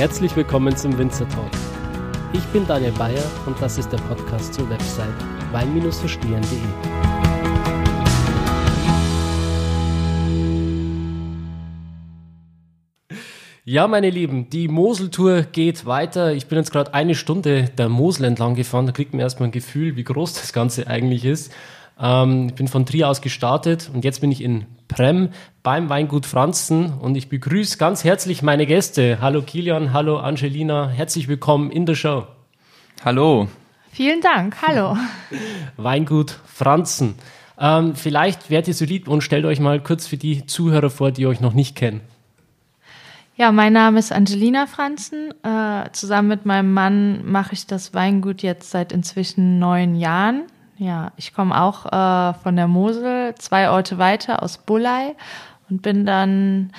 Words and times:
Herzlich 0.00 0.34
willkommen 0.34 0.74
zum 0.74 0.96
Winzer 0.96 1.28
Talk. 1.28 1.50
Ich 2.32 2.42
bin 2.54 2.66
Daniel 2.66 2.92
Bayer 2.92 3.22
und 3.44 3.60
das 3.60 3.76
ist 3.76 3.92
der 3.92 3.98
Podcast 3.98 4.54
zur 4.54 4.66
Website 4.70 5.12
wein-verstehen.de. 5.52 6.58
Ja, 13.66 13.86
meine 13.88 14.08
Lieben, 14.08 14.48
die 14.48 14.68
Moseltour 14.68 15.42
geht 15.42 15.84
weiter. 15.84 16.32
Ich 16.32 16.46
bin 16.46 16.56
jetzt 16.56 16.72
gerade 16.72 16.94
eine 16.94 17.14
Stunde 17.14 17.64
der 17.64 17.90
Mosel 17.90 18.24
entlang 18.24 18.54
gefahren. 18.54 18.86
Da 18.86 18.92
kriegt 18.92 19.12
man 19.12 19.20
erstmal 19.20 19.50
ein 19.50 19.52
Gefühl, 19.52 19.96
wie 19.96 20.04
groß 20.04 20.32
das 20.32 20.54
Ganze 20.54 20.86
eigentlich 20.86 21.26
ist. 21.26 21.52
Ähm, 22.00 22.48
ich 22.48 22.54
bin 22.54 22.68
von 22.68 22.86
Trier 22.86 23.08
aus 23.08 23.20
gestartet 23.20 23.90
und 23.92 24.04
jetzt 24.04 24.20
bin 24.20 24.32
ich 24.32 24.42
in 24.42 24.64
Prem 24.88 25.28
beim 25.62 25.88
Weingut 25.88 26.26
Franzen 26.26 26.92
und 26.94 27.14
ich 27.14 27.28
begrüße 27.28 27.78
ganz 27.78 28.04
herzlich 28.04 28.42
meine 28.42 28.66
Gäste. 28.66 29.18
Hallo 29.20 29.42
Kilian, 29.42 29.92
hallo 29.92 30.18
Angelina, 30.18 30.88
herzlich 30.88 31.28
willkommen 31.28 31.70
in 31.70 31.86
der 31.86 31.94
Show. 31.94 32.26
Hallo. 33.04 33.48
Vielen 33.92 34.20
Dank, 34.20 34.56
hallo. 34.62 34.96
Weingut 35.76 36.38
Franzen. 36.46 37.16
Ähm, 37.58 37.94
vielleicht 37.94 38.48
werdet 38.48 38.68
ihr 38.68 38.74
so 38.74 38.84
lieb 38.86 39.06
und 39.06 39.20
stellt 39.20 39.44
euch 39.44 39.60
mal 39.60 39.80
kurz 39.80 40.06
für 40.06 40.16
die 40.16 40.46
Zuhörer 40.46 40.90
vor, 40.90 41.10
die 41.10 41.26
euch 41.26 41.40
noch 41.40 41.52
nicht 41.52 41.76
kennen. 41.76 42.00
Ja, 43.36 43.52
mein 43.52 43.72
Name 43.72 43.98
ist 43.98 44.12
Angelina 44.12 44.66
Franzen. 44.66 45.32
Äh, 45.42 45.90
zusammen 45.92 46.28
mit 46.28 46.46
meinem 46.46 46.72
Mann 46.72 47.24
mache 47.24 47.54
ich 47.54 47.66
das 47.66 47.94
Weingut 47.94 48.42
jetzt 48.42 48.70
seit 48.70 48.92
inzwischen 48.92 49.58
neun 49.58 49.94
Jahren. 49.94 50.42
Ja, 50.80 51.12
ich 51.18 51.34
komme 51.34 51.60
auch 51.60 51.84
äh, 51.92 52.32
von 52.42 52.56
der 52.56 52.66
Mosel, 52.66 53.34
zwei 53.34 53.68
Orte 53.68 53.98
weiter 53.98 54.42
aus 54.42 54.56
Bullei 54.56 55.14
und 55.68 55.82
bin 55.82 56.06
dann 56.06 56.72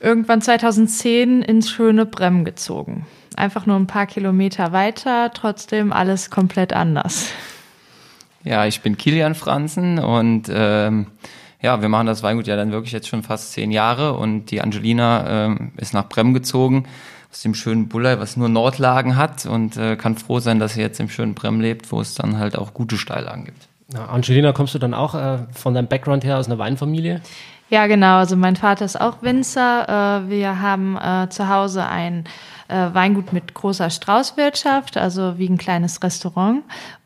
irgendwann 0.00 0.42
2010 0.42 1.42
ins 1.42 1.70
schöne 1.70 2.06
Brem 2.06 2.44
gezogen. 2.44 3.06
Einfach 3.36 3.64
nur 3.64 3.76
ein 3.76 3.86
paar 3.86 4.06
Kilometer 4.06 4.72
weiter, 4.72 5.30
trotzdem 5.32 5.92
alles 5.92 6.28
komplett 6.30 6.72
anders. 6.72 7.30
Ja, 8.42 8.66
ich 8.66 8.80
bin 8.80 8.98
Kilian 8.98 9.36
Franzen 9.36 10.00
und 10.00 10.50
ähm, 10.52 11.06
ja, 11.62 11.80
wir 11.80 11.88
machen 11.88 12.08
das 12.08 12.24
Weingut 12.24 12.48
ja 12.48 12.56
dann 12.56 12.72
wirklich 12.72 12.92
jetzt 12.92 13.06
schon 13.06 13.22
fast 13.22 13.52
zehn 13.52 13.70
Jahre 13.70 14.14
und 14.14 14.46
die 14.46 14.60
Angelina 14.60 15.46
ähm, 15.46 15.70
ist 15.76 15.94
nach 15.94 16.08
Brem 16.08 16.34
gezogen 16.34 16.86
aus 17.36 17.42
dem 17.42 17.54
schönen 17.54 17.88
Bullei, 17.88 18.18
was 18.18 18.38
nur 18.38 18.48
Nordlagen 18.48 19.16
hat 19.16 19.44
und 19.44 19.76
äh, 19.76 19.96
kann 19.96 20.16
froh 20.16 20.40
sein, 20.40 20.58
dass 20.58 20.72
sie 20.72 20.80
jetzt 20.80 20.98
im 21.00 21.10
schönen 21.10 21.34
Brem 21.34 21.60
lebt, 21.60 21.92
wo 21.92 22.00
es 22.00 22.14
dann 22.14 22.38
halt 22.38 22.56
auch 22.56 22.72
gute 22.72 22.96
Steillagen 22.96 23.44
gibt. 23.44 23.68
Ja, 23.92 24.06
Angelina, 24.06 24.52
kommst 24.52 24.74
du 24.74 24.78
dann 24.78 24.94
auch 24.94 25.14
äh, 25.14 25.40
von 25.52 25.74
deinem 25.74 25.86
Background 25.86 26.24
her 26.24 26.38
aus 26.38 26.46
einer 26.46 26.58
Weinfamilie? 26.58 27.20
Ja, 27.68 27.88
genau. 27.88 28.16
Also 28.16 28.36
mein 28.36 28.56
Vater 28.56 28.86
ist 28.86 28.98
auch 28.98 29.20
Winzer. 29.20 30.22
Äh, 30.24 30.30
wir 30.30 30.62
haben 30.62 30.96
äh, 30.96 31.28
zu 31.28 31.50
Hause 31.50 31.84
ein 31.84 32.24
äh, 32.68 32.88
Weingut 32.94 33.34
mit 33.34 33.52
großer 33.52 33.90
Straußwirtschaft, 33.90 34.96
also 34.96 35.38
wie 35.38 35.50
ein 35.50 35.58
kleines 35.58 36.02
Restaurant. 36.02 36.62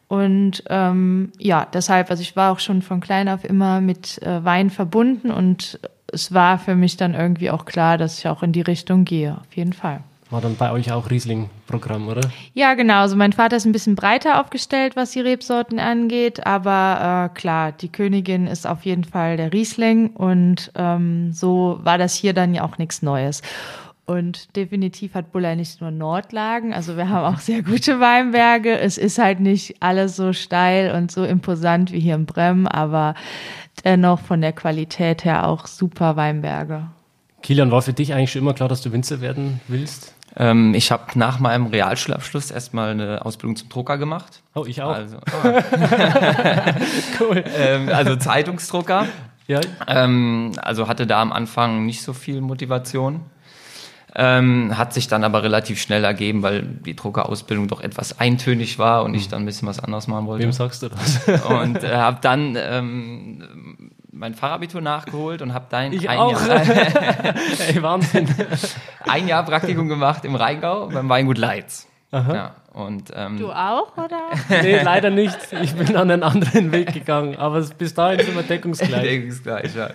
Und 0.06 0.62
ähm, 0.69 1.33
ja, 1.39 1.67
deshalb, 1.72 2.09
also 2.09 2.22
ich 2.22 2.37
war 2.37 2.53
auch 2.53 2.61
schon 2.61 2.83
von 2.83 3.00
klein 3.00 3.28
auf 3.28 3.44
immer 3.44 3.81
mit 3.81 4.22
äh, 4.22 4.44
Wein 4.44 4.70
verbunden 4.70 5.33
und 5.33 5.81
es 6.12 6.33
war 6.33 6.59
für 6.61 6.77
mich 6.77 6.97
dann 6.97 7.15
irgendwie 7.15 7.50
auch 7.50 7.65
klar, 7.65 7.98
dass 7.98 8.19
ich 8.19 8.28
auch 8.28 8.44
in 8.44 8.53
die 8.53 8.61
Richtung 8.61 9.05
gehe, 9.05 9.37
auf 9.37 9.56
jeden 9.56 9.72
Fall. 9.72 10.05
War 10.31 10.41
dann 10.41 10.56
bei 10.56 10.70
euch 10.70 10.92
auch 10.92 11.11
Riesling-Programm, 11.11 12.06
oder? 12.06 12.20
Ja, 12.55 12.75
genau. 12.75 13.00
Also 13.00 13.16
mein 13.16 13.32
Vater 13.32 13.56
ist 13.56 13.65
ein 13.65 13.72
bisschen 13.72 13.97
breiter 13.97 14.41
aufgestellt, 14.41 14.94
was 14.94 15.10
die 15.10 15.21
Rebsorten 15.21 15.81
angeht. 15.81 16.47
Aber 16.47 17.31
äh, 17.32 17.34
klar, 17.37 17.72
die 17.72 17.91
Königin 17.91 18.47
ist 18.47 18.66
auf 18.66 18.84
jeden 18.84 19.04
Fall 19.04 19.37
der 19.37 19.53
Riesling. 19.53 20.10
Und 20.10 20.71
ähm, 20.77 21.32
so 21.32 21.81
war 21.82 21.99
das 21.99 22.15
hier 22.15 22.32
dann 22.32 22.54
ja 22.54 22.62
auch 22.62 22.78
nichts 22.78 23.03
Neues. 23.03 23.43
Und 24.10 24.56
definitiv 24.56 25.15
hat 25.15 25.31
Buller 25.31 25.54
nicht 25.54 25.81
nur 25.81 25.93
Nordlagen, 25.93 26.75
also 26.75 26.97
wir 26.97 27.09
haben 27.09 27.33
auch 27.33 27.38
sehr 27.38 27.62
gute 27.62 28.00
Weinberge. 28.00 28.77
Es 28.77 28.99
ist 28.99 29.19
halt 29.19 29.38
nicht 29.38 29.77
alles 29.78 30.16
so 30.16 30.33
steil 30.33 30.93
und 30.97 31.12
so 31.12 31.25
imposant 31.25 31.93
wie 31.93 32.00
hier 32.00 32.16
in 32.16 32.27
Brem, 32.27 32.66
aber 32.66 33.15
dennoch 33.84 34.19
von 34.19 34.41
der 34.41 34.53
Qualität 34.53 35.25
her 35.25 35.47
auch 35.47 35.69
super 35.69 36.16
Weinberge. 36.16 36.88
Kilian, 37.43 37.71
war 37.71 37.83
für 37.83 37.93
dich 37.93 38.12
eigentlich 38.12 38.33
schon 38.33 38.43
immer 38.43 38.53
klar, 38.53 38.69
dass 38.69 38.83
du 38.83 38.91
Winzer 38.91 39.21
werden 39.21 39.60
willst? 39.69 40.15
Ähm, 40.36 40.74
ich 40.74 40.91
habe 40.92 41.04
nach 41.14 41.41
meinem 41.41 41.66
Realschulabschluss 41.66 42.50
erstmal 42.50 42.91
eine 42.91 43.24
Ausbildung 43.24 43.56
zum 43.56 43.68
Drucker 43.68 43.98
gemacht. 43.98 44.42
Oh, 44.54 44.64
ich 44.66 44.80
auch. 44.82 44.94
Also, 44.94 45.16
oh. 45.16 45.48
cool. 47.20 47.44
ähm, 47.56 47.88
also 47.88 48.16
Zeitungsdrucker. 48.16 49.06
Ja. 49.48 49.60
Ähm, 49.88 50.52
also 50.62 50.86
hatte 50.86 51.06
da 51.06 51.20
am 51.20 51.32
Anfang 51.32 51.84
nicht 51.84 52.02
so 52.02 52.12
viel 52.12 52.41
Motivation. 52.41 53.22
Ähm, 54.14 54.76
hat 54.76 54.92
sich 54.92 55.06
dann 55.06 55.22
aber 55.22 55.42
relativ 55.44 55.80
schnell 55.80 56.02
ergeben, 56.02 56.42
weil 56.42 56.62
die 56.62 56.97
Druckerausbildung 56.97 57.68
doch 57.68 57.80
etwas 57.80 58.18
eintönig 58.18 58.78
war 58.78 59.04
und 59.04 59.14
ich 59.14 59.28
dann 59.28 59.42
ein 59.42 59.47
bisschen 59.47 59.68
was 59.68 59.78
anderes 59.78 60.08
machen 60.08 60.26
wollte. 60.26 60.44
Wem 60.44 60.52
sagst 60.52 60.82
du 60.82 60.88
das? 60.88 61.28
und 61.44 61.84
äh, 61.84 61.94
habe 61.94 62.18
dann 62.20 62.56
ähm, 62.58 63.90
mein 64.20 64.34
Fachabitur 64.34 64.82
nachgeholt 64.82 65.41
und 65.41 65.54
habe 65.54 65.64
dann 65.70 65.94
ich 65.94 66.08
ein 66.08 66.19
auch. 66.19 66.47
Jahr, 66.47 66.60
Ey, 67.69 67.82
Wahnsinn. 67.82 68.28
ein 69.08 69.26
Jahr 69.26 69.44
Praktikum 69.44 69.88
gemacht 69.88 70.26
im 70.26 70.34
Rheingau 70.34 70.88
beim 70.88 71.08
Weingut 71.08 71.38
Leitz. 71.38 71.88
Aha. 72.12 72.34
Ja, 72.34 72.54
und, 72.75 73.10
ähm, 73.16 73.38
Du 73.38 73.50
auch, 73.50 73.97
oder? 73.97 74.20
Nee, 74.62 74.82
leider 74.82 75.09
nicht. 75.09 75.38
Ich 75.62 75.75
bin 75.75 75.97
an 75.97 76.10
einen 76.10 76.22
anderen 76.22 76.70
Weg 76.70 76.92
gegangen, 76.92 77.36
aber 77.36 77.62
bis 77.62 77.94
dahin 77.94 78.20
sind 78.20 78.36
wir 78.36 78.42
deckungsgleich. 78.42 79.03
Deckungsgleich, 79.03 79.75
ja. 79.75 79.91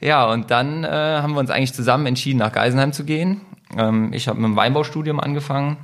Ja, 0.00 0.26
und 0.26 0.50
dann 0.50 0.82
äh, 0.82 0.88
haben 0.88 1.34
wir 1.34 1.40
uns 1.40 1.50
eigentlich 1.50 1.72
zusammen 1.72 2.06
entschieden, 2.06 2.38
nach 2.38 2.50
Geisenheim 2.50 2.92
zu 2.92 3.04
gehen. 3.04 3.42
Ähm, 3.78 4.12
ich 4.12 4.26
habe 4.26 4.40
mit 4.40 4.48
dem 4.48 4.56
Weinbaustudium 4.56 5.20
angefangen 5.20 5.76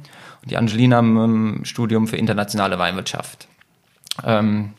und 0.42 0.50
die 0.50 0.56
Angelina 0.56 1.02
mit 1.02 1.22
dem 1.22 1.64
Studium 1.64 2.08
für 2.08 2.16
internationale 2.16 2.80
Weinwirtschaft. 2.80 3.46
Ähm, 4.24 4.72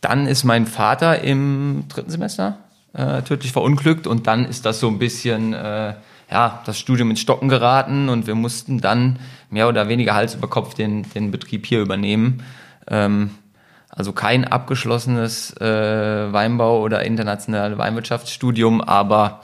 dann 0.00 0.26
ist 0.26 0.44
mein 0.44 0.66
Vater 0.66 1.22
im 1.22 1.84
dritten 1.88 2.10
Semester 2.10 2.58
äh, 2.92 3.22
tödlich 3.22 3.52
verunglückt 3.52 4.06
und 4.06 4.26
dann 4.26 4.44
ist 4.44 4.66
das 4.66 4.80
so 4.80 4.88
ein 4.88 4.98
bisschen, 4.98 5.52
äh, 5.52 5.94
ja, 6.30 6.62
das 6.64 6.78
Studium 6.78 7.10
ins 7.10 7.20
Stocken 7.20 7.48
geraten 7.48 8.08
und 8.08 8.26
wir 8.26 8.34
mussten 8.34 8.80
dann 8.80 9.18
mehr 9.50 9.68
oder 9.68 9.88
weniger 9.88 10.14
Hals 10.14 10.34
über 10.34 10.48
Kopf 10.48 10.74
den, 10.74 11.04
den 11.12 11.30
Betrieb 11.30 11.66
hier 11.66 11.80
übernehmen. 11.80 12.42
Ähm, 12.88 13.30
also 13.88 14.12
kein 14.12 14.44
abgeschlossenes 14.44 15.56
äh, 15.60 16.32
Weinbau- 16.32 16.80
oder 16.80 17.04
internationale 17.04 17.76
Weinwirtschaftsstudium, 17.76 18.80
aber 18.80 19.40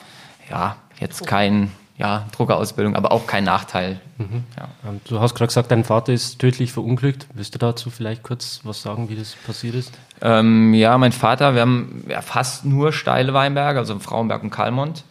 ja, 0.48 0.76
jetzt 1.00 1.26
kein 1.26 1.72
ja, 1.98 2.26
Druckerausbildung, 2.32 2.94
aber 2.94 3.10
auch 3.12 3.26
kein 3.26 3.44
Nachteil. 3.44 4.00
Mhm. 4.18 4.44
Ja. 4.56 4.68
Du 5.04 5.20
hast 5.20 5.34
gerade 5.34 5.48
gesagt, 5.48 5.70
dein 5.70 5.84
Vater 5.84 6.12
ist 6.12 6.38
tödlich 6.38 6.72
verunglückt. 6.72 7.26
Willst 7.32 7.54
du 7.54 7.58
dazu 7.58 7.90
vielleicht 7.90 8.22
kurz 8.22 8.60
was 8.64 8.82
sagen, 8.82 9.08
wie 9.08 9.16
das 9.16 9.34
passiert 9.46 9.74
ist? 9.74 9.92
Ähm, 10.20 10.74
ja, 10.74 10.96
mein 10.98 11.12
Vater, 11.12 11.54
wir 11.54 11.62
haben 11.62 12.04
ja, 12.08 12.20
fast 12.20 12.64
nur 12.64 12.92
steile 12.92 13.32
Weinberge, 13.32 13.78
also 13.78 13.98
Frauenberg 13.98 14.42
und 14.42 14.50
Kalmont. 14.50 15.04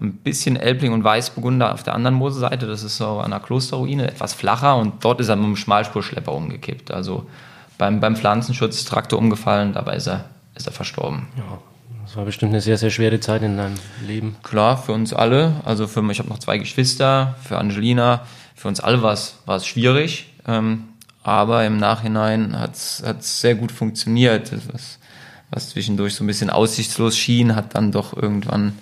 Ein 0.00 0.14
bisschen 0.14 0.56
Elbling 0.56 0.92
und 0.92 1.04
Weißburgunder 1.04 1.72
auf 1.72 1.82
der 1.82 1.94
anderen 1.94 2.16
Moseseite, 2.16 2.66
das 2.66 2.82
ist 2.82 2.96
so 2.96 3.20
an 3.20 3.30
der 3.30 3.38
Klosterruine, 3.38 4.08
etwas 4.08 4.34
flacher 4.34 4.76
und 4.76 5.04
dort 5.04 5.20
ist 5.20 5.28
er 5.28 5.36
mit 5.36 5.44
einem 5.44 5.56
Schmalspurschlepper 5.56 6.32
umgekippt. 6.32 6.90
Also 6.90 7.26
beim, 7.78 8.00
beim 8.00 8.16
Pflanzenschutztraktor 8.16 9.18
umgefallen, 9.18 9.72
dabei 9.72 9.96
ist 9.96 10.08
er, 10.08 10.24
ist 10.56 10.66
er 10.66 10.72
verstorben. 10.72 11.28
Ja, 11.36 11.58
das 12.14 12.18
war 12.18 12.26
bestimmt 12.26 12.52
eine 12.52 12.60
sehr, 12.60 12.78
sehr 12.78 12.90
schwere 12.90 13.18
Zeit 13.18 13.42
in 13.42 13.56
deinem 13.56 13.74
Leben. 14.06 14.36
Klar, 14.44 14.80
für 14.80 14.92
uns 14.92 15.12
alle. 15.12 15.54
Also 15.64 15.88
für 15.88 16.00
mich, 16.00 16.12
ich 16.12 16.18
habe 16.20 16.28
noch 16.28 16.38
zwei 16.38 16.58
Geschwister, 16.58 17.34
für 17.42 17.58
Angelina, 17.58 18.24
für 18.54 18.68
uns 18.68 18.78
alle 18.78 19.02
war 19.02 19.12
es, 19.12 19.38
war 19.46 19.56
es 19.56 19.66
schwierig. 19.66 20.28
Ähm, 20.46 20.84
aber 21.24 21.66
im 21.66 21.76
Nachhinein 21.76 22.56
hat 22.56 22.76
es 22.76 23.40
sehr 23.40 23.56
gut 23.56 23.72
funktioniert. 23.72 24.52
Was, 24.72 25.00
was 25.50 25.70
zwischendurch 25.70 26.14
so 26.14 26.22
ein 26.22 26.28
bisschen 26.28 26.50
aussichtslos 26.50 27.18
schien, 27.18 27.56
hat 27.56 27.74
dann 27.74 27.90
doch 27.90 28.16
irgendwann 28.16 28.78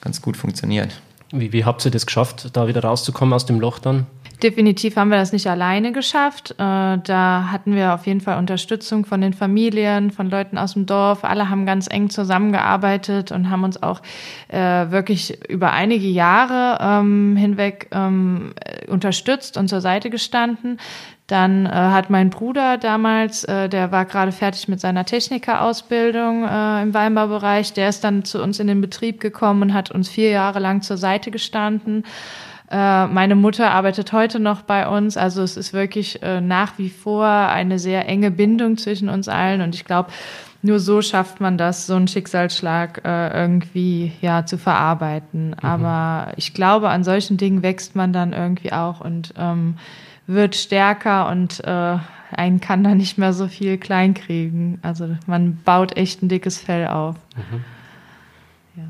ganz 0.00 0.20
gut 0.20 0.36
funktioniert. 0.36 0.90
Wie, 1.30 1.52
wie 1.52 1.64
habt 1.64 1.84
ihr 1.84 1.92
das 1.92 2.04
geschafft, 2.04 2.48
da 2.54 2.66
wieder 2.66 2.82
rauszukommen 2.82 3.32
aus 3.32 3.46
dem 3.46 3.60
Loch 3.60 3.78
dann? 3.78 4.06
Definitiv 4.42 4.96
haben 4.96 5.10
wir 5.10 5.16
das 5.16 5.32
nicht 5.32 5.46
alleine 5.46 5.92
geschafft. 5.92 6.52
Äh, 6.52 6.54
da 6.56 7.48
hatten 7.50 7.74
wir 7.74 7.94
auf 7.94 8.06
jeden 8.06 8.20
Fall 8.20 8.36
Unterstützung 8.36 9.06
von 9.06 9.22
den 9.22 9.32
Familien, 9.32 10.10
von 10.10 10.28
Leuten 10.28 10.58
aus 10.58 10.74
dem 10.74 10.84
Dorf. 10.84 11.24
Alle 11.24 11.48
haben 11.48 11.64
ganz 11.64 11.86
eng 11.90 12.10
zusammengearbeitet 12.10 13.32
und 13.32 13.48
haben 13.48 13.64
uns 13.64 13.82
auch 13.82 14.02
äh, 14.48 14.58
wirklich 14.90 15.42
über 15.48 15.72
einige 15.72 16.06
Jahre 16.06 16.78
ähm, 16.82 17.34
hinweg 17.36 17.88
ähm, 17.92 18.52
unterstützt 18.88 19.56
und 19.56 19.68
zur 19.68 19.80
Seite 19.80 20.10
gestanden. 20.10 20.78
Dann 21.26 21.66
äh, 21.66 21.70
hat 21.70 22.10
mein 22.10 22.30
Bruder 22.30 22.76
damals, 22.76 23.42
äh, 23.44 23.68
der 23.68 23.90
war 23.90 24.04
gerade 24.04 24.32
fertig 24.32 24.68
mit 24.68 24.80
seiner 24.80 25.04
Technikerausbildung 25.04 26.44
äh, 26.44 26.82
im 26.82 26.94
Weinbaubereich, 26.94 27.72
der 27.72 27.88
ist 27.88 28.04
dann 28.04 28.24
zu 28.24 28.40
uns 28.40 28.60
in 28.60 28.68
den 28.68 28.80
Betrieb 28.80 29.18
gekommen 29.18 29.62
und 29.62 29.74
hat 29.74 29.90
uns 29.90 30.08
vier 30.08 30.30
Jahre 30.30 30.60
lang 30.60 30.82
zur 30.82 30.98
Seite 30.98 31.32
gestanden. 31.32 32.04
Äh, 32.70 33.06
meine 33.06 33.36
Mutter 33.36 33.70
arbeitet 33.70 34.12
heute 34.12 34.40
noch 34.40 34.62
bei 34.62 34.88
uns, 34.88 35.16
also 35.16 35.42
es 35.42 35.56
ist 35.56 35.72
wirklich 35.72 36.22
äh, 36.22 36.40
nach 36.40 36.78
wie 36.78 36.90
vor 36.90 37.26
eine 37.26 37.78
sehr 37.78 38.08
enge 38.08 38.30
Bindung 38.30 38.76
zwischen 38.76 39.08
uns 39.08 39.28
allen 39.28 39.60
und 39.60 39.74
ich 39.74 39.84
glaube, 39.84 40.10
nur 40.62 40.80
so 40.80 41.00
schafft 41.00 41.40
man 41.40 41.58
das, 41.58 41.86
so 41.86 41.94
einen 41.94 42.08
Schicksalsschlag 42.08 43.02
äh, 43.04 43.40
irgendwie 43.40 44.12
ja 44.20 44.46
zu 44.46 44.58
verarbeiten. 44.58 45.48
Mhm. 45.50 45.54
Aber 45.62 46.32
ich 46.36 46.54
glaube, 46.54 46.88
an 46.88 47.04
solchen 47.04 47.36
Dingen 47.36 47.62
wächst 47.62 47.94
man 47.94 48.12
dann 48.12 48.32
irgendwie 48.32 48.72
auch 48.72 49.00
und 49.00 49.32
ähm, 49.36 49.76
wird 50.26 50.56
stärker 50.56 51.28
und 51.28 51.62
äh, 51.64 51.98
einen 52.32 52.60
kann 52.60 52.82
da 52.82 52.94
nicht 52.94 53.16
mehr 53.18 53.32
so 53.32 53.46
viel 53.46 53.78
kleinkriegen. 53.78 54.80
Also 54.82 55.16
man 55.26 55.58
baut 55.64 55.96
echt 55.96 56.22
ein 56.22 56.28
dickes 56.28 56.60
Fell 56.60 56.88
auf. 56.88 57.14
Mhm. 57.36 57.64
Ja. 58.76 58.84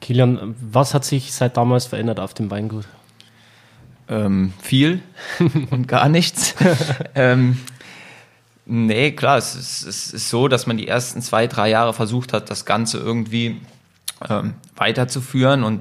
Kilian, 0.00 0.54
was 0.58 0.94
hat 0.94 1.04
sich 1.04 1.32
seit 1.34 1.56
damals 1.56 1.86
verändert 1.86 2.18
auf 2.18 2.32
dem 2.32 2.50
Weingut? 2.50 2.86
Ähm, 4.10 4.52
viel 4.60 5.00
und 5.70 5.88
gar 5.88 6.10
nichts. 6.10 6.54
ähm, 7.14 7.56
Nee, 8.72 9.10
klar, 9.10 9.36
es 9.36 9.56
ist, 9.56 9.82
es 9.84 10.12
ist 10.12 10.30
so, 10.30 10.46
dass 10.46 10.68
man 10.68 10.76
die 10.76 10.86
ersten 10.86 11.22
zwei, 11.22 11.48
drei 11.48 11.68
Jahre 11.70 11.92
versucht 11.92 12.32
hat, 12.32 12.50
das 12.50 12.64
Ganze 12.64 12.98
irgendwie 12.98 13.60
ähm, 14.28 14.54
weiterzuführen 14.76 15.64
und 15.64 15.80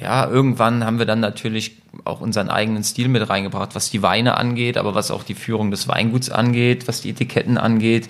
ja, 0.00 0.28
irgendwann 0.28 0.84
haben 0.84 1.00
wir 1.00 1.06
dann 1.06 1.18
natürlich 1.18 1.82
auch 2.04 2.20
unseren 2.20 2.50
eigenen 2.50 2.84
Stil 2.84 3.08
mit 3.08 3.28
reingebracht, 3.28 3.74
was 3.74 3.90
die 3.90 4.00
Weine 4.00 4.36
angeht, 4.36 4.76
aber 4.76 4.94
was 4.94 5.10
auch 5.10 5.24
die 5.24 5.34
Führung 5.34 5.72
des 5.72 5.88
Weinguts 5.88 6.30
angeht, 6.30 6.86
was 6.86 7.00
die 7.00 7.10
Etiketten 7.10 7.58
angeht. 7.58 8.08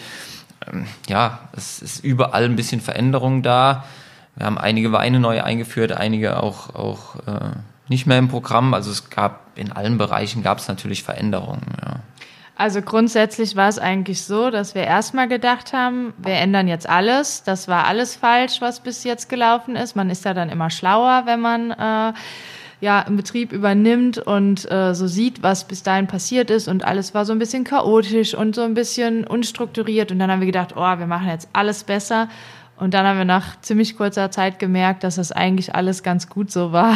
Ähm, 0.71 0.85
ja, 1.09 1.49
es 1.57 1.81
ist 1.81 2.05
überall 2.05 2.45
ein 2.45 2.57
bisschen 2.57 2.83
Veränderung 2.83 3.43
da. 3.43 3.87
Wir 4.37 4.45
haben 4.45 4.59
einige 4.59 4.93
Weine 4.93 5.19
neu 5.19 5.43
eingeführt, 5.43 5.93
einige 5.93 6.43
auch, 6.43 6.75
auch 6.75 7.17
äh, 7.27 7.57
nicht 7.88 8.06
mehr 8.06 8.19
im 8.19 8.29
Programm. 8.29 8.75
Also 8.75 8.90
es 8.90 9.11
gab 9.11 9.46
in 9.56 9.73
allen 9.73 9.99
Bereichen 9.99 10.43
gab 10.43 10.58
es 10.58 10.69
natürlich 10.69 11.02
Veränderungen. 11.02 11.62
Ja. 11.85 12.00
Also 12.58 12.82
grundsätzlich 12.82 13.55
war 13.55 13.69
es 13.69 13.79
eigentlich 13.79 14.23
so, 14.23 14.50
dass 14.50 14.75
wir 14.75 14.82
erstmal 14.82 15.29
gedacht 15.29 15.73
haben, 15.73 16.12
wir 16.19 16.35
ändern 16.35 16.67
jetzt 16.67 16.88
alles. 16.88 17.44
Das 17.44 17.69
war 17.69 17.87
alles 17.87 18.17
falsch, 18.17 18.61
was 18.61 18.81
bis 18.81 19.05
jetzt 19.05 19.29
gelaufen 19.29 19.76
ist. 19.76 19.94
Man 19.94 20.11
ist 20.11 20.25
ja 20.25 20.35
dann 20.35 20.50
immer 20.50 20.69
schlauer, 20.69 21.23
wenn 21.26 21.40
man 21.40 21.70
äh, 21.70 22.12
ja 22.81 23.00
im 23.02 23.17
Betrieb 23.17 23.52
übernimmt 23.52 24.19
und 24.19 24.69
äh, 24.73 24.93
so 24.93 25.06
sieht, 25.06 25.44
was 25.44 25.69
bis 25.69 25.84
dahin 25.84 26.08
passiert 26.08 26.50
ist. 26.50 26.67
Und 26.67 26.84
alles 26.84 27.14
war 27.14 27.25
so 27.25 27.32
ein 27.32 27.38
bisschen 27.38 27.62
chaotisch 27.62 28.34
und 28.34 28.56
so 28.56 28.62
ein 28.62 28.75
bisschen 28.75 29.25
unstrukturiert. 29.25 30.11
Und 30.11 30.19
dann 30.19 30.29
haben 30.29 30.41
wir 30.41 30.46
gedacht, 30.46 30.75
oh, 30.75 30.99
wir 30.99 31.06
machen 31.06 31.29
jetzt 31.29 31.49
alles 31.52 31.84
besser. 31.84 32.29
Und 32.79 32.95
dann 32.95 33.05
haben 33.05 33.19
wir 33.19 33.25
nach 33.25 33.61
ziemlich 33.61 33.97
kurzer 33.97 34.31
Zeit 34.31 34.61
gemerkt, 34.61 35.03
dass 35.03 35.17
das 35.17 35.33
eigentlich 35.33 35.75
alles 35.75 36.05
ganz 36.05 36.29
gut 36.29 36.51
so 36.53 36.73
war. 36.73 36.95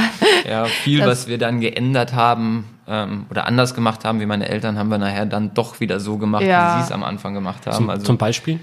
Ja, 0.49 0.65
viel, 0.65 1.01
das, 1.01 1.09
was 1.09 1.29
wir 1.29 1.39
dann 1.39 1.61
geändert 1.61 2.13
haben 2.13 2.65
ähm, 2.87 3.27
oder 3.31 3.47
anders 3.47 3.75
gemacht 3.75 4.05
haben, 4.05 4.21
wie 4.21 4.27
meine 4.27 4.49
Eltern, 4.49 4.79
haben 4.79 4.89
wir 4.89 4.99
nachher 4.99 5.27
dann 5.27 5.55
doch 5.55 5.81
wieder 5.81 6.01
so 6.01 6.19
gemacht, 6.19 6.45
ja. 6.45 6.77
wie 6.77 6.81
sie 6.81 6.87
es 6.87 6.93
am 6.93 7.03
Anfang 7.03 7.35
gemacht 7.35 7.67
haben. 7.67 7.77
Zum, 7.77 7.91
also, 7.91 8.05
zum 8.05 8.19
Beispiel? 8.19 8.61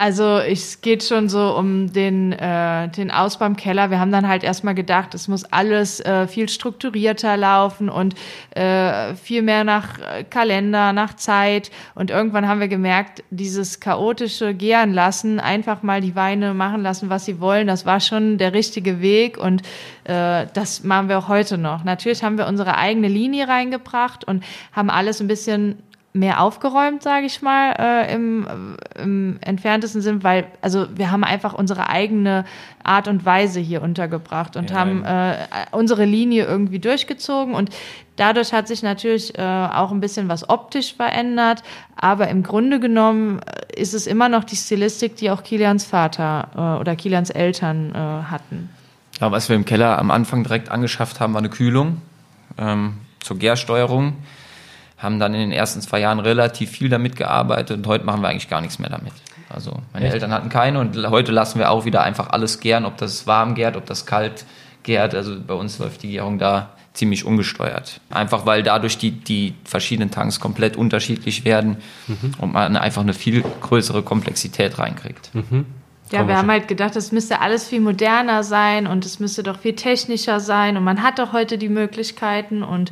Also 0.00 0.38
es 0.38 0.80
geht 0.80 1.04
schon 1.04 1.28
so 1.28 1.54
um 1.58 1.92
den, 1.92 2.32
äh, 2.32 2.88
den 2.88 3.10
Ausbau 3.10 3.44
im 3.44 3.56
Keller. 3.56 3.90
Wir 3.90 4.00
haben 4.00 4.10
dann 4.10 4.26
halt 4.26 4.42
erstmal 4.42 4.74
gedacht, 4.74 5.12
es 5.12 5.28
muss 5.28 5.44
alles 5.44 6.00
äh, 6.00 6.26
viel 6.26 6.48
strukturierter 6.48 7.36
laufen 7.36 7.90
und 7.90 8.14
äh, 8.52 9.14
viel 9.14 9.42
mehr 9.42 9.62
nach 9.62 9.98
äh, 9.98 10.24
Kalender, 10.24 10.94
nach 10.94 11.16
Zeit. 11.16 11.70
Und 11.94 12.10
irgendwann 12.10 12.48
haben 12.48 12.60
wir 12.60 12.68
gemerkt, 12.68 13.22
dieses 13.28 13.78
chaotische 13.78 14.54
Gären 14.54 14.94
lassen, 14.94 15.38
einfach 15.38 15.82
mal 15.82 16.00
die 16.00 16.16
Weine 16.16 16.54
machen 16.54 16.80
lassen, 16.80 17.10
was 17.10 17.26
sie 17.26 17.38
wollen, 17.38 17.66
das 17.66 17.84
war 17.84 18.00
schon 18.00 18.38
der 18.38 18.54
richtige 18.54 19.02
Weg 19.02 19.36
und 19.36 19.60
äh, 20.04 20.46
das 20.54 20.82
machen 20.82 21.10
wir 21.10 21.18
auch 21.18 21.28
heute 21.28 21.58
noch. 21.58 21.84
Natürlich 21.84 22.24
haben 22.24 22.38
wir 22.38 22.46
unsere 22.46 22.78
eigene 22.78 23.08
Linie 23.08 23.48
reingebracht 23.48 24.24
und 24.24 24.44
haben 24.72 24.88
alles 24.88 25.20
ein 25.20 25.28
bisschen 25.28 25.76
mehr 26.12 26.40
aufgeräumt, 26.40 27.02
sage 27.02 27.26
ich 27.26 27.40
mal, 27.40 27.72
äh, 27.78 28.12
im, 28.12 28.76
im 29.00 29.38
entferntesten 29.40 30.02
Sinn, 30.02 30.24
weil 30.24 30.46
also 30.60 30.86
wir 30.96 31.12
haben 31.12 31.22
einfach 31.22 31.54
unsere 31.54 31.88
eigene 31.88 32.44
Art 32.82 33.06
und 33.06 33.24
Weise 33.24 33.60
hier 33.60 33.80
untergebracht 33.80 34.56
und 34.56 34.70
ja, 34.70 34.76
haben 34.76 35.04
äh, 35.04 35.36
unsere 35.70 36.04
Linie 36.04 36.46
irgendwie 36.46 36.80
durchgezogen 36.80 37.54
und 37.54 37.70
dadurch 38.16 38.52
hat 38.52 38.66
sich 38.66 38.82
natürlich 38.82 39.38
äh, 39.38 39.42
auch 39.42 39.92
ein 39.92 40.00
bisschen 40.00 40.28
was 40.28 40.48
optisch 40.48 40.94
verändert, 40.96 41.62
aber 41.94 42.26
im 42.26 42.42
Grunde 42.42 42.80
genommen 42.80 43.40
äh, 43.40 43.80
ist 43.80 43.94
es 43.94 44.08
immer 44.08 44.28
noch 44.28 44.42
die 44.42 44.56
Stilistik, 44.56 45.14
die 45.14 45.30
auch 45.30 45.44
Kilians 45.44 45.84
Vater 45.84 46.48
äh, 46.56 46.80
oder 46.80 46.96
Kilians 46.96 47.30
Eltern 47.30 47.94
äh, 47.94 47.98
hatten. 47.98 48.68
Ja, 49.20 49.30
was 49.30 49.48
wir 49.48 49.54
im 49.54 49.64
Keller 49.64 49.96
am 49.98 50.10
Anfang 50.10 50.42
direkt 50.42 50.70
angeschafft 50.70 51.20
haben, 51.20 51.34
war 51.34 51.40
eine 51.40 51.50
Kühlung 51.50 52.02
ähm, 52.58 52.94
zur 53.20 53.38
Gärsteuerung 53.38 54.14
haben 55.00 55.18
dann 55.18 55.34
in 55.34 55.40
den 55.40 55.52
ersten 55.52 55.80
zwei 55.80 55.98
Jahren 56.00 56.20
relativ 56.20 56.70
viel 56.70 56.88
damit 56.88 57.16
gearbeitet 57.16 57.78
und 57.78 57.86
heute 57.86 58.04
machen 58.04 58.20
wir 58.20 58.28
eigentlich 58.28 58.48
gar 58.48 58.60
nichts 58.60 58.78
mehr 58.78 58.90
damit. 58.90 59.12
Also 59.48 59.80
meine 59.92 60.06
Echt? 60.06 60.14
Eltern 60.14 60.32
hatten 60.32 60.48
keine 60.48 60.78
und 60.78 60.96
heute 61.10 61.32
lassen 61.32 61.58
wir 61.58 61.70
auch 61.70 61.84
wieder 61.84 62.02
einfach 62.02 62.30
alles 62.30 62.60
gären, 62.60 62.84
ob 62.84 62.98
das 62.98 63.26
warm 63.26 63.54
gärt, 63.54 63.76
ob 63.76 63.86
das 63.86 64.06
kalt 64.06 64.44
gärt. 64.82 65.14
Also 65.14 65.36
bei 65.44 65.54
uns 65.54 65.78
läuft 65.78 66.02
die 66.02 66.10
Gärung 66.12 66.38
da 66.38 66.70
ziemlich 66.92 67.24
ungesteuert. 67.24 68.00
Einfach 68.10 68.46
weil 68.46 68.62
dadurch 68.62 68.98
die, 68.98 69.12
die 69.12 69.54
verschiedenen 69.64 70.10
Tanks 70.10 70.38
komplett 70.38 70.76
unterschiedlich 70.76 71.44
werden 71.44 71.78
mhm. 72.06 72.34
und 72.38 72.52
man 72.52 72.76
einfach 72.76 73.02
eine 73.02 73.14
viel 73.14 73.42
größere 73.42 74.02
Komplexität 74.02 74.78
reinkriegt. 74.78 75.34
Mhm. 75.34 75.66
Ja, 76.12 76.26
wir 76.26 76.36
haben 76.36 76.50
halt 76.50 76.66
gedacht, 76.66 76.96
es 76.96 77.12
müsste 77.12 77.40
alles 77.40 77.68
viel 77.68 77.80
moderner 77.80 78.42
sein 78.42 78.88
und 78.88 79.06
es 79.06 79.20
müsste 79.20 79.44
doch 79.44 79.60
viel 79.60 79.76
technischer 79.76 80.40
sein 80.40 80.76
und 80.76 80.82
man 80.82 81.04
hat 81.04 81.20
doch 81.20 81.32
heute 81.32 81.56
die 81.56 81.68
Möglichkeiten 81.68 82.64
und 82.64 82.90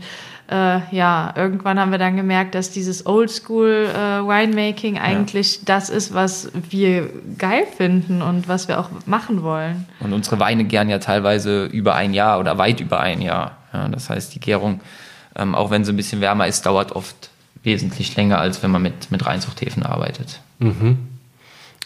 äh, 0.50 0.80
ja, 0.94 1.34
irgendwann 1.36 1.78
haben 1.78 1.90
wir 1.90 1.98
dann 1.98 2.16
gemerkt, 2.16 2.54
dass 2.54 2.70
dieses 2.70 3.04
Oldschool 3.04 3.90
äh, 3.94 4.26
Winemaking 4.26 4.98
eigentlich 4.98 5.56
ja. 5.56 5.62
das 5.66 5.90
ist, 5.90 6.14
was 6.14 6.50
wir 6.70 7.10
geil 7.36 7.66
finden 7.76 8.22
und 8.22 8.48
was 8.48 8.66
wir 8.66 8.80
auch 8.80 8.88
machen 9.04 9.42
wollen. 9.42 9.86
Und 10.00 10.14
unsere 10.14 10.40
Weine 10.40 10.64
gären 10.64 10.88
ja 10.88 10.98
teilweise 10.98 11.66
über 11.66 11.94
ein 11.94 12.14
Jahr 12.14 12.40
oder 12.40 12.56
weit 12.56 12.80
über 12.80 13.00
ein 13.00 13.20
Jahr. 13.20 13.58
Ja, 13.74 13.88
das 13.88 14.08
heißt, 14.08 14.34
die 14.34 14.40
Gärung, 14.40 14.80
ähm, 15.36 15.54
auch 15.54 15.70
wenn 15.70 15.84
sie 15.84 15.92
ein 15.92 15.96
bisschen 15.96 16.22
wärmer 16.22 16.46
ist, 16.46 16.64
dauert 16.64 16.92
oft 16.92 17.28
wesentlich 17.62 18.16
länger, 18.16 18.38
als 18.38 18.62
wenn 18.62 18.70
man 18.70 18.80
mit, 18.80 19.10
mit 19.10 19.26
Reinzuchthäfen 19.26 19.82
arbeitet. 19.82 20.40
Mhm. 20.60 20.98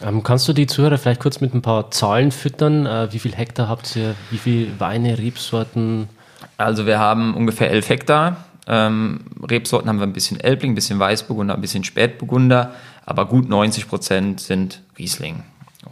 Ähm, 0.01 0.23
kannst 0.23 0.47
du 0.47 0.53
die 0.53 0.69
Zuhörer 0.69 0.99
vielleicht 0.99 1.21
kurz 1.21 1.41
mit 1.41 1.53
ein 1.53 1.63
paar 1.63 1.91
Zahlen 1.91 2.31
füttern? 2.31 2.87
Äh, 2.87 3.13
wie 3.13 3.19
viel 3.19 3.35
Hektar 3.35 3.69
habt 3.69 3.97
ihr? 3.97 4.15
Wie 4.31 4.39
viele 4.39 4.79
Weine, 4.79 5.19
Rebsorten? 5.19 6.09
Also 6.57 6.87
wir 6.87 7.01
haben 7.01 7.35
ungefähr 7.35 7.71
elf 7.71 7.89
Hektar. 7.89 8.37
Ähm, 8.73 9.21
Rebsorten 9.43 9.87
haben 9.91 9.99
wir 9.99 10.07
ein 10.07 10.15
bisschen 10.15 10.41
Elbling, 10.41 10.73
ein 10.73 10.75
bisschen 10.75 10.99
Weißburgunder, 10.99 11.55
ein 11.55 11.61
bisschen 11.61 11.85
Spätburgunder, 11.85 12.75
aber 13.05 13.27
gut 13.27 13.47
90 13.47 13.87
Prozent 13.87 14.41
sind 14.41 14.81
Riesling. 14.99 15.43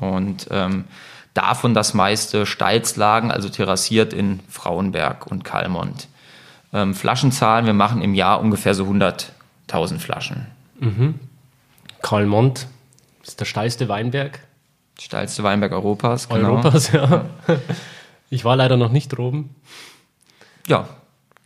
Und 0.00 0.48
ähm, 0.50 0.86
davon 1.34 1.74
das 1.74 1.92
meiste 1.92 2.46
Steilslagen, 2.46 3.30
also 3.30 3.50
terrassiert 3.50 4.14
in 4.14 4.40
Frauenberg 4.48 5.26
und 5.26 5.44
Kalmont. 5.44 6.08
Ähm, 6.72 6.94
Flaschenzahlen, 6.94 7.66
wir 7.66 7.74
machen 7.74 8.00
im 8.00 8.14
Jahr 8.14 8.40
ungefähr 8.40 8.72
so 8.72 8.84
100.000 8.84 9.98
Flaschen. 9.98 10.46
Mhm. 10.78 11.16
Kalmont 12.00 12.66
ist 13.22 13.40
der 13.40 13.44
steilste 13.44 13.90
Weinberg. 13.90 14.40
Steilste 14.98 15.42
Weinberg 15.42 15.72
Europas, 15.72 16.30
genau. 16.30 16.52
Europas, 16.52 16.92
ja. 16.92 17.26
Ich 18.30 18.46
war 18.46 18.56
leider 18.56 18.78
noch 18.78 18.90
nicht 18.90 19.08
droben. 19.08 19.54
Ja, 20.66 20.88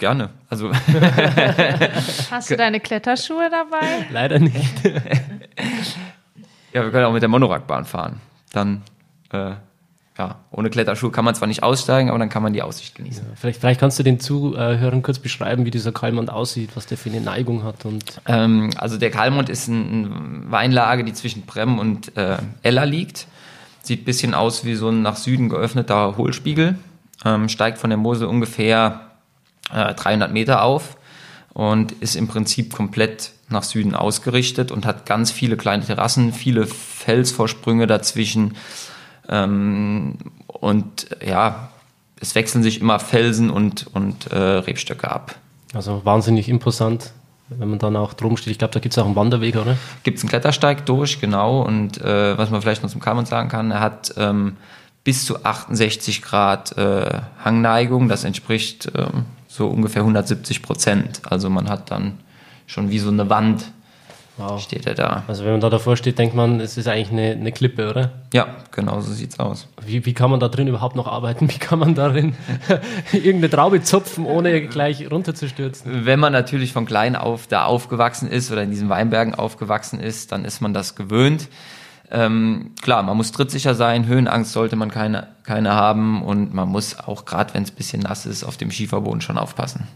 Gerne. 0.04 0.28
Also 0.50 0.70
Hast 2.30 2.50
du 2.50 2.58
deine 2.58 2.78
Kletterschuhe 2.78 3.48
dabei? 3.50 4.04
Leider 4.12 4.38
nicht. 4.38 4.84
ja, 6.74 6.82
wir 6.84 6.90
können 6.90 7.06
auch 7.06 7.12
mit 7.14 7.22
der 7.22 7.30
Monorackbahn 7.30 7.86
fahren. 7.86 8.20
Dann, 8.52 8.82
äh, 9.32 9.52
ja, 10.18 10.36
ohne 10.50 10.68
Kletterschuhe 10.68 11.10
kann 11.10 11.24
man 11.24 11.34
zwar 11.34 11.48
nicht 11.48 11.62
aussteigen, 11.62 12.10
aber 12.10 12.18
dann 12.18 12.28
kann 12.28 12.42
man 12.42 12.52
die 12.52 12.60
Aussicht 12.60 12.94
genießen. 12.96 13.24
Ja, 13.26 13.32
vielleicht, 13.34 13.60
vielleicht 13.60 13.80
kannst 13.80 13.98
du 13.98 14.02
den 14.02 14.20
Zuhörern 14.20 15.00
kurz 15.00 15.20
beschreiben, 15.20 15.64
wie 15.64 15.70
dieser 15.70 15.92
Kalmont 15.92 16.28
aussieht, 16.28 16.72
was 16.74 16.84
der 16.84 16.98
für 16.98 17.08
eine 17.08 17.22
Neigung 17.22 17.64
hat. 17.64 17.86
Und 17.86 18.20
ähm, 18.26 18.72
also 18.76 18.98
der 18.98 19.10
Kalmont 19.10 19.48
ist 19.48 19.70
eine 19.70 20.08
ein 20.08 20.50
Weinlage, 20.50 21.04
die 21.04 21.14
zwischen 21.14 21.46
Brem 21.46 21.78
und 21.78 22.14
äh, 22.18 22.36
Ella 22.60 22.84
liegt. 22.84 23.26
Sieht 23.80 24.02
ein 24.02 24.04
bisschen 24.04 24.34
aus 24.34 24.66
wie 24.66 24.74
so 24.74 24.90
ein 24.90 25.00
nach 25.00 25.16
Süden 25.16 25.48
geöffneter 25.48 26.18
Hohlspiegel. 26.18 26.76
Ähm, 27.24 27.48
steigt 27.48 27.78
von 27.78 27.88
der 27.88 27.96
Mosel 27.96 28.28
ungefähr 28.28 29.13
300 29.70 30.30
äh, 30.30 30.32
Meter 30.32 30.62
auf 30.62 30.96
und 31.52 31.92
ist 31.92 32.16
im 32.16 32.28
Prinzip 32.28 32.74
komplett 32.74 33.32
nach 33.48 33.62
Süden 33.62 33.94
ausgerichtet 33.94 34.70
und 34.70 34.86
hat 34.86 35.06
ganz 35.06 35.30
viele 35.30 35.56
kleine 35.56 35.84
Terrassen, 35.84 36.32
viele 36.32 36.66
Felsvorsprünge 36.66 37.86
dazwischen. 37.86 38.56
Ähm, 39.28 40.18
und 40.46 41.06
ja, 41.24 41.70
es 42.20 42.34
wechseln 42.34 42.62
sich 42.62 42.80
immer 42.80 42.98
Felsen 42.98 43.50
und, 43.50 43.86
und 43.92 44.32
äh, 44.32 44.36
Rebstöcke 44.38 45.10
ab. 45.10 45.36
Also 45.74 46.04
wahnsinnig 46.04 46.48
imposant, 46.48 47.12
wenn 47.48 47.68
man 47.68 47.78
dann 47.78 47.96
auch 47.96 48.14
drum 48.14 48.36
steht. 48.36 48.52
Ich 48.52 48.58
glaube, 48.58 48.72
da 48.72 48.80
gibt 48.80 48.94
es 48.94 48.98
auch 48.98 49.06
einen 49.06 49.16
Wanderweg, 49.16 49.56
oder? 49.56 49.76
Gibt 50.02 50.18
es 50.18 50.24
einen 50.24 50.30
Klettersteig 50.30 50.86
durch, 50.86 51.20
genau. 51.20 51.62
Und 51.62 52.00
äh, 52.00 52.38
was 52.38 52.50
man 52.50 52.62
vielleicht 52.62 52.82
noch 52.82 52.90
zum 52.90 53.00
Kalmann 53.00 53.26
sagen 53.26 53.48
kann, 53.48 53.70
er 53.70 53.80
hat 53.80 54.14
ähm, 54.16 54.56
bis 55.02 55.26
zu 55.26 55.44
68 55.44 56.22
Grad 56.22 56.76
äh, 56.78 57.20
Hangneigung. 57.44 58.08
Das 58.08 58.24
entspricht 58.24 58.90
ähm, 58.96 59.26
so 59.54 59.68
ungefähr 59.68 60.02
170 60.02 60.62
Prozent. 60.62 61.22
Also 61.30 61.48
man 61.48 61.68
hat 61.68 61.92
dann 61.92 62.18
schon 62.66 62.90
wie 62.90 62.98
so 62.98 63.08
eine 63.08 63.30
Wand 63.30 63.64
wow. 64.36 64.60
steht 64.60 64.84
er 64.84 64.94
da. 64.94 65.22
Also 65.28 65.44
wenn 65.44 65.52
man 65.52 65.60
da 65.60 65.70
davor 65.70 65.96
steht, 65.96 66.18
denkt 66.18 66.34
man, 66.34 66.58
es 66.58 66.76
ist 66.76 66.88
eigentlich 66.88 67.12
eine, 67.12 67.30
eine 67.32 67.52
Klippe, 67.52 67.88
oder? 67.88 68.10
Ja, 68.32 68.48
genau 68.72 69.00
so 69.00 69.12
sieht's 69.12 69.38
aus. 69.38 69.68
Wie, 69.86 70.04
wie 70.06 70.12
kann 70.12 70.28
man 70.28 70.40
da 70.40 70.48
drin 70.48 70.66
überhaupt 70.66 70.96
noch 70.96 71.06
arbeiten? 71.06 71.48
Wie 71.48 71.58
kann 71.58 71.78
man 71.78 71.94
darin 71.94 72.34
irgendeine 73.12 73.50
Traube 73.50 73.80
zupfen, 73.82 74.26
ohne 74.26 74.66
gleich 74.66 75.08
runterzustürzen? 75.08 76.04
Wenn 76.04 76.18
man 76.18 76.32
natürlich 76.32 76.72
von 76.72 76.84
klein 76.84 77.14
auf 77.14 77.46
da 77.46 77.64
aufgewachsen 77.64 78.28
ist 78.28 78.50
oder 78.50 78.64
in 78.64 78.70
diesen 78.70 78.88
Weinbergen 78.88 79.36
aufgewachsen 79.36 80.00
ist, 80.00 80.32
dann 80.32 80.44
ist 80.44 80.60
man 80.60 80.74
das 80.74 80.96
gewöhnt. 80.96 81.48
Ähm, 82.10 82.72
klar, 82.80 83.02
man 83.02 83.16
muss 83.16 83.32
trittsicher 83.32 83.74
sein, 83.74 84.06
Höhenangst 84.06 84.52
sollte 84.52 84.76
man 84.76 84.90
keine, 84.90 85.28
keine 85.44 85.72
haben 85.72 86.22
und 86.22 86.54
man 86.54 86.68
muss 86.68 86.98
auch, 86.98 87.24
gerade 87.24 87.54
wenn 87.54 87.62
es 87.62 87.72
ein 87.72 87.76
bisschen 87.76 88.02
nass 88.02 88.26
ist, 88.26 88.44
auf 88.44 88.56
dem 88.56 88.70
Schieferboden 88.70 89.20
schon 89.20 89.38
aufpassen. 89.38 89.88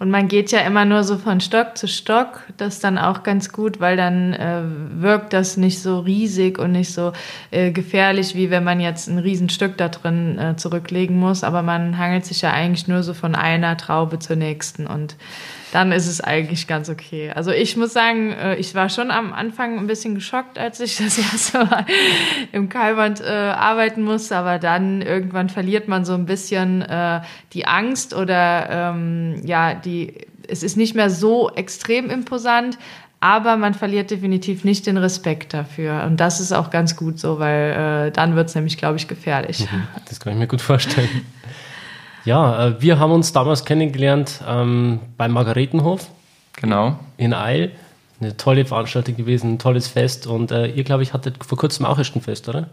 Und 0.00 0.10
man 0.10 0.28
geht 0.28 0.50
ja 0.50 0.60
immer 0.60 0.86
nur 0.86 1.04
so 1.04 1.18
von 1.18 1.42
Stock 1.42 1.76
zu 1.76 1.86
Stock. 1.86 2.40
Das 2.56 2.76
ist 2.76 2.84
dann 2.84 2.96
auch 2.96 3.22
ganz 3.22 3.52
gut, 3.52 3.80
weil 3.80 3.98
dann 3.98 4.32
äh, 4.32 4.62
wirkt 4.94 5.34
das 5.34 5.58
nicht 5.58 5.82
so 5.82 5.98
riesig 5.98 6.58
und 6.58 6.72
nicht 6.72 6.90
so 6.90 7.12
äh, 7.50 7.70
gefährlich, 7.70 8.34
wie 8.34 8.48
wenn 8.48 8.64
man 8.64 8.80
jetzt 8.80 9.08
ein 9.08 9.18
Riesenstück 9.18 9.76
da 9.76 9.88
drin 9.88 10.38
äh, 10.38 10.56
zurücklegen 10.56 11.18
muss. 11.18 11.44
Aber 11.44 11.60
man 11.60 11.98
hangelt 11.98 12.24
sich 12.24 12.40
ja 12.40 12.50
eigentlich 12.50 12.88
nur 12.88 13.02
so 13.02 13.12
von 13.12 13.34
einer 13.34 13.76
Traube 13.76 14.18
zur 14.18 14.36
nächsten. 14.36 14.86
Und 14.86 15.16
dann 15.72 15.92
ist 15.92 16.06
es 16.06 16.20
eigentlich 16.20 16.66
ganz 16.66 16.88
okay. 16.88 17.30
Also 17.30 17.50
ich 17.50 17.76
muss 17.76 17.92
sagen, 17.92 18.32
äh, 18.32 18.56
ich 18.56 18.74
war 18.74 18.88
schon 18.88 19.10
am 19.10 19.32
Anfang 19.32 19.78
ein 19.78 19.86
bisschen 19.86 20.14
geschockt, 20.14 20.58
als 20.58 20.80
ich 20.80 20.96
das 21.04 21.18
erste 21.18 21.64
Mal 21.64 21.86
im 22.52 22.68
Kalband 22.68 23.20
äh, 23.20 23.24
arbeiten 23.24 24.02
musste, 24.02 24.36
aber 24.36 24.58
dann 24.58 25.02
irgendwann 25.02 25.48
verliert 25.48 25.88
man 25.88 26.04
so 26.04 26.14
ein 26.14 26.26
bisschen 26.26 26.82
äh, 26.82 27.20
die 27.52 27.66
Angst 27.66 28.14
oder 28.14 28.92
ähm, 28.94 29.40
ja, 29.44 29.74
die, 29.74 30.14
es 30.48 30.62
ist 30.62 30.76
nicht 30.76 30.94
mehr 30.94 31.10
so 31.10 31.50
extrem 31.50 32.10
imposant, 32.10 32.78
aber 33.20 33.58
man 33.58 33.74
verliert 33.74 34.10
definitiv 34.10 34.64
nicht 34.64 34.86
den 34.86 34.96
Respekt 34.96 35.52
dafür. 35.52 36.04
Und 36.04 36.18
das 36.18 36.40
ist 36.40 36.52
auch 36.52 36.70
ganz 36.70 36.96
gut 36.96 37.20
so, 37.20 37.38
weil 37.38 38.06
äh, 38.08 38.10
dann 38.10 38.34
wird 38.34 38.48
es 38.48 38.54
nämlich, 38.54 38.78
glaube 38.78 38.96
ich, 38.96 39.08
gefährlich. 39.08 39.60
Mhm, 39.70 39.86
das 40.08 40.20
kann 40.20 40.32
ich 40.32 40.38
mir 40.38 40.46
gut 40.46 40.62
vorstellen. 40.62 41.08
Ja, 42.24 42.66
äh, 42.66 42.82
wir 42.82 42.98
haben 42.98 43.12
uns 43.12 43.32
damals 43.32 43.64
kennengelernt 43.64 44.40
ähm, 44.46 45.00
beim 45.16 45.32
Margaretenhof. 45.32 46.08
Genau. 46.56 46.98
In 47.16 47.32
Eil. 47.32 47.72
Eine 48.20 48.36
tolle 48.36 48.66
Veranstaltung 48.66 49.16
gewesen, 49.16 49.54
ein 49.54 49.58
tolles 49.58 49.88
Fest. 49.88 50.26
Und 50.26 50.50
äh, 50.50 50.66
ihr, 50.66 50.84
glaube 50.84 51.02
ich, 51.02 51.14
hattet 51.14 51.42
vor 51.42 51.56
kurzem 51.56 51.86
auch 51.86 51.98
erst 51.98 52.14
ein 52.16 52.20
Fest, 52.20 52.48
oder? 52.48 52.68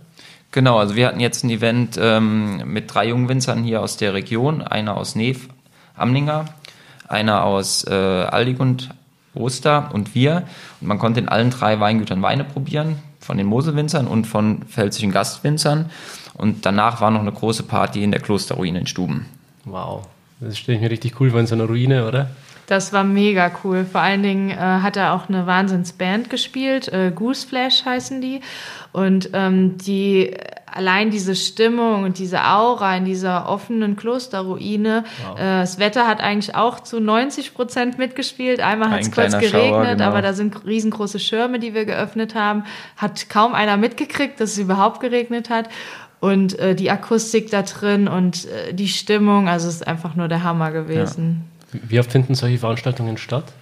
Genau, 0.52 0.78
also 0.78 0.96
wir 0.96 1.08
hatten 1.08 1.22
jetzt 1.22 1.44
ein 1.44 1.50
Event 1.50 1.98
ähm, 2.02 2.64
mit 2.66 2.94
drei 2.94 3.08
Jungwinzern 3.08 3.64
hier 3.64 3.82
aus 3.82 3.96
der 3.98 4.14
Region. 4.14 4.62
Einer 4.62 4.98
aus 4.98 5.16
Neef, 5.16 5.48
Amninger, 5.96 6.46
einer 7.08 7.44
aus 7.44 7.86
äh, 7.86 7.94
Aldigund, 7.94 8.90
Oster 9.34 9.90
und 9.94 10.16
wir. 10.16 10.44
Und 10.82 10.88
man 10.88 11.00
konnte 11.00 11.22
in 11.22 11.30
allen 11.30 11.50
drei 11.50 11.80
Weingütern 11.80 12.22
Weine 12.22 12.44
probieren, 12.44 12.98
von 13.20 13.38
den 13.38 13.48
Moselwinzern 13.48 14.08
und 14.08 14.26
von 14.26 14.64
pfälzischen 14.64 15.12
Gastwinzern. 15.12 15.90
Und 16.34 16.66
danach 16.66 17.00
war 17.00 17.12
noch 17.12 17.22
eine 17.22 17.32
große 17.32 17.64
Party 17.64 18.04
in 18.04 18.12
der 18.12 18.22
Klosterruine 18.22 18.80
in 18.80 18.88
Stuben. 18.88 19.28
Wow, 19.70 20.04
das 20.40 20.58
stelle 20.58 20.78
ich 20.78 20.82
mir 20.84 20.92
richtig 20.92 21.20
cool 21.20 21.32
vor 21.32 21.40
in 21.40 21.48
so 21.48 21.56
einer 21.56 21.66
Ruine, 21.66 22.08
oder? 22.08 22.30
Das 22.68 22.92
war 22.92 23.06
mega 23.06 23.50
cool. 23.64 23.86
Vor 23.90 24.02
allen 24.02 24.24
Dingen 24.24 24.50
äh, 24.50 24.56
hat 24.56 24.98
er 24.98 25.14
auch 25.14 25.30
eine 25.30 25.48
Wahnsinnsband 25.48 26.30
gespielt. 26.30 26.90
Äh, 26.90 27.12
Gooseflash 27.16 27.86
heißen 27.86 28.20
die. 28.20 28.42
Und 28.92 29.30
ähm, 29.32 29.78
die 29.78 30.36
allein 30.66 31.10
diese 31.10 31.36
Stimmung 31.36 32.04
und 32.04 32.20
diese 32.20 32.44
Aura 32.44 32.98
in 32.98 33.06
dieser 33.06 33.50
offenen 33.50 33.96
Klosterruine. 33.96 35.06
Wow. 35.26 35.40
Äh, 35.40 35.42
das 35.62 35.80
Wetter 35.80 36.08
hat 36.08 36.20
eigentlich 36.20 36.56
auch 36.56 36.82
zu 36.82 37.00
90 37.00 37.54
Prozent 37.54 37.98
mitgespielt. 37.98 38.60
Einmal 38.60 38.92
hat 38.92 39.02
es 39.02 39.12
kurz 39.12 39.32
geregnet, 39.32 39.52
Schauer, 39.52 39.86
genau. 39.86 40.04
aber 40.04 40.22
da 40.22 40.34
sind 40.34 40.66
riesengroße 40.66 41.20
Schirme, 41.20 41.60
die 41.60 41.74
wir 41.74 41.86
geöffnet 41.86 42.36
haben. 42.36 42.66
Hat 42.98 43.30
kaum 43.30 43.56
einer 43.56 43.78
mitgekriegt, 43.78 44.42
dass 44.42 44.52
es 44.52 44.58
überhaupt 44.58 45.00
geregnet 45.00 45.50
hat 45.50 45.70
und 46.20 46.58
äh, 46.60 46.76
die 46.76 46.90
Akustik 46.90 47.52
da 47.52 47.62
drin 47.62 48.08
und 48.08 48.46
äh, 48.46 48.74
die 48.74 48.88
Stimmung, 48.88 49.48
also 49.48 49.68
es 49.68 49.76
ist 49.76 49.88
einfach 49.88 50.16
nur 50.16 50.28
der 50.28 50.44
Hammer 50.44 50.72
gewesen. 50.72 51.46
Ja. 51.74 51.80
Wie 51.88 52.00
oft 52.00 52.12
finden 52.12 52.36
solche 52.36 52.58
Veranstaltungen 52.58 53.18
statt? 53.18 53.54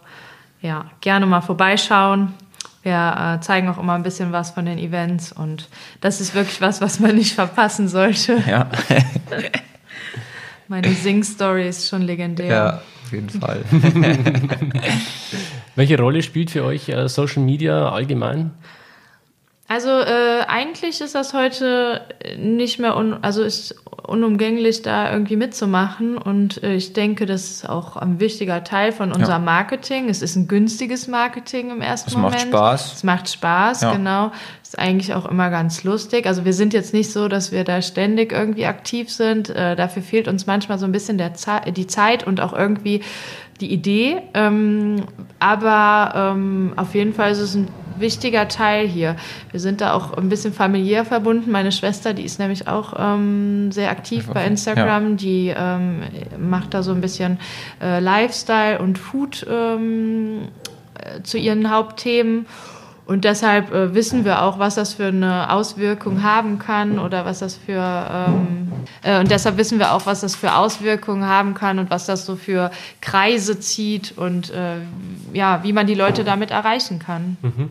Ja, 0.61 0.85
gerne 1.01 1.25
mal 1.25 1.41
vorbeischauen. 1.41 2.33
Wir 2.83 3.37
äh, 3.37 3.41
zeigen 3.41 3.69
auch 3.69 3.77
immer 3.77 3.93
ein 3.93 4.03
bisschen 4.03 4.31
was 4.31 4.51
von 4.51 4.65
den 4.65 4.77
Events 4.77 5.31
und 5.31 5.69
das 6.01 6.21
ist 6.21 6.35
wirklich 6.35 6.61
was, 6.61 6.81
was 6.81 6.99
man 6.99 7.15
nicht 7.15 7.33
verpassen 7.33 7.87
sollte. 7.87 8.43
Ja. 8.47 8.67
Meine 10.67 10.89
Sing-Story 10.89 11.67
ist 11.67 11.87
schon 11.87 12.01
legendär. 12.01 12.47
Ja, 12.47 12.81
auf 13.05 13.13
jeden 13.13 13.29
Fall. 13.29 13.63
Welche 15.75 15.97
Rolle 15.97 16.21
spielt 16.23 16.51
für 16.51 16.65
euch 16.65 16.89
äh, 16.89 17.07
Social 17.07 17.43
Media 17.43 17.89
allgemein? 17.89 18.51
Also 19.69 19.89
äh, 19.89 20.45
eigentlich 20.47 21.01
ist 21.01 21.13
das 21.13 21.33
heute 21.33 22.01
nicht 22.37 22.79
mehr, 22.79 22.95
un 22.95 23.17
also 23.21 23.43
ist 23.43 23.75
unumgänglich, 24.07 24.81
da 24.81 25.11
irgendwie 25.11 25.35
mitzumachen. 25.35 26.17
Und 26.17 26.63
äh, 26.63 26.75
ich 26.75 26.93
denke, 26.93 27.25
das 27.25 27.51
ist 27.51 27.69
auch 27.69 27.97
ein 27.97 28.21
wichtiger 28.21 28.63
Teil 28.63 28.93
von 28.93 29.11
unserem 29.11 29.43
ja. 29.43 29.51
Marketing. 29.51 30.07
Es 30.07 30.21
ist 30.21 30.37
ein 30.37 30.47
günstiges 30.47 31.09
Marketing 31.09 31.69
im 31.71 31.81
ersten 31.81 32.11
es 32.11 32.15
Moment. 32.15 32.35
Es 32.35 32.45
macht 32.45 32.53
Spaß. 32.53 32.93
Es 32.93 33.03
macht 33.03 33.29
Spaß, 33.29 33.81
ja. 33.81 33.91
genau. 33.91 34.31
Ist 34.63 34.79
eigentlich 34.79 35.13
auch 35.13 35.25
immer 35.25 35.49
ganz 35.49 35.83
lustig. 35.83 36.25
Also 36.25 36.45
wir 36.45 36.53
sind 36.53 36.73
jetzt 36.73 36.93
nicht 36.93 37.11
so, 37.11 37.27
dass 37.27 37.51
wir 37.51 37.65
da 37.65 37.81
ständig 37.81 38.31
irgendwie 38.31 38.65
aktiv 38.65 39.11
sind. 39.11 39.49
Äh, 39.49 39.75
dafür 39.75 40.01
fehlt 40.01 40.29
uns 40.29 40.47
manchmal 40.47 40.79
so 40.79 40.85
ein 40.85 40.93
bisschen 40.93 41.17
der 41.17 41.33
Ze 41.33 41.59
die 41.75 41.87
Zeit 41.87 42.25
und 42.25 42.39
auch 42.39 42.53
irgendwie 42.53 43.01
die 43.59 43.73
Idee. 43.73 44.21
Ähm, 44.33 45.03
aber 45.39 46.13
ähm, 46.15 46.71
auf 46.77 46.95
jeden 46.95 47.13
Fall 47.13 47.31
ist 47.31 47.39
es 47.39 47.55
ein 47.55 47.67
wichtiger 47.99 48.47
Teil 48.47 48.87
hier. 48.87 49.15
Wir 49.51 49.59
sind 49.59 49.81
da 49.81 49.93
auch 49.93 50.13
ein 50.17 50.29
bisschen 50.29 50.53
familiär 50.53 51.05
verbunden. 51.05 51.51
Meine 51.51 51.71
Schwester, 51.71 52.13
die 52.13 52.23
ist 52.23 52.39
nämlich 52.39 52.67
auch 52.67 52.93
ähm, 52.97 53.71
sehr 53.71 53.91
aktiv 53.91 54.27
bei 54.33 54.45
Instagram. 54.45 55.11
Ja. 55.11 55.15
Die 55.15 55.53
ähm, 55.55 56.01
macht 56.39 56.73
da 56.73 56.83
so 56.83 56.91
ein 56.91 57.01
bisschen 57.01 57.39
äh, 57.81 57.99
Lifestyle 57.99 58.79
und 58.79 58.97
Food 58.97 59.45
ähm, 59.49 60.47
äh, 60.95 61.21
zu 61.23 61.37
ihren 61.37 61.71
Hauptthemen. 61.71 62.45
Und 63.07 63.23
deshalb 63.23 63.73
äh, 63.73 63.95
wissen 63.95 64.25
wir 64.25 64.41
auch, 64.41 64.59
was 64.59 64.75
das 64.75 64.93
für 64.95 65.05
eine 65.05 65.49
Auswirkung 65.49 66.23
haben 66.23 66.59
kann 66.59 66.99
oder 66.99 67.23
was 67.23 67.39
das 67.39 67.55
für 67.55 67.81
ähm, 67.81 68.67
äh, 69.01 69.19
und 69.19 69.31
deshalb 69.31 69.55
wissen 69.55 69.79
wir 69.79 69.93
auch, 69.93 70.05
was 70.05 70.21
das 70.21 70.35
für 70.35 70.55
Auswirkungen 70.55 71.25
haben 71.25 71.53
kann 71.53 71.79
und 71.79 71.89
was 71.89 72.05
das 72.05 72.25
so 72.25 72.35
für 72.35 72.69
Kreise 72.99 73.59
zieht 73.61 74.17
und 74.17 74.49
äh, 74.49 74.75
ja, 75.33 75.63
wie 75.63 75.71
man 75.71 75.87
die 75.87 75.93
Leute 75.93 76.25
damit 76.25 76.51
erreichen 76.51 76.99
kann. 76.99 77.37
Mhm 77.41 77.69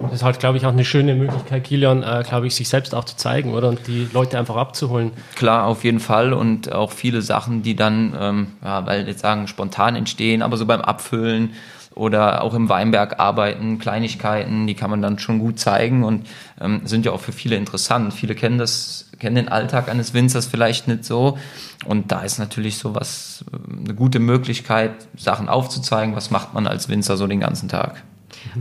das 0.00 0.12
ist 0.14 0.22
halt, 0.22 0.38
glaube 0.38 0.58
ich, 0.58 0.66
auch 0.66 0.72
eine 0.72 0.84
schöne 0.84 1.14
Möglichkeit, 1.14 1.64
Kilian, 1.64 2.02
äh, 2.02 2.22
glaube 2.26 2.46
ich, 2.46 2.54
sich 2.54 2.68
selbst 2.68 2.94
auch 2.94 3.04
zu 3.04 3.16
zeigen, 3.16 3.52
oder? 3.52 3.68
Und 3.68 3.86
die 3.86 4.08
Leute 4.12 4.38
einfach 4.38 4.56
abzuholen. 4.56 5.10
Klar, 5.34 5.66
auf 5.66 5.84
jeden 5.84 6.00
Fall. 6.00 6.32
Und 6.32 6.72
auch 6.72 6.92
viele 6.92 7.22
Sachen, 7.22 7.62
die 7.62 7.74
dann, 7.74 8.14
ähm, 8.18 8.46
ja, 8.62 8.86
weil 8.86 9.06
jetzt 9.08 9.20
sagen, 9.20 9.48
spontan 9.48 9.96
entstehen, 9.96 10.42
aber 10.42 10.56
so 10.56 10.66
beim 10.66 10.80
Abfüllen 10.80 11.50
oder 11.94 12.42
auch 12.42 12.54
im 12.54 12.68
Weinberg 12.68 13.20
arbeiten, 13.20 13.78
Kleinigkeiten, 13.78 14.66
die 14.66 14.74
kann 14.74 14.88
man 14.88 15.02
dann 15.02 15.18
schon 15.18 15.38
gut 15.38 15.58
zeigen 15.58 16.04
und 16.04 16.26
ähm, 16.60 16.82
sind 16.84 17.04
ja 17.04 17.12
auch 17.12 17.20
für 17.20 17.32
viele 17.32 17.56
interessant. 17.56 18.14
Viele 18.14 18.34
kennen 18.34 18.58
das, 18.58 19.10
kennen 19.18 19.36
den 19.36 19.48
Alltag 19.48 19.88
eines 19.88 20.14
Winzers 20.14 20.46
vielleicht 20.46 20.88
nicht 20.88 21.04
so. 21.04 21.38
Und 21.84 22.12
da 22.12 22.22
ist 22.22 22.38
natürlich 22.38 22.78
sowas 22.78 23.44
äh, 23.52 23.82
eine 23.84 23.94
gute 23.94 24.20
Möglichkeit, 24.20 24.92
Sachen 25.16 25.48
aufzuzeigen. 25.48 26.16
Was 26.16 26.30
macht 26.30 26.54
man 26.54 26.66
als 26.66 26.88
Winzer 26.88 27.16
so 27.16 27.26
den 27.26 27.40
ganzen 27.40 27.68
Tag? 27.68 28.02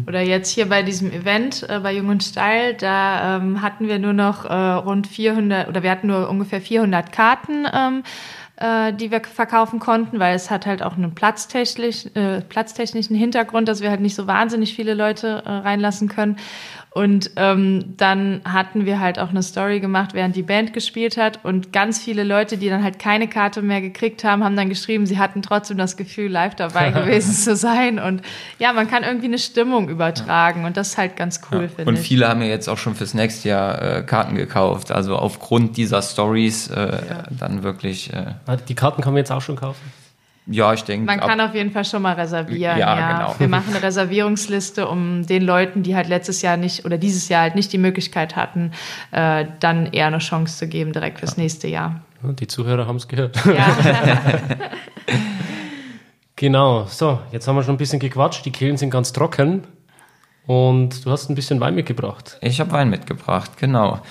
Oder 0.08 0.22
jetzt 0.22 0.50
hier 0.50 0.68
bei 0.70 0.84
diesem 0.84 1.12
Event 1.12 1.66
äh, 1.70 1.80
bei 1.80 1.94
Jung 1.94 2.10
und 2.10 2.24
Steil, 2.24 2.74
da 2.74 3.38
ähm, 3.38 3.62
hatten 3.62 3.88
wir 3.88 4.00
nur 4.00 4.14
noch 4.14 4.46
äh, 4.46 4.54
rund 4.54 5.08
400 5.08 5.68
oder 5.68 5.84
wir 5.84 5.92
hatten 5.92 6.08
nur 6.08 6.30
ungefähr 6.30 6.62
400 6.62 7.12
Karten. 7.12 7.66
Ähm, 7.74 8.04
äh, 8.62 8.94
die 8.94 9.10
wir 9.10 9.22
verkaufen 9.24 9.80
konnten, 9.80 10.20
weil 10.20 10.36
es 10.36 10.52
hat 10.52 10.68
halt 10.68 10.84
auch 10.84 10.96
einen 10.96 11.16
platztechnisch, 11.16 12.06
äh, 12.14 12.42
platztechnischen 12.42 13.16
Hintergrund, 13.16 13.68
dass 13.68 13.82
wir 13.82 13.90
halt 13.90 14.02
nicht 14.02 14.14
so 14.14 14.28
wahnsinnig 14.28 14.76
viele 14.76 14.94
Leute 14.94 15.42
äh, 15.46 15.50
reinlassen 15.50 16.08
können. 16.08 16.38
Und 16.94 17.32
ähm, 17.38 17.94
dann 17.96 18.42
hatten 18.44 18.86
wir 18.86 19.00
halt 19.00 19.18
auch 19.18 19.30
eine 19.30 19.42
Story 19.44 19.80
gemacht, 19.80 20.14
während 20.14 20.36
die 20.36 20.44
Band 20.44 20.74
gespielt 20.74 21.16
hat. 21.16 21.40
Und 21.44 21.72
ganz 21.72 22.00
viele 22.04 22.26
Leute, 22.26 22.58
die 22.58 22.68
dann 22.68 22.84
halt 22.84 23.00
keine 23.00 23.30
Karte 23.30 23.62
mehr 23.62 23.80
gekriegt 23.80 24.26
haben, 24.26 24.44
haben 24.44 24.58
dann 24.58 24.68
geschrieben, 24.68 25.06
sie 25.06 25.18
hatten 25.18 25.42
trotzdem 25.42 25.78
das 25.78 25.96
Gefühl, 25.96 26.30
live 26.30 26.56
dabei 26.56 26.92
gewesen 26.92 27.32
zu 27.34 27.56
sein. 27.56 27.98
Und 27.98 28.24
ja, 28.60 28.74
man 28.74 28.90
kann 28.90 29.04
irgendwie 29.04 29.28
eine 29.28 29.38
Stimmung 29.40 29.88
übertragen. 29.88 30.66
Und 30.66 30.76
das 30.76 30.90
ist 30.90 30.98
halt 30.98 31.16
ganz 31.16 31.40
cool, 31.52 31.62
Ja. 31.62 31.68
finde 31.70 31.86
Und 31.92 31.98
ich. 32.00 32.06
viele 32.06 32.28
haben 32.28 32.42
ja 32.42 32.48
jetzt 32.50 32.68
auch 32.68 32.78
schon 32.78 32.94
fürs 32.94 33.14
nächste 33.14 33.48
Jahr 33.48 33.82
äh, 34.00 34.04
Karten 34.04 34.36
gekauft. 34.36 34.92
Also 34.92 35.16
aufgrund 35.16 35.78
dieser 35.78 36.02
Stories 36.02 36.68
äh, 36.72 36.98
dann 37.30 37.64
wirklich, 37.64 38.12
äh, 38.12 38.34
Ah, 38.48 38.58
Die 38.58 38.76
Karten 38.76 39.02
kann 39.02 39.14
man 39.14 39.20
jetzt 39.20 39.32
auch 39.32 39.42
schon 39.42 39.56
kaufen. 39.56 39.80
Ja, 40.48 40.74
ich 40.74 40.84
denke. 40.84 41.06
Man 41.06 41.20
kann 41.20 41.40
auf 41.40 41.54
jeden 41.54 41.72
Fall 41.72 41.86
schon 41.86 42.02
mal 42.02 42.14
reservieren. 42.14 42.78
Ja, 42.78 42.98
Ja, 42.98 43.18
genau. 43.18 43.36
Wir 43.40 43.48
machen 43.48 43.74
eine 43.74 43.84
Reservierungsliste, 43.84 44.88
um 44.88 45.26
den 45.26 45.44
Leuten, 45.44 45.84
die 45.84 45.96
halt 45.96 46.08
letztes 46.08 46.42
Jahr 46.42 46.58
nicht 46.58 46.86
oder 46.86 46.98
dieses 46.98 47.30
Jahr 47.30 47.42
halt 47.42 47.56
nicht 47.56 47.72
die 47.72 47.78
Möglichkeit 47.78 48.36
hatten, 48.36 48.72
äh, 49.12 49.46
dann 49.60 49.88
eher 49.88 50.08
eine 50.08 50.18
Chance 50.18 50.58
zu 50.58 50.68
geben 50.68 50.94
direkt 50.94 51.20
fürs 51.20 51.38
nächste 51.38 51.68
Jahr. 51.68 52.02
Ja, 52.24 52.32
Die 52.34 52.48
Zuhörer 52.48 52.88
haben 52.88 52.98
es 52.98 53.08
gehört. 53.08 53.38
Ja. 53.46 53.76
Genau, 56.42 56.86
so, 56.88 57.20
jetzt 57.32 57.48
haben 57.48 57.56
wir 57.56 57.62
schon 57.62 57.76
ein 57.76 57.78
bisschen 57.78 58.00
gequatscht, 58.00 58.44
die 58.46 58.52
Kehlen 58.52 58.76
sind 58.76 58.90
ganz 58.90 59.14
trocken 59.14 59.68
und 60.48 61.06
du 61.06 61.12
hast 61.12 61.30
ein 61.30 61.36
bisschen 61.36 61.60
Wein 61.60 61.76
mitgebracht. 61.76 62.40
Ich 62.42 62.60
habe 62.60 62.72
Wein 62.72 62.90
mitgebracht, 62.90 63.52
genau. 63.60 64.02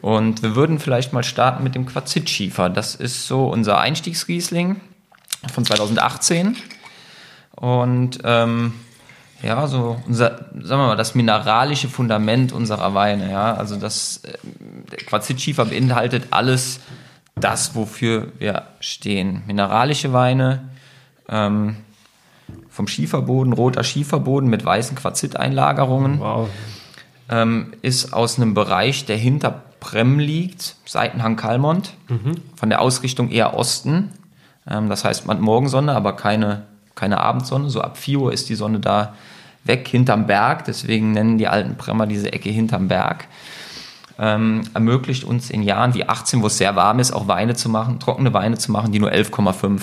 Und 0.00 0.44
wir 0.44 0.54
würden 0.54 0.78
vielleicht 0.78 1.12
mal 1.12 1.24
starten 1.24 1.64
mit 1.64 1.74
dem 1.74 1.84
Quarzitschiefer. 1.86 2.70
Das 2.70 2.94
ist 2.94 3.26
so 3.26 3.48
unser 3.48 3.80
Einstiegsriesling 3.80 4.80
von 5.52 5.64
2018. 5.64 6.56
Und 7.56 8.18
ähm, 8.24 8.74
ja, 9.42 9.66
so 9.66 10.00
unser, 10.06 10.46
sagen 10.52 10.82
wir 10.82 10.86
mal, 10.88 10.96
das 10.96 11.14
mineralische 11.14 11.88
Fundament 11.88 12.52
unserer 12.52 12.94
Weine. 12.94 13.30
Ja, 13.30 13.54
also 13.54 13.76
das 13.76 14.18
äh, 14.24 14.38
der 14.90 14.98
Quarzitschiefer 14.98 15.64
beinhaltet 15.64 16.28
alles 16.30 16.80
das, 17.34 17.74
wofür 17.74 18.28
wir 18.38 18.64
stehen. 18.80 19.42
Mineralische 19.46 20.12
Weine, 20.12 20.68
ähm, 21.28 21.76
vom 22.68 22.86
Schieferboden, 22.86 23.52
roter 23.52 23.84
Schieferboden 23.84 24.48
mit 24.48 24.64
weißen 24.64 24.96
Quarziteinlagerungen 24.96 26.20
Wow, 26.20 26.48
ähm, 27.28 27.72
ist 27.82 28.12
aus 28.12 28.36
einem 28.38 28.54
Bereich, 28.54 29.06
der 29.06 29.16
hinter 29.16 29.62
Brem 29.80 30.18
liegt, 30.18 30.76
Seitenhang 30.84 31.36
Kalmont, 31.36 31.94
von 32.54 32.70
der 32.70 32.80
Ausrichtung 32.80 33.30
eher 33.30 33.54
Osten. 33.54 34.10
Ähm, 34.68 34.88
das 34.88 35.04
heißt, 35.04 35.26
man 35.26 35.36
hat 35.38 35.42
Morgensonne, 35.42 35.94
aber 35.94 36.14
keine, 36.14 36.62
keine 36.94 37.18
Abendsonne. 37.18 37.70
So 37.70 37.80
ab 37.80 37.96
4 37.96 38.18
Uhr 38.20 38.32
ist 38.32 38.48
die 38.48 38.54
Sonne 38.54 38.80
da 38.80 39.14
weg 39.64 39.88
hinterm 39.88 40.26
Berg. 40.26 40.64
Deswegen 40.64 41.12
nennen 41.12 41.38
die 41.38 41.48
alten 41.48 41.76
Bremer 41.76 42.06
diese 42.06 42.32
Ecke 42.32 42.50
hinterm 42.50 42.88
Berg. 42.88 43.26
Ähm, 44.18 44.62
ermöglicht 44.74 45.24
uns 45.24 45.50
in 45.50 45.62
Jahren 45.62 45.94
wie 45.94 46.08
18, 46.08 46.42
wo 46.42 46.46
es 46.46 46.58
sehr 46.58 46.76
warm 46.76 46.98
ist, 46.98 47.12
auch 47.12 47.28
Weine 47.28 47.54
zu 47.56 47.68
machen, 47.68 47.98
trockene 47.98 48.32
Weine 48.34 48.58
zu 48.58 48.70
machen, 48.70 48.92
die 48.92 48.98
nur 48.98 49.10
11,5 49.10 49.80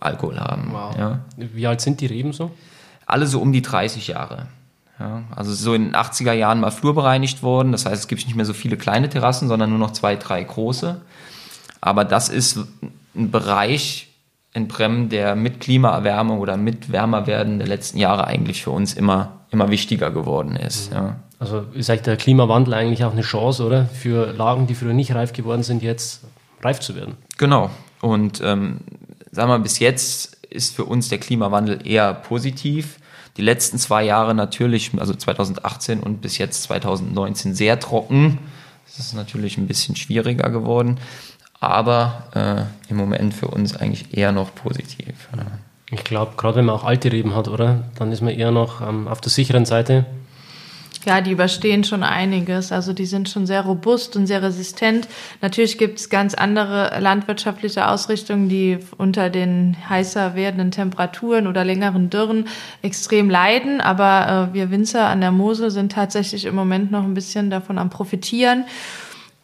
Alkohol 0.00 0.38
haben. 0.38 0.70
wow. 0.72 0.96
Ja 0.96 1.20
Wie 1.36 1.66
alt 1.66 1.80
sind 1.80 2.00
die 2.00 2.06
Reben 2.06 2.32
so? 2.32 2.50
alle 3.08 3.26
so 3.26 3.40
um 3.40 3.52
die 3.52 3.62
30 3.62 4.08
Jahre. 4.08 4.46
Ja, 5.00 5.22
also 5.34 5.54
so 5.54 5.74
in 5.74 5.84
den 5.86 5.96
80er 5.96 6.32
Jahren 6.32 6.60
mal 6.60 6.70
flurbereinigt 6.70 7.42
worden. 7.42 7.72
Das 7.72 7.86
heißt, 7.86 8.02
es 8.02 8.08
gibt 8.08 8.24
nicht 8.26 8.34
mehr 8.34 8.44
so 8.44 8.52
viele 8.52 8.76
kleine 8.76 9.08
Terrassen, 9.08 9.48
sondern 9.48 9.70
nur 9.70 9.78
noch 9.78 9.92
zwei, 9.92 10.16
drei 10.16 10.42
große. 10.42 11.00
Aber 11.80 12.04
das 12.04 12.28
ist 12.28 12.58
ein 13.14 13.30
Bereich 13.30 14.07
in 14.58 14.68
Brem, 14.68 15.08
der 15.08 15.34
mit 15.34 15.60
Klimaerwärmung 15.60 16.40
oder 16.40 16.56
mit 16.56 16.92
Wärmerwerden 16.92 17.58
der 17.58 17.68
letzten 17.68 17.98
Jahre 17.98 18.26
eigentlich 18.26 18.62
für 18.62 18.70
uns 18.70 18.92
immer, 18.92 19.38
immer 19.50 19.70
wichtiger 19.70 20.10
geworden 20.10 20.56
ist. 20.56 20.92
Ja. 20.92 21.16
Also 21.38 21.64
ist 21.72 21.88
eigentlich 21.88 22.02
der 22.02 22.16
Klimawandel 22.16 22.74
eigentlich 22.74 23.04
auch 23.04 23.12
eine 23.12 23.22
Chance, 23.22 23.64
oder? 23.64 23.86
Für 23.86 24.32
Lagen, 24.32 24.66
die 24.66 24.74
früher 24.74 24.92
nicht 24.92 25.14
reif 25.14 25.32
geworden 25.32 25.62
sind, 25.62 25.82
jetzt 25.82 26.22
reif 26.60 26.80
zu 26.80 26.96
werden. 26.96 27.16
Genau. 27.38 27.70
Und 28.00 28.40
ähm, 28.44 28.80
sagen 29.30 29.50
wir, 29.50 29.58
bis 29.60 29.78
jetzt 29.78 30.36
ist 30.50 30.74
für 30.74 30.84
uns 30.84 31.08
der 31.08 31.18
Klimawandel 31.18 31.86
eher 31.86 32.12
positiv. 32.12 32.98
Die 33.36 33.42
letzten 33.42 33.78
zwei 33.78 34.02
Jahre 34.02 34.34
natürlich, 34.34 34.90
also 34.98 35.14
2018 35.14 36.00
und 36.00 36.20
bis 36.20 36.38
jetzt 36.38 36.64
2019 36.64 37.54
sehr 37.54 37.78
trocken. 37.78 38.38
Das 38.86 38.98
ist 38.98 39.14
natürlich 39.14 39.58
ein 39.58 39.68
bisschen 39.68 39.94
schwieriger 39.94 40.50
geworden, 40.50 40.98
aber 41.60 42.24
äh, 42.34 42.90
im 42.90 42.96
Moment 42.96 43.34
für 43.34 43.48
uns 43.48 43.76
eigentlich 43.76 44.16
eher 44.16 44.32
noch 44.32 44.54
positiv. 44.54 45.28
Ja. 45.36 45.46
Ich 45.90 46.04
glaube, 46.04 46.32
gerade 46.36 46.56
wenn 46.56 46.66
man 46.66 46.74
auch 46.74 46.84
alte 46.84 47.10
Reben 47.10 47.34
hat, 47.34 47.48
oder? 47.48 47.84
Dann 47.98 48.12
ist 48.12 48.20
man 48.20 48.34
eher 48.34 48.50
noch 48.50 48.86
ähm, 48.86 49.08
auf 49.08 49.20
der 49.20 49.30
sicheren 49.30 49.64
Seite. 49.64 50.04
Ja, 51.06 51.20
die 51.22 51.30
überstehen 51.30 51.84
schon 51.84 52.02
einiges. 52.02 52.70
Also 52.70 52.92
die 52.92 53.06
sind 53.06 53.28
schon 53.30 53.46
sehr 53.46 53.62
robust 53.62 54.16
und 54.16 54.26
sehr 54.26 54.42
resistent. 54.42 55.08
Natürlich 55.40 55.78
gibt 55.78 56.00
es 56.00 56.10
ganz 56.10 56.34
andere 56.34 57.00
landwirtschaftliche 57.00 57.88
Ausrichtungen, 57.88 58.48
die 58.48 58.78
unter 58.98 59.30
den 59.30 59.76
heißer 59.88 60.34
werdenden 60.34 60.70
Temperaturen 60.70 61.46
oder 61.46 61.64
längeren 61.64 62.10
Dürren 62.10 62.46
extrem 62.82 63.30
leiden. 63.30 63.80
Aber 63.80 64.50
äh, 64.50 64.54
wir 64.54 64.70
Winzer 64.70 65.06
an 65.06 65.22
der 65.22 65.32
Mosel 65.32 65.70
sind 65.70 65.92
tatsächlich 65.92 66.44
im 66.44 66.54
Moment 66.54 66.90
noch 66.90 67.04
ein 67.04 67.14
bisschen 67.14 67.48
davon 67.48 67.78
am 67.78 67.88
Profitieren. 67.88 68.64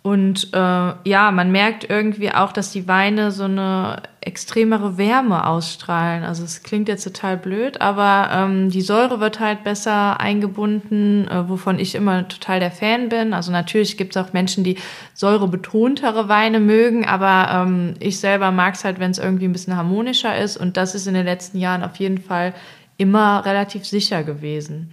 Und 0.07 0.53
äh, 0.53 0.59
ja, 0.59 1.31
man 1.33 1.51
merkt 1.51 1.89
irgendwie 1.89 2.31
auch, 2.31 2.53
dass 2.53 2.71
die 2.71 2.87
Weine 2.87 3.31
so 3.31 3.45
eine 3.45 4.03
extremere 4.21 4.99
Wärme 4.99 5.47
ausstrahlen. 5.47 6.25
Also 6.25 6.45
es 6.45 6.63
klingt 6.63 6.89
jetzt 6.89 7.05
total 7.05 7.39
blöd, 7.39 7.81
aber 7.81 8.29
ähm, 8.31 8.69
die 8.69 8.83
Säure 8.83 9.21
wird 9.21 9.41
halt 9.41 9.65
besser 9.65 10.21
eingebunden, 10.21 11.27
äh, 11.29 11.49
wovon 11.49 11.79
ich 11.79 11.95
immer 11.95 12.29
total 12.29 12.61
der 12.61 12.71
Fan 12.71 13.09
bin. 13.09 13.33
Also 13.33 13.51
natürlich 13.51 13.97
gibt 13.97 14.15
es 14.15 14.23
auch 14.23 14.35
Menschen, 14.35 14.63
die 14.63 14.77
säurebetontere 15.15 16.29
Weine 16.29 16.61
mögen, 16.61 17.07
aber 17.07 17.63
ähm, 17.63 17.95
ich 17.99 18.21
selber 18.21 18.51
mag 18.51 18.75
es 18.75 18.85
halt, 18.85 19.01
wenn 19.01 19.11
es 19.11 19.19
irgendwie 19.19 19.47
ein 19.47 19.53
bisschen 19.53 19.75
harmonischer 19.75 20.37
ist. 20.37 20.59
Und 20.59 20.77
das 20.77 20.95
ist 20.95 21.07
in 21.07 21.15
den 21.15 21.25
letzten 21.25 21.59
Jahren 21.59 21.83
auf 21.83 21.97
jeden 21.97 22.19
Fall 22.19 22.53
immer 22.99 23.47
relativ 23.47 23.87
sicher 23.87 24.23
gewesen. 24.23 24.93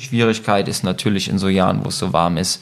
Schwierigkeit 0.00 0.66
ist 0.66 0.82
natürlich 0.82 1.28
in 1.28 1.38
so 1.38 1.48
Jahren, 1.48 1.84
wo 1.84 1.88
es 1.90 2.00
so 2.00 2.12
warm 2.12 2.36
ist, 2.36 2.60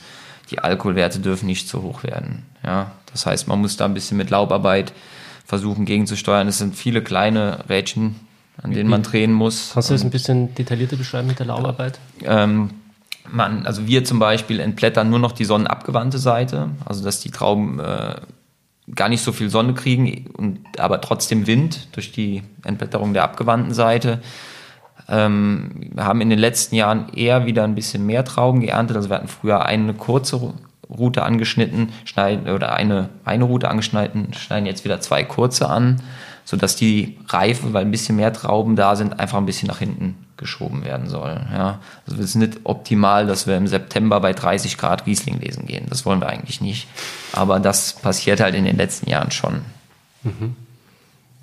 die 0.51 0.59
Alkoholwerte 0.61 1.21
dürfen 1.21 1.47
nicht 1.47 1.69
zu 1.69 1.83
hoch 1.83 2.03
werden. 2.03 2.45
Ja, 2.65 2.93
das 3.13 3.27
heißt, 3.27 3.49
man 3.49 3.61
muss 3.61 3.77
da 3.77 3.85
ein 3.85 3.95
bisschen 3.95 4.17
mit 4.17 4.31
Laubarbeit 4.31 4.93
versuchen 5.45 5.85
gegenzusteuern. 5.85 6.49
Es 6.49 6.59
sind 6.59 6.77
viele 6.77 7.03
kleine 7.03 7.69
Rädchen, 7.69 8.17
an 8.63 8.73
denen 8.73 8.91
man 8.91 9.03
drehen 9.03 9.33
muss. 9.33 9.71
Kannst 9.75 9.91
du 9.91 9.95
das 9.95 10.03
ein 10.03 10.11
bisschen 10.11 10.55
detaillierter 10.55 10.97
beschreiben 10.97 11.29
mit 11.29 11.39
der 11.39 11.47
Laubarbeit? 11.47 11.99
Ähm, 12.25 12.71
man, 13.31 13.67
also 13.67 13.87
wir 13.87 14.05
zum 14.05 14.19
Beispiel 14.19 14.61
entblättern 14.61 15.11
nur 15.11 15.19
noch 15.19 15.33
die 15.33 15.45
sonnenabgewandte 15.45 16.19
Seite, 16.19 16.71
also 16.85 17.05
dass 17.05 17.21
die 17.21 17.31
Trauben 17.31 17.79
äh, 17.81 18.17
gar 18.95 19.09
nicht 19.09 19.23
so 19.23 19.33
viel 19.33 19.51
Sonne 19.51 19.75
kriegen, 19.75 20.27
und, 20.35 20.61
aber 20.79 21.01
trotzdem 21.01 21.47
Wind 21.47 21.89
durch 21.93 22.13
die 22.13 22.43
Entblätterung 22.65 23.13
der 23.13 23.25
abgewandten 23.25 23.75
Seite. 23.75 24.21
Ähm, 25.09 25.71
wir 25.95 26.05
haben 26.05 26.21
in 26.21 26.31
den 26.31 26.39
letzten 26.39 26.75
Jahren 26.75 27.09
eher 27.15 27.47
wieder 27.47 27.65
ein 27.65 27.75
bisschen 27.75 28.07
mehr 28.07 28.25
Trauben 28.25 28.61
geerntet. 28.61 28.97
Also 28.97 29.09
wir 29.09 29.17
hatten 29.17 29.29
früher 29.29 29.65
eine 29.65 29.95
kurze 29.95 30.55
Route 30.89 31.23
angeschnitten, 31.23 31.93
schneiden 32.05 32.49
oder 32.53 32.73
eine, 32.73 33.09
eine 33.25 33.45
Route 33.45 33.69
angeschnitten, 33.69 34.35
schneiden 34.35 34.67
jetzt 34.67 34.85
wieder 34.85 35.01
zwei 35.01 35.25
kurze 35.25 35.69
an, 35.69 36.01
sodass 36.45 36.77
die 36.77 37.19
Reife, 37.29 37.73
weil 37.73 37.85
ein 37.85 37.91
bisschen 37.91 38.17
mehr 38.17 38.33
Trauben 38.33 38.77
da 38.77 38.95
sind, 38.95 39.19
einfach 39.19 39.39
ein 39.39 39.47
bisschen 39.47 39.69
nach 39.69 39.79
hinten 39.79 40.17
geschoben 40.37 40.85
werden 40.85 41.09
soll. 41.09 41.41
Ja. 41.53 41.81
Also 42.07 42.21
es 42.21 42.31
ist 42.31 42.35
nicht 42.37 42.61
optimal, 42.65 43.27
dass 43.27 43.47
wir 43.47 43.57
im 43.57 43.67
September 43.67 44.21
bei 44.21 44.33
30 44.33 44.77
Grad 44.79 45.07
Riesling 45.07 45.41
lesen 45.41 45.67
gehen. 45.67 45.87
Das 45.89 46.05
wollen 46.05 46.21
wir 46.21 46.29
eigentlich 46.29 46.61
nicht. 46.61 46.89
Aber 47.33 47.59
das 47.59 47.95
passiert 47.95 48.41
halt 48.41 48.55
in 48.55 48.65
den 48.65 48.77
letzten 48.77 49.09
Jahren 49.09 49.31
schon. 49.31 49.63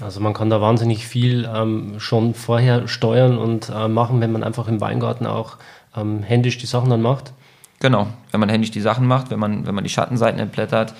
Also 0.02 0.20
man 0.20 0.34
kann 0.34 0.50
da 0.50 0.60
wahnsinnig 0.60 1.08
viel 1.08 1.50
ähm, 1.54 2.00
schon 2.00 2.34
vorher 2.34 2.88
steuern 2.88 3.38
und 3.38 3.70
äh, 3.70 3.88
machen, 3.88 4.22
wenn 4.22 4.32
man 4.32 4.44
einfach 4.44 4.68
im 4.68 4.82
Weingarten 4.82 5.28
auch 5.28 5.58
ähm, 5.96 6.24
händisch 6.24 6.58
die 6.58 6.66
Sachen 6.66 6.90
dann 6.90 7.02
macht. 7.02 7.34
Genau, 7.80 8.08
wenn 8.32 8.40
man 8.40 8.50
händisch 8.50 8.72
die 8.72 8.82
Sachen 8.82 9.06
macht, 9.06 9.30
wenn 9.30 9.40
man, 9.40 9.68
wenn 9.68 9.76
man 9.76 9.84
die 9.84 9.90
Schattenseiten 9.90 10.40
entblättert. 10.40 10.94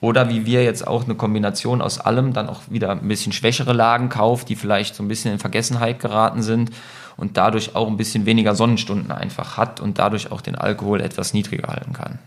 Oder 0.00 0.30
wie 0.30 0.46
wir 0.46 0.64
jetzt 0.64 0.86
auch 0.86 1.04
eine 1.04 1.14
Kombination 1.14 1.82
aus 1.82 1.98
allem, 2.00 2.32
dann 2.32 2.48
auch 2.48 2.62
wieder 2.70 2.90
ein 2.90 3.06
bisschen 3.06 3.32
schwächere 3.32 3.74
Lagen 3.74 4.08
kauft, 4.08 4.48
die 4.48 4.56
vielleicht 4.56 4.94
so 4.94 5.02
ein 5.02 5.08
bisschen 5.08 5.32
in 5.32 5.38
Vergessenheit 5.38 6.00
geraten 6.00 6.42
sind 6.42 6.70
und 7.16 7.36
dadurch 7.36 7.76
auch 7.76 7.86
ein 7.86 7.98
bisschen 7.98 8.24
weniger 8.24 8.54
Sonnenstunden 8.54 9.12
einfach 9.12 9.58
hat 9.58 9.78
und 9.80 9.98
dadurch 9.98 10.32
auch 10.32 10.40
den 10.40 10.56
Alkohol 10.56 11.02
etwas 11.02 11.34
niedriger 11.34 11.68
halten 11.68 11.92
kann. 11.92 12.18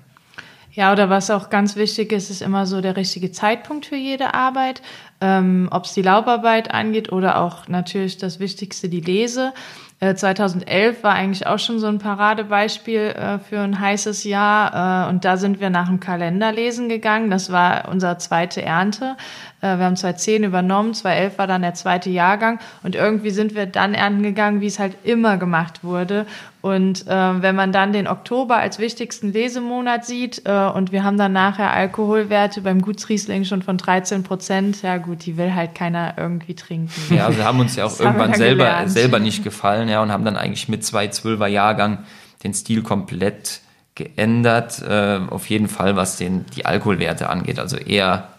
Ja, 0.76 0.92
oder 0.92 1.08
was 1.12 1.30
auch 1.30 1.52
ganz 1.52 1.76
wichtig 1.76 2.12
ist, 2.12 2.32
ist 2.32 2.42
immer 2.42 2.66
so 2.66 2.82
der 2.82 2.98
richtige 2.98 3.32
Zeitpunkt 3.32 3.86
für 3.86 3.96
jede 3.96 4.34
Arbeit. 4.34 4.82
Ähm, 5.22 5.70
Ob 5.72 5.86
es 5.86 5.94
die 5.94 6.02
Laubarbeit 6.02 6.74
angeht 6.74 7.12
oder 7.12 7.40
auch 7.40 7.68
natürlich 7.68 8.18
das 8.18 8.40
Wichtigste, 8.40 8.90
die 8.90 9.00
Lese. 9.00 9.54
Äh, 10.00 10.16
2011 10.16 11.04
war 11.04 11.14
eigentlich 11.14 11.46
auch 11.46 11.60
schon 11.60 11.78
so 11.78 11.86
ein 11.86 12.00
Paradebeispiel 12.00 13.00
äh, 13.00 13.38
für 13.38 13.60
ein 13.60 13.80
heißes 13.80 14.24
Jahr. 14.24 15.06
Äh, 15.06 15.10
und 15.12 15.26
da 15.26 15.38
sind 15.38 15.60
wir 15.60 15.70
nach 15.70 15.90
dem 15.90 16.00
Kalenderlesen 16.00 16.90
gegangen. 16.90 17.30
Das 17.30 17.52
war 17.52 17.88
unsere 17.90 18.18
zweite 18.18 18.64
Ernte. 18.64 19.16
Äh, 19.64 19.78
wir 19.78 19.86
haben 19.86 19.96
2010 19.96 20.44
übernommen, 20.44 20.94
2011 20.94 21.38
war 21.38 21.48
dann 21.48 21.62
der 21.62 21.74
zweite 21.74 22.10
Jahrgang. 22.10 22.60
Und 22.84 22.96
irgendwie 22.96 23.32
sind 23.32 23.56
wir 23.56 23.66
dann 23.66 23.94
ernten 23.94 24.22
gegangen, 24.22 24.62
wie 24.62 24.68
es 24.68 24.78
halt 24.78 24.98
immer 25.04 25.38
gemacht 25.38 25.84
wurde. 25.84 26.26
Und 26.62 27.08
äh, 27.08 27.42
wenn 27.42 27.56
man 27.56 27.72
dann 27.72 27.94
den 27.94 28.08
Oktober 28.08 28.58
als 28.58 28.80
wichtigsten 28.80 29.34
Lesemonat 29.34 30.06
sieht 30.06 30.44
äh, 30.46 30.52
und 30.52 30.92
wir 30.92 31.04
haben 31.04 31.18
dann 31.18 31.34
nachher 31.34 31.72
Alkoholwerte 31.72 32.62
beim 32.62 32.82
Gutsriesling 32.82 33.46
schon 33.46 33.62
von 33.62 33.78
13 33.78 34.24
Prozent, 34.24 34.82
ja 34.82 34.98
gut, 34.98 35.26
die 35.26 35.38
will 35.38 35.54
halt 35.54 35.76
keiner 35.76 36.14
irgendwie 36.18 36.56
trinken. 36.56 36.92
Ja, 37.10 37.36
wir 37.36 37.44
haben 37.44 37.60
uns 37.60 37.76
ja 37.76 37.86
auch 37.86 38.00
irgendwann 38.00 38.34
selber, 38.34 38.88
selber 38.88 39.20
nicht 39.20 39.44
gefallen, 39.44 39.90
ja, 39.90 40.02
und 40.02 40.12
haben 40.12 40.24
dann 40.24 40.38
eigentlich 40.38 40.70
mit 40.70 40.86
zwei 40.86 41.08
Zwölfer 41.08 41.48
Jahrgang 41.48 42.00
den 42.44 42.54
Stil 42.54 42.82
komplett 42.82 43.60
geändert, 43.96 44.82
äh, 44.82 45.20
auf 45.30 45.50
jeden 45.50 45.68
Fall, 45.68 45.96
was 45.96 46.18
den, 46.18 46.46
die 46.56 46.66
Alkoholwerte 46.66 47.30
angeht. 47.30 47.60
Also 47.60 47.78
eher 47.78 48.30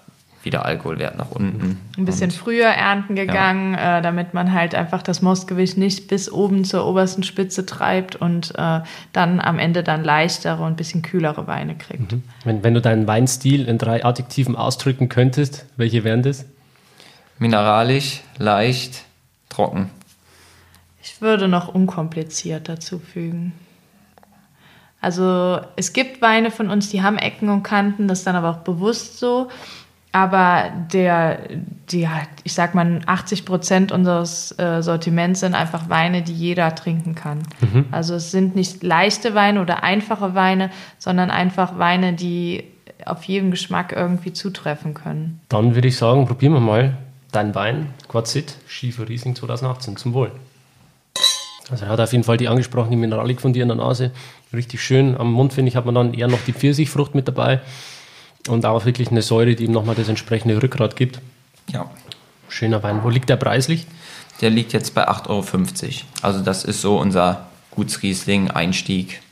wieder 0.45 0.65
Alkoholwert 0.65 1.17
nach 1.17 1.31
unten. 1.31 1.81
Ein 1.97 2.05
bisschen 2.05 2.31
und, 2.31 2.37
früher 2.37 2.67
ernten 2.67 3.15
gegangen, 3.15 3.75
ja. 3.75 3.99
äh, 3.99 4.03
damit 4.03 4.35
man 4.35 4.53
halt 4.53 4.75
einfach 4.75 5.03
das 5.03 5.23
Mostgewicht 5.23 5.77
nicht 5.77 6.09
bis 6.09 6.31
oben 6.31 6.65
zur 6.65 6.87
obersten 6.87 7.23
Spitze 7.23 7.67
treibt 7.67 8.17
und 8.17 8.53
äh, 8.57 8.81
dann 9.13 9.41
am 9.41 9.59
Ende 9.59 9.83
dann 9.83 10.05
leichtere 10.05 10.63
und 10.63 10.73
ein 10.73 10.77
bisschen 10.77 11.03
kühlere 11.03 11.47
Weine 11.47 11.77
kriegt. 11.77 12.13
Mhm. 12.13 12.23
Wenn, 12.45 12.65
wenn 12.65 12.75
du 12.75 12.81
deinen 12.81 13.07
Weinstil 13.07 13.67
in 13.67 13.79
drei 13.79 14.05
Adjektiven 14.05 14.57
ausdrücken 14.57 15.09
könntest, 15.09 15.67
welche 15.77 16.05
wären 16.05 16.23
das? 16.23 16.45
Mineralisch, 17.39 18.23
leicht, 18.39 19.05
trocken. 19.49 19.91
Ich 21.03 21.21
würde 21.21 21.49
noch 21.49 21.69
unkompliziert 21.69 22.69
dazu 22.69 22.99
fügen. 22.99 23.53
Also 25.05 25.61
es 25.77 25.93
gibt 25.93 26.23
Weine 26.23 26.51
von 26.51 26.71
uns, 26.71 26.89
die 26.89 27.03
haben 27.03 27.19
Ecken 27.19 27.51
und 27.51 27.63
Kanten, 27.63 28.09
das 28.09 28.21
ist 28.21 28.27
dann 28.27 28.37
aber 28.37 28.51
auch 28.51 28.65
bewusst 28.65 29.19
so. 29.19 29.49
Aber 30.15 30.71
der, 30.93 31.41
die, 31.91 32.09
ich 32.45 32.55
sag 32.55 32.77
mal, 32.77 33.01
80 33.05 33.45
Prozent 33.45 33.91
unseres 33.91 34.57
äh, 34.61 34.81
Sortiments 34.81 35.41
sind 35.41 35.57
einfach 35.57 35.89
Weine, 35.89 36.23
die 36.23 36.33
jeder 36.33 36.73
trinken 36.77 37.17
kann. 37.17 37.43
Mhm. 37.61 37.87
Also 37.91 38.15
es 38.15 38.31
sind 38.31 38.55
nicht 38.55 38.85
leichte 38.85 39.35
Weine 39.35 39.61
oder 39.61 39.83
einfache 39.83 40.37
Weine, 40.37 40.71
sondern 41.01 41.33
einfach 41.33 41.81
Weine, 41.81 42.13
die 42.13 42.63
auf 43.05 43.25
jeden 43.25 43.51
Geschmack 43.51 43.91
irgendwie 43.91 44.33
zutreffen 44.33 44.95
können. 44.95 45.41
Dann 45.49 45.75
würde 45.75 45.89
ich 45.89 45.97
sagen, 45.97 46.29
probieren 46.29 46.53
wir 46.53 46.61
mal 46.61 46.97
deinen 47.33 47.57
Wein, 47.57 47.89
Quarzit, 48.07 48.55
Schiefer 48.69 49.09
Riesling 49.09 49.35
2018, 49.35 49.97
zum 49.97 50.15
Wohl. 50.15 50.31
Also 51.71 51.87
er 51.87 51.91
hat 51.91 51.99
auf 51.99 52.13
jeden 52.13 52.23
Fall 52.23 52.37
die 52.37 52.47
angesprochene 52.47 52.97
Mineralik 52.97 53.41
von 53.41 53.53
dir 53.53 53.63
in 53.63 53.69
der 53.69 53.79
Nase. 53.79 54.13
Richtig 54.53 54.81
schön. 54.81 55.17
Am 55.17 55.33
Mund, 55.33 55.53
finde 55.55 55.71
ich, 55.71 55.75
hat 55.75 55.87
man 55.87 55.97
dann 55.97 56.15
eher 56.15 56.29
noch 56.29 56.45
die 56.47 56.53
Pfirsichfrucht 56.53 57.17
mit 57.17 57.27
dabei. 57.27 57.63
Und 58.49 58.67
auch 58.67 58.85
wirklich 58.85 59.11
eine 59.11 59.23
Säure, 59.23 59.55
die 59.55 59.65
ihm 59.65 59.73
nochmal 59.73 59.95
das 59.95 60.09
entsprechende 60.09 60.63
Rückgrat 60.63 60.97
gibt. 60.97 61.21
Ja. 61.73 61.91
Schöner 62.49 62.83
Wein. 62.83 63.03
Wo 63.03 63.09
liegt 63.09 63.31
der 63.31 63.37
preislich? 63.37 63.87
Der 64.41 64.51
liegt 64.51 64.73
jetzt 64.73 64.95
bei 64.95 65.09
8,50 65.09 65.29
Euro. 65.29 65.93
Also 66.23 66.41
das 66.41 66.65
ist 66.65 66.81
so 66.81 66.99
unser 66.99 67.47
Gutsriesling-Einstieg. 67.71 69.23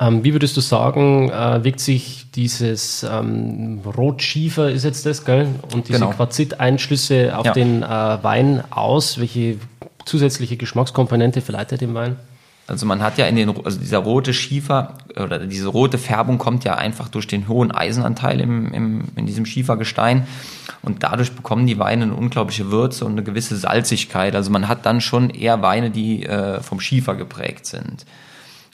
Ähm, 0.00 0.24
wie 0.24 0.32
würdest 0.32 0.56
du 0.56 0.60
sagen, 0.60 1.30
äh, 1.30 1.64
wirkt 1.64 1.80
sich 1.80 2.26
dieses 2.34 3.02
ähm, 3.02 3.80
Rotschiefer, 3.84 4.70
ist 4.70 4.84
jetzt 4.84 5.04
das, 5.04 5.24
gell? 5.24 5.48
Und 5.72 5.88
diese 5.88 5.98
genau. 5.98 6.12
Quarzit-Einschlüsse 6.12 7.36
auf 7.36 7.46
ja. 7.46 7.52
den 7.52 7.82
äh, 7.82 7.86
Wein 7.86 8.64
aus? 8.70 9.18
Welche 9.18 9.58
zusätzliche 10.04 10.56
Geschmackskomponente 10.56 11.42
verleitet 11.42 11.82
dem 11.82 11.94
Wein? 11.94 12.16
Also 12.66 12.86
man 12.86 13.02
hat 13.02 13.18
ja 13.18 13.26
in 13.26 13.36
den, 13.36 13.50
also 13.64 13.78
dieser 13.78 13.98
rote 13.98 14.32
Schiefer 14.32 14.94
oder 15.16 15.40
diese 15.40 15.68
rote 15.68 15.98
Färbung 15.98 16.38
kommt 16.38 16.64
ja 16.64 16.76
einfach 16.76 17.08
durch 17.08 17.26
den 17.26 17.48
hohen 17.48 17.72
Eisenanteil 17.72 18.40
im, 18.40 18.72
im, 18.72 19.04
in 19.16 19.26
diesem 19.26 19.44
Schiefergestein 19.44 20.26
und 20.82 21.02
dadurch 21.02 21.32
bekommen 21.32 21.66
die 21.66 21.78
Weine 21.78 22.04
eine 22.04 22.14
unglaubliche 22.14 22.70
Würze 22.70 23.04
und 23.04 23.12
eine 23.12 23.24
gewisse 23.24 23.56
Salzigkeit. 23.56 24.34
Also 24.36 24.50
man 24.50 24.68
hat 24.68 24.86
dann 24.86 25.00
schon 25.00 25.30
eher 25.30 25.60
Weine, 25.62 25.90
die 25.90 26.24
äh, 26.24 26.60
vom 26.60 26.80
Schiefer 26.80 27.16
geprägt 27.16 27.66
sind. 27.66 28.06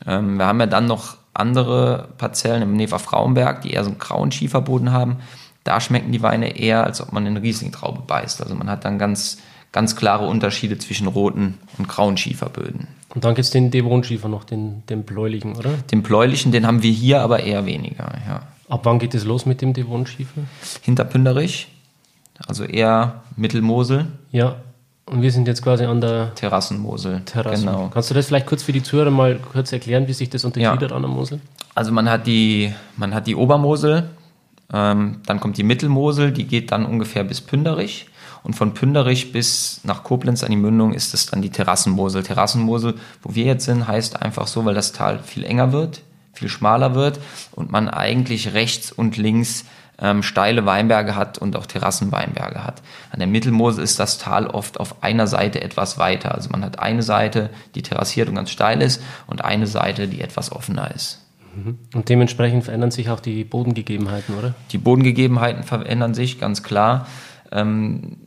Ähm, 0.06 0.36
wir 0.36 0.46
haben 0.46 0.60
ja 0.60 0.66
dann 0.66 0.86
noch 0.86 1.16
andere 1.34 2.08
Parzellen 2.18 2.62
im 2.62 2.76
Nefer 2.76 2.98
Frauenberg, 2.98 3.62
die 3.62 3.72
eher 3.72 3.84
so 3.84 3.90
einen 3.90 3.98
grauen 3.98 4.32
Schieferboden 4.32 4.92
haben. 4.92 5.18
Da 5.64 5.80
schmecken 5.80 6.12
die 6.12 6.22
Weine 6.22 6.56
eher, 6.56 6.84
als 6.84 7.00
ob 7.00 7.12
man 7.12 7.26
in 7.26 7.36
Rieslingtraube 7.36 8.02
beißt. 8.06 8.42
Also 8.42 8.54
man 8.54 8.70
hat 8.70 8.84
dann 8.84 8.98
ganz, 8.98 9.38
ganz 9.72 9.96
klare 9.96 10.26
Unterschiede 10.26 10.78
zwischen 10.78 11.06
roten 11.06 11.58
und 11.78 11.88
grauen 11.88 12.16
Schieferböden. 12.16 12.88
Und 13.14 13.24
dann 13.24 13.34
gibt 13.34 13.44
es 13.44 13.50
den 13.50 13.70
Devonschiefer 13.70 14.28
noch, 14.28 14.44
den, 14.44 14.82
den 14.86 15.04
bläulichen, 15.04 15.56
oder? 15.56 15.70
Den 15.90 16.02
bläulichen, 16.02 16.52
den 16.52 16.66
haben 16.66 16.82
wir 16.82 16.92
hier 16.92 17.22
aber 17.22 17.40
eher 17.40 17.66
weniger, 17.66 18.12
ja. 18.26 18.42
Ab 18.68 18.80
wann 18.84 18.98
geht 18.98 19.14
es 19.14 19.24
los 19.24 19.46
mit 19.46 19.62
dem 19.62 19.72
Devonschiefer? 19.72 20.42
Hinter 20.82 21.04
Pünderich, 21.04 21.68
also 22.46 22.64
eher 22.64 23.22
Mittelmosel. 23.34 24.06
Ja, 24.30 24.56
und 25.10 25.22
wir 25.22 25.32
sind 25.32 25.48
jetzt 25.48 25.62
quasi 25.62 25.84
an 25.84 26.00
der 26.00 26.34
Terrassenmosel. 26.34 27.22
Terrassen. 27.24 27.66
Genau. 27.66 27.88
Kannst 27.92 28.10
du 28.10 28.14
das 28.14 28.26
vielleicht 28.26 28.46
kurz 28.46 28.62
für 28.62 28.72
die 28.72 28.82
Zuhörer 28.82 29.10
mal 29.10 29.38
kurz 29.52 29.72
erklären, 29.72 30.06
wie 30.06 30.12
sich 30.12 30.28
das 30.28 30.44
unterscheidet 30.44 30.90
ja. 30.90 30.96
an 30.96 31.02
der 31.02 31.10
Mosel? 31.10 31.40
Also 31.74 31.92
man 31.92 32.10
hat 32.10 32.26
die, 32.26 32.74
man 32.96 33.14
hat 33.14 33.26
die 33.26 33.34
Obermosel, 33.34 34.10
ähm, 34.72 35.20
dann 35.24 35.40
kommt 35.40 35.56
die 35.56 35.62
Mittelmosel, 35.62 36.32
die 36.32 36.44
geht 36.44 36.72
dann 36.72 36.84
ungefähr 36.84 37.24
bis 37.24 37.40
Pünderich. 37.40 38.06
Und 38.42 38.54
von 38.54 38.74
Pünderich 38.74 39.32
bis 39.32 39.80
nach 39.84 40.04
Koblenz 40.04 40.42
an 40.42 40.50
die 40.50 40.56
Mündung 40.56 40.94
ist 40.94 41.14
es 41.14 41.26
dann 41.26 41.42
die 41.42 41.50
Terrassenmosel. 41.50 42.22
Terrassenmosel, 42.22 42.94
wo 43.22 43.34
wir 43.34 43.44
jetzt 43.44 43.64
sind, 43.64 43.86
heißt 43.86 44.20
einfach 44.22 44.46
so, 44.46 44.64
weil 44.64 44.74
das 44.74 44.92
Tal 44.92 45.20
viel 45.20 45.44
enger 45.44 45.72
wird, 45.72 46.02
viel 46.32 46.48
schmaler 46.48 46.94
wird 46.94 47.20
und 47.52 47.70
man 47.70 47.88
eigentlich 47.88 48.54
rechts 48.54 48.92
und 48.92 49.16
links 49.16 49.64
ähm, 50.00 50.22
steile 50.22 50.64
Weinberge 50.64 51.16
hat 51.16 51.38
und 51.38 51.56
auch 51.56 51.66
Terrassenweinberge 51.66 52.64
hat. 52.64 52.82
An 53.10 53.18
der 53.18 53.28
Mittelmosel 53.28 53.82
ist 53.82 53.98
das 53.98 54.18
Tal 54.18 54.46
oft 54.46 54.78
auf 54.78 55.02
einer 55.02 55.26
Seite 55.26 55.60
etwas 55.60 55.98
weiter. 55.98 56.34
Also 56.34 56.50
man 56.50 56.64
hat 56.64 56.78
eine 56.78 57.02
Seite, 57.02 57.50
die 57.74 57.82
terrassiert 57.82 58.28
und 58.28 58.36
ganz 58.36 58.50
steil 58.50 58.80
ist 58.80 59.02
und 59.26 59.44
eine 59.44 59.66
Seite, 59.66 60.06
die 60.08 60.20
etwas 60.20 60.52
offener 60.52 60.94
ist. 60.94 61.26
Mhm. 61.56 61.78
Und 61.94 62.08
dementsprechend 62.08 62.64
verändern 62.64 62.90
sich 62.90 63.10
auch 63.10 63.20
die 63.20 63.44
Bodengegebenheiten, 63.44 64.36
oder? 64.36 64.54
Die 64.70 64.78
Bodengegebenheiten 64.78 65.64
verändern 65.64 66.14
sich 66.14 66.38
ganz 66.38 66.62
klar. 66.62 67.06
Ähm, 67.50 68.18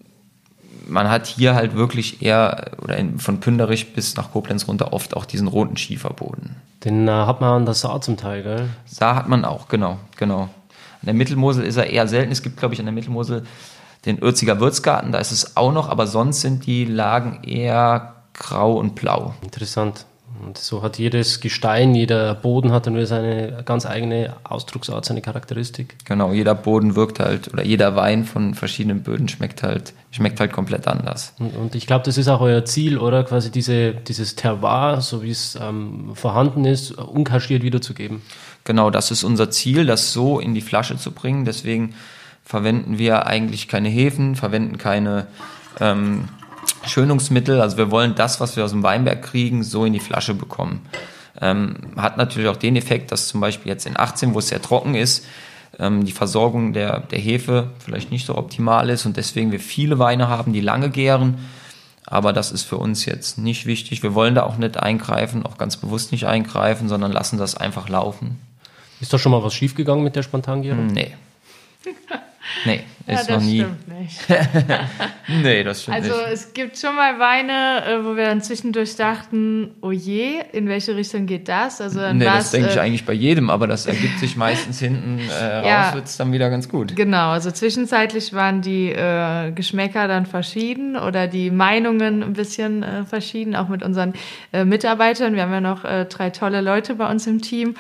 man 0.88 1.10
hat 1.10 1.28
hier 1.28 1.56
halt 1.56 1.76
wirklich 1.76 2.22
eher, 2.22 2.72
oder 2.82 2.98
von 3.17 3.39
Pünderich 3.39 3.94
bis 3.94 4.15
nach 4.15 4.32
Koblenz 4.32 4.67
runter 4.67 4.94
oft 4.94 5.15
auch 5.15 5.26
diesen 5.26 5.48
roten 5.48 5.78
Schieferboden. 5.78 6.56
Den 6.84 7.08
äh, 7.08 7.12
hat 7.12 7.41
man 7.41 7.54
an 7.54 7.65
der 7.65 7.76
Saar 7.76 8.02
zum 8.02 8.17
Teil, 8.17 8.44
gell? 8.44 8.70
Saar 8.86 9.15
hat 9.15 9.30
man 9.30 9.46
auch, 9.46 9.67
genau, 9.67 9.98
genau. 10.17 10.41
An 10.41 11.06
der 11.06 11.13
Mittelmosel 11.13 11.63
ist 11.63 11.78
er 11.78 11.89
eher 11.89 12.08
selten. 12.08 12.32
Es 12.32 12.44
gibt, 12.44 12.58
glaube 12.58 12.74
ich, 12.74 12.80
an 12.80 12.86
der 12.86 12.94
Mittelmosel 12.94 13.44
den 14.06 14.22
Örziger 14.22 14.60
Würzgarten, 14.60 15.12
da 15.12 15.20
ist 15.20 15.32
es 15.32 15.58
auch 15.58 15.72
noch, 15.72 15.89
aber 15.89 16.08
sonst 16.08 16.41
sind 16.41 16.65
die 16.65 16.86
Lagen 16.86 17.44
eher 17.44 18.15
grau 18.34 18.74
und 18.74 18.96
blau. 18.96 19.36
Interessant. 19.41 20.06
Und 20.41 20.58
so 20.58 20.82
hat 20.82 20.97
jedes 20.97 21.39
Gestein, 21.39 21.93
jeder 21.93 22.34
Boden 22.34 22.71
hat 22.71 22.88
dann 22.88 23.06
seine 23.06 23.62
ganz 23.63 23.86
eigene 23.86 24.36
Ausdrucksart, 24.43 25.06
seine 25.06 25.21
Charakteristik. 25.21 25.95
Genau, 26.06 26.34
jeder 26.34 26.56
Boden 26.56 26.95
wirkt 26.95 27.19
halt, 27.19 27.54
oder 27.54 27.63
jeder 27.63 27.95
Wein 27.95 28.25
von 28.25 28.56
verschiedenen 28.56 29.04
Böden 29.04 29.27
schmeckt 29.27 29.62
halt, 29.62 29.93
schmeckt 30.10 30.39
halt 30.39 30.51
komplett 30.51 30.88
anders. 30.88 31.34
Und, 31.38 31.56
und 31.56 31.75
ich 31.75 31.86
glaube, 31.86 32.06
das 32.06 32.17
ist 32.17 32.27
auch 32.27 32.41
euer 32.41 32.65
Ziel, 32.65 32.97
oder? 32.97 33.23
Quasi 33.23 33.51
diese, 33.51 33.93
dieses 33.93 34.36
Terroir, 34.36 35.01
so 35.01 35.21
wie 35.21 35.32
es 35.32 35.58
ähm, 35.62 36.12
vorhanden 36.15 36.65
ist, 36.65 36.91
unkaschiert 36.91 37.62
wiederzugeben. 37.62 38.21
Genau, 38.63 38.89
das 38.89 39.12
ist 39.12 39.23
unser 39.23 39.51
Ziel, 39.51 39.86
das 39.86 40.12
so 40.12 40.39
in 40.39 40.56
die 40.56 40.62
Flasche 40.62 40.97
zu 40.97 41.12
bringen. 41.12 41.45
Deswegen 41.45 41.93
verwenden 42.43 42.97
wir 42.97 43.27
eigentlich 43.27 43.67
keine 43.67 43.89
Hefen, 43.89 44.36
verwenden 44.36 44.77
keine 44.77 45.27
ähm, 45.80 46.30
Schönungsmittel. 46.86 47.62
Also 47.62 47.78
wir 47.78 47.91
wollen 47.91 48.15
das, 48.15 48.39
was 48.39 48.56
wir 48.56 48.65
aus 48.65 48.71
dem 48.71 48.84
Weinberg 48.84 49.21
kriegen, 49.21 49.63
so 49.63 49.86
in 49.86 49.93
die 49.93 50.00
Flasche 50.00 50.34
bekommen. 50.34 50.82
Ähm, 51.39 51.76
hat 51.95 52.17
natürlich 52.17 52.50
auch 52.50 52.58
den 52.58 52.76
Effekt, 52.76 53.12
dass 53.12 53.28
zum 53.28 53.41
Beispiel 53.41 53.71
jetzt 53.71 53.86
in 53.86 53.97
18, 53.97 54.34
wo 54.34 54.39
es 54.39 54.50
sehr 54.50 54.62
trocken 54.62 54.95
ist, 54.95 55.26
ähm, 55.80 56.06
die 56.06 56.12
Versorgung 56.12 56.74
der, 56.74 57.00
der 57.00 57.19
Hefe 57.19 57.69
vielleicht 57.80 58.12
nicht 58.12 58.26
so 58.26 58.38
optimal 58.38 58.89
ist 58.89 59.06
und 59.06 59.17
deswegen 59.17 59.52
wir 59.52 59.60
viele 59.60 60.00
Weine 60.00 60.28
haben, 60.28 60.54
die 60.54 60.62
lange 60.62 60.89
gären. 60.89 61.39
Aber 62.06 62.34
das 62.34 62.52
ist 62.52 62.63
für 62.63 62.78
uns 62.78 63.06
jetzt 63.06 63.38
nicht 63.38 63.65
wichtig. 63.65 64.04
Wir 64.04 64.13
wollen 64.13 64.36
da 64.36 64.43
auch 64.43 64.58
nicht 64.58 64.76
eingreifen, 64.76 65.45
auch 65.45 65.58
ganz 65.58 65.78
bewusst 65.78 66.12
nicht 66.12 66.26
eingreifen, 66.26 66.89
sondern 66.89 67.12
lassen 67.12 67.38
das 67.38 67.56
einfach 67.56 67.88
laufen. 67.88 68.39
Ist 69.00 69.13
da 69.13 69.17
schon 69.17 69.32
mal 69.32 69.43
was 69.43 69.54
schiefgegangen 69.54 70.04
mit 70.04 70.15
der 70.15 70.24
Spontangärung? 70.24 70.88
Nee. 70.88 71.13
Nee, 72.65 72.84
ist 73.08 73.30
ja, 73.30 73.36
noch 73.36 73.43
nie. 73.43 73.60
stimmt 73.60 73.99
nicht. 73.99 74.19
nee, 75.43 75.63
das 75.63 75.82
stimmt 75.84 75.97
Also 75.97 76.10
nicht. 76.10 76.27
es 76.34 76.54
gibt 76.54 76.77
schon 76.77 76.95
mal 76.95 77.19
Weine, 77.19 77.86
äh, 77.86 78.04
wo 78.06 78.15
wir 78.15 78.25
dann 78.25 78.41
zwischendurch 78.41 78.95
dachten, 78.95 79.71
oh 79.82 79.91
je, 79.91 80.41
in 80.51 80.67
welche 80.67 80.95
Richtung 80.95 81.25
geht 81.27 81.47
das? 81.47 81.82
Also 81.82 81.99
dann 81.99 82.17
Nee, 82.17 82.25
das 82.25 82.45
es, 82.45 82.51
denke 82.51 82.69
ich 82.69 82.75
äh, 82.77 82.80
eigentlich 82.80 83.06
bei 83.06 83.13
jedem, 83.13 83.49
aber 83.49 83.67
das 83.67 83.86
ergibt 83.86 84.19
sich 84.19 84.36
meistens 84.36 84.80
hinten 84.80 85.19
äh, 85.19 85.21
Ja. 85.67 85.86
raus, 85.88 85.95
wird's 85.95 86.17
dann 86.17 86.32
wieder 86.32 86.49
ganz 86.49 86.67
gut. 86.67 86.95
Genau, 86.95 87.30
also 87.30 87.51
zwischenzeitlich 87.51 88.34
waren 88.34 88.62
die 88.62 88.89
äh, 88.91 89.51
Geschmäcker 89.51 90.08
dann 90.08 90.25
verschieden 90.25 90.95
oder 90.97 91.27
die 91.27 91.51
Meinungen 91.51 92.23
ein 92.23 92.34
bisschen 92.34 92.84
äh, 92.84 93.06
verschieden, 93.06 93.56
auch 93.56 93.67
mit 93.69 93.84
unseren 93.84 94.13
Mitarbeitern. 94.51 95.36
Wir 95.36 95.43
haben 95.43 95.54
ja 95.54 95.62
noch 95.62 95.84
drei 95.84 96.30
tolle 96.30 96.62
Leute 96.62 96.95
bei 96.95 97.10
uns 97.10 97.27
im 97.27 97.41
Team. 97.41 97.75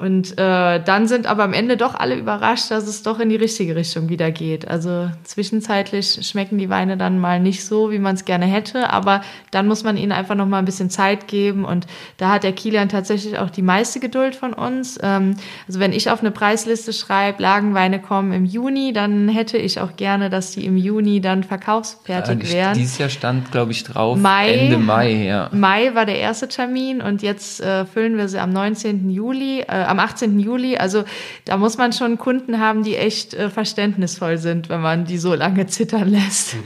Und 0.00 0.38
äh, 0.38 0.82
dann 0.82 1.06
sind 1.08 1.26
aber 1.26 1.44
am 1.44 1.52
Ende 1.52 1.76
doch 1.76 1.94
alle 1.94 2.16
überrascht, 2.16 2.70
dass 2.70 2.86
es 2.86 3.02
doch 3.02 3.20
in 3.20 3.28
die 3.28 3.36
richtige 3.36 3.76
Richtung 3.76 4.08
wieder 4.08 4.30
geht. 4.30 4.66
Also 4.66 5.10
zwischenzeitlich 5.24 6.26
schmecken 6.26 6.56
die 6.56 6.70
Weine 6.70 6.96
dann 6.96 7.18
mal 7.18 7.38
nicht 7.38 7.66
so, 7.66 7.90
wie 7.90 7.98
man 7.98 8.14
es 8.14 8.24
gerne 8.24 8.46
hätte, 8.46 8.88
aber 8.90 9.20
dann 9.50 9.66
muss 9.66 9.84
man 9.84 9.98
ihnen 9.98 10.12
einfach 10.12 10.34
noch 10.36 10.46
mal 10.46 10.58
ein 10.58 10.64
bisschen 10.64 10.88
Zeit 10.88 11.28
geben. 11.28 11.66
Und 11.66 11.86
da 12.16 12.30
hat 12.30 12.44
der 12.44 12.52
Kilian 12.52 12.88
tatsächlich 12.88 13.36
auch 13.36 13.50
die 13.50 13.60
meiste 13.60 14.00
Geduld 14.00 14.34
von 14.34 14.54
uns. 14.54 14.98
Ähm, 15.02 15.36
also 15.68 15.80
wenn 15.80 15.92
ich 15.92 16.08
auf 16.10 16.20
eine 16.20 16.30
Preisliste 16.30 16.94
schreibe, 16.94 17.42
Lagenweine 17.42 18.00
kommen 18.00 18.32
im 18.32 18.46
Juni, 18.46 18.94
dann 18.94 19.28
hätte 19.28 19.58
ich 19.58 19.80
auch 19.80 19.96
gerne, 19.96 20.30
dass 20.30 20.52
die 20.52 20.64
im 20.64 20.78
Juni 20.78 21.20
dann 21.20 21.44
verkaufsfertig 21.44 22.50
Äh, 22.50 22.54
wären. 22.54 22.74
Dieses 22.74 22.96
Jahr 22.96 23.10
stand, 23.10 23.52
glaube 23.52 23.72
ich, 23.72 23.84
drauf 23.84 24.16
Mai. 24.16 24.54
Ende 24.54 24.78
Mai, 24.78 25.12
ja. 25.26 25.50
Mai 25.52 25.94
war 25.94 26.06
der 26.06 26.18
erste 26.18 26.48
Termin 26.48 27.02
und 27.02 27.20
jetzt 27.20 27.60
äh, 27.60 27.84
füllen 27.84 28.16
wir 28.16 28.28
sie 28.28 28.38
am 28.38 28.50
19. 28.50 29.10
Juli, 29.10 29.60
äh, 29.60 29.89
am 29.90 29.98
18. 29.98 30.38
Juli. 30.38 30.76
Also 30.76 31.04
da 31.44 31.56
muss 31.56 31.76
man 31.76 31.92
schon 31.92 32.16
Kunden 32.16 32.58
haben, 32.58 32.82
die 32.82 32.96
echt 32.96 33.34
äh, 33.34 33.50
verständnisvoll 33.50 34.38
sind, 34.38 34.68
wenn 34.68 34.80
man 34.80 35.04
die 35.04 35.18
so 35.18 35.34
lange 35.34 35.66
zittern 35.66 36.08
lässt. 36.08 36.56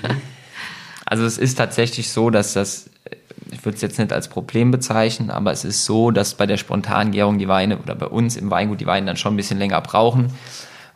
Also 1.07 1.25
es 1.25 1.37
ist 1.37 1.57
tatsächlich 1.57 2.11
so, 2.11 2.31
dass 2.31 2.55
das, 2.55 2.89
ich 3.53 3.65
würde 3.65 3.77
es 3.77 3.83
jetzt 3.83 3.99
nicht 3.99 4.13
als 4.13 4.29
Problem 4.29 4.71
bezeichnen, 4.71 5.31
aber 5.31 5.53
es 5.53 5.65
ist 5.65 5.85
so, 5.85 6.11
dass 6.11 6.35
bei 6.35 6.47
der 6.47 6.57
Spontangärung 6.57 7.39
die 7.39 7.47
Weine 7.47 7.79
oder 7.79 7.95
bei 7.95 8.07
uns 8.07 8.37
im 8.37 8.51
Weingut 8.51 8.81
die 8.81 8.87
Weine 8.87 9.07
dann 9.07 9.17
schon 9.17 9.35
ein 9.35 9.37
bisschen 9.37 9.59
länger 9.59 9.81
brauchen. 9.83 10.33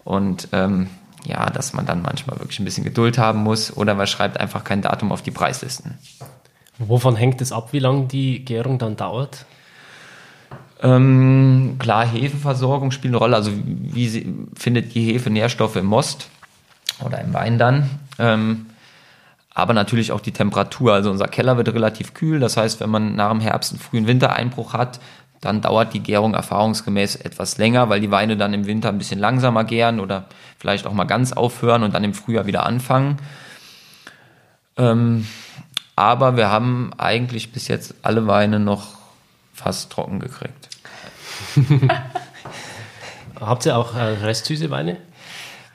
Und 0.05 0.49
ähm, 0.53 0.89
ja, 1.27 1.51
dass 1.51 1.75
man 1.75 1.85
dann 1.85 2.01
manchmal 2.03 2.39
wirklich 2.41 2.59
ein 2.59 2.65
bisschen 2.65 2.85
Geduld 2.85 3.19
haben 3.19 3.41
muss 3.41 3.77
oder 3.77 3.95
man 3.95 4.07
schreibt 4.07 4.41
einfach 4.41 4.65
kein 4.65 4.81
Datum 4.81 5.13
auf 5.13 5.21
die 5.23 5.31
Preislisten. 5.31 5.99
Wovon 6.79 7.17
hängt 7.17 7.41
es 7.41 7.53
ab, 7.53 7.73
wie 7.73 7.81
lange 7.81 8.07
die 8.07 8.45
Gärung 8.45 8.79
dann 8.79 8.97
dauert? 8.97 9.45
Ähm, 10.83 11.77
klar, 11.79 12.07
Hefeversorgung 12.07 12.91
spielt 12.91 13.13
eine 13.13 13.19
Rolle. 13.19 13.37
Also 13.37 13.53
wie 13.65 14.09
sie, 14.09 14.35
findet 14.55 14.95
die 14.95 15.13
Hefe 15.13 15.31
Nährstoffe 15.31 15.77
im 15.77 15.87
Most 15.87 16.29
oder 17.05 17.21
im 17.21 17.33
Wein 17.35 17.59
dann? 17.59 17.91
Ähm, 18.19 18.67
aber 19.55 19.75
natürlich 19.75 20.13
auch 20.13 20.21
die 20.21 20.33
Temperatur. 20.33 20.93
Also 20.93 21.11
unser 21.11 21.27
Keller 21.27 21.57
wird 21.57 21.69
relativ 21.69 22.15
kühl. 22.15 22.39
Das 22.39 22.57
heißt, 22.57 22.81
wenn 22.81 22.91
man 22.91 23.17
nach 23.17 23.31
dem 23.31 23.41
Herbst 23.41 23.73
einen 23.73 23.81
frühen 23.81 24.07
Wintereinbruch 24.07 24.73
hat, 24.73 25.01
dann 25.41 25.61
dauert 25.61 25.95
die 25.95 26.01
Gärung 26.01 26.35
erfahrungsgemäß 26.35 27.17
etwas 27.17 27.59
länger, 27.59 27.89
weil 27.89 28.01
die 28.01 28.11
Weine 28.11 28.37
dann 28.37 28.55
im 28.55 28.67
Winter 28.67 28.89
ein 28.89 28.99
bisschen 28.99 29.21
langsamer 29.21 29.65
gären 29.65 30.01
oder 30.01 30.27
vielleicht 30.59 30.87
auch 30.87 30.93
mal 30.93 31.05
ganz 31.05 31.33
aufhören 31.33 31.83
und 31.83 31.95
dann 31.95 32.05
im 32.05 32.15
Frühjahr 32.15 32.47
wieder 32.47 32.67
anfangen. 32.67 33.19
Ähm, 34.77 35.27
aber 35.97 36.37
wir 36.37 36.51
haben 36.51 36.93
eigentlich 36.97 37.53
bis 37.53 37.69
jetzt 37.69 37.95
alle 38.03 38.27
Weine 38.27 38.61
noch 38.61 38.99
fast 39.53 39.91
trocken 39.91 40.21
gekriegt. 40.21 40.68
Habt 43.41 43.67
ihr 43.67 43.77
auch 43.77 43.95
äh, 43.95 44.01
restsüße 44.01 44.71
Weine? 44.71 44.97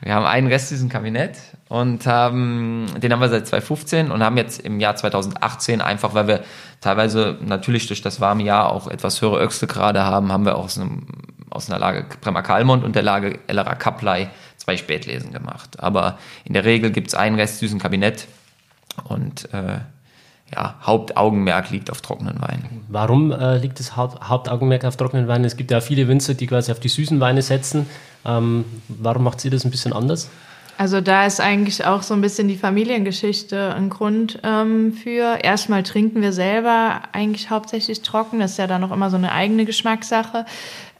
Wir 0.02 0.15
haben 0.15 0.26
einen 0.26 0.48
Rest 0.48 0.69
diesem 0.72 0.89
Kabinett 0.89 1.38
und 1.69 2.06
haben, 2.06 2.88
den 2.98 3.12
haben 3.12 3.22
wir 3.22 3.30
seit 3.30 3.48
2015 3.48 4.12
und 4.12 4.22
haben 4.22 4.36
jetzt 4.36 4.62
im 4.62 4.82
Jahr 4.82 4.98
2018 4.98 5.80
einfach, 5.80 6.13
weil 6.13 6.28
wir 6.28 6.43
teilweise 6.82 7.38
natürlich 7.41 7.88
durch 7.88 8.02
das 8.02 8.19
warme 8.19 8.43
Jahr 8.43 8.72
auch 8.72 8.89
etwas 8.89 9.22
höhere 9.22 9.41
Öchselgrade 9.41 10.04
haben, 10.04 10.32
haben 10.32 10.46
wir 10.46 10.58
aus, 10.58 10.78
einem, 10.78 11.08
aus 11.50 11.69
einer 11.69 11.80
Lage 11.80 12.06
Bremer 12.19 12.41
Kalmont 12.41 12.84
und 12.84 12.96
der 12.96 13.04
Lage 13.04 13.39
Ellerer 13.48 13.76
Kaplei 13.76 14.30
zwei 14.58 14.76
Spätlesen 14.76 15.32
gemacht. 15.32 15.80
Aber 15.80 16.17
in 16.43 16.54
der 16.54 16.65
Regel 16.65 16.91
gibt 16.91 17.08
es 17.08 17.15
einen 17.15 17.38
Rest 17.38 17.60
süßen 17.60 17.80
Kabinett 17.80 18.28
und 19.06 19.54
äh, 19.54 19.80
ja, 20.53 20.75
Hauptaugenmerk 20.83 21.69
liegt 21.71 21.89
auf 21.89 22.01
trockenen 22.01 22.41
Weinen. 22.41 22.85
Warum 22.87 23.31
äh, 23.31 23.57
liegt 23.57 23.79
das 23.79 23.95
Haupt 23.95 24.27
Hauptaugenmerk 24.27 24.85
auf 24.85 24.97
trockenen 24.97 25.27
Weinen? 25.27 25.45
Es 25.45 25.57
gibt 25.57 25.71
ja 25.71 25.81
viele 25.81 26.07
Winzer, 26.07 26.33
die 26.33 26.47
quasi 26.47 26.71
auf 26.71 26.79
die 26.79 26.89
süßen 26.89 27.19
Weine 27.19 27.41
setzen. 27.41 27.87
Ähm, 28.25 28.65
warum 28.87 29.23
macht 29.23 29.43
ihr 29.45 29.51
das 29.51 29.65
ein 29.65 29.71
bisschen 29.71 29.93
anders? 29.93 30.29
Also 30.77 31.01
da 31.01 31.25
ist 31.25 31.39
eigentlich 31.39 31.86
auch 31.86 32.01
so 32.01 32.15
ein 32.15 32.21
bisschen 32.21 32.47
die 32.47 32.57
Familiengeschichte 32.57 33.73
ein 33.75 33.89
Grund 33.89 34.39
ähm, 34.43 34.93
für. 34.93 35.38
Erstmal 35.43 35.83
trinken 35.83 36.21
wir 36.21 36.33
selber 36.33 37.01
eigentlich 37.12 37.51
hauptsächlich 37.51 38.01
trocken. 38.01 38.39
Das 38.39 38.51
ist 38.51 38.57
ja 38.57 38.65
dann 38.65 38.81
noch 38.81 38.91
immer 38.91 39.12
so 39.12 39.17
eine 39.17 39.31
eigene 39.31 39.65
Geschmackssache. 39.65 40.45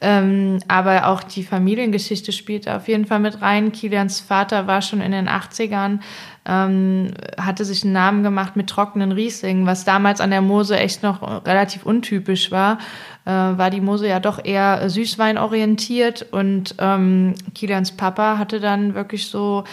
Ähm, 0.00 0.60
aber 0.68 1.08
auch 1.08 1.24
die 1.24 1.42
Familiengeschichte 1.42 2.30
spielt 2.30 2.68
auf 2.68 2.88
jeden 2.88 3.06
Fall 3.06 3.18
mit 3.18 3.42
rein. 3.42 3.72
Kilians 3.72 4.20
Vater 4.20 4.66
war 4.66 4.80
schon 4.80 5.00
in 5.00 5.12
den 5.12 5.28
80ern, 5.28 6.00
ähm, 6.46 7.14
hatte 7.38 7.64
sich 7.64 7.82
einen 7.84 7.94
Namen 7.94 8.22
gemacht 8.22 8.54
mit 8.54 8.68
trockenen 8.68 9.12
Rieslingen, 9.12 9.66
was 9.66 9.84
damals 9.84 10.20
an 10.20 10.30
der 10.30 10.42
Mose 10.42 10.78
echt 10.78 11.02
noch 11.02 11.46
relativ 11.46 11.84
untypisch 11.84 12.50
war. 12.50 12.78
Äh, 13.26 13.30
war 13.30 13.70
die 13.70 13.80
Mose 13.80 14.08
ja 14.08 14.20
doch 14.20 14.44
eher 14.44 14.88
Süßwein 14.90 15.38
orientiert 15.38 16.26
und 16.30 16.74
ähm, 16.78 17.34
Kilians 17.54 17.92
Papa 17.92 18.38
hatte 18.38 18.60
dann 18.60 18.94
wirklich 18.94 19.28
so 19.28 19.64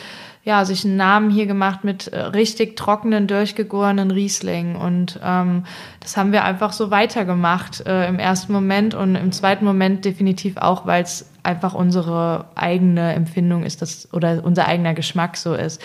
ja, 0.44 0.66
sich 0.66 0.86
einen 0.86 0.96
Namen 0.96 1.30
hier 1.30 1.46
gemacht 1.46 1.84
mit 1.84 2.08
äh, 2.08 2.20
richtig 2.20 2.76
trockenen, 2.76 3.28
durchgegorenen 3.28 4.10
Riesling. 4.10 4.76
Und 4.76 5.20
ähm, 5.24 5.66
das 6.00 6.18
haben 6.18 6.32
wir 6.32 6.44
einfach 6.44 6.74
so 6.74 6.90
weitergemacht 6.90 7.86
äh, 7.86 8.08
im 8.08 8.18
ersten 8.18 8.52
Moment 8.52 8.96
und 8.96 9.16
im 9.16 9.32
zweiten 9.32 9.66
Moment 9.66 10.04
definitiv 10.04 10.58
auch, 10.58 10.88
weil 10.88 11.04
es 11.04 11.30
einfach 11.44 11.76
unsere 11.76 12.46
eigene 12.56 13.14
Empfindung 13.14 13.64
ist, 13.64 13.84
das, 13.84 14.12
oder 14.14 14.44
unser 14.44 14.68
eigener 14.68 14.96
Geschmack 14.96 15.38
so 15.38 15.54
ist. 15.54 15.80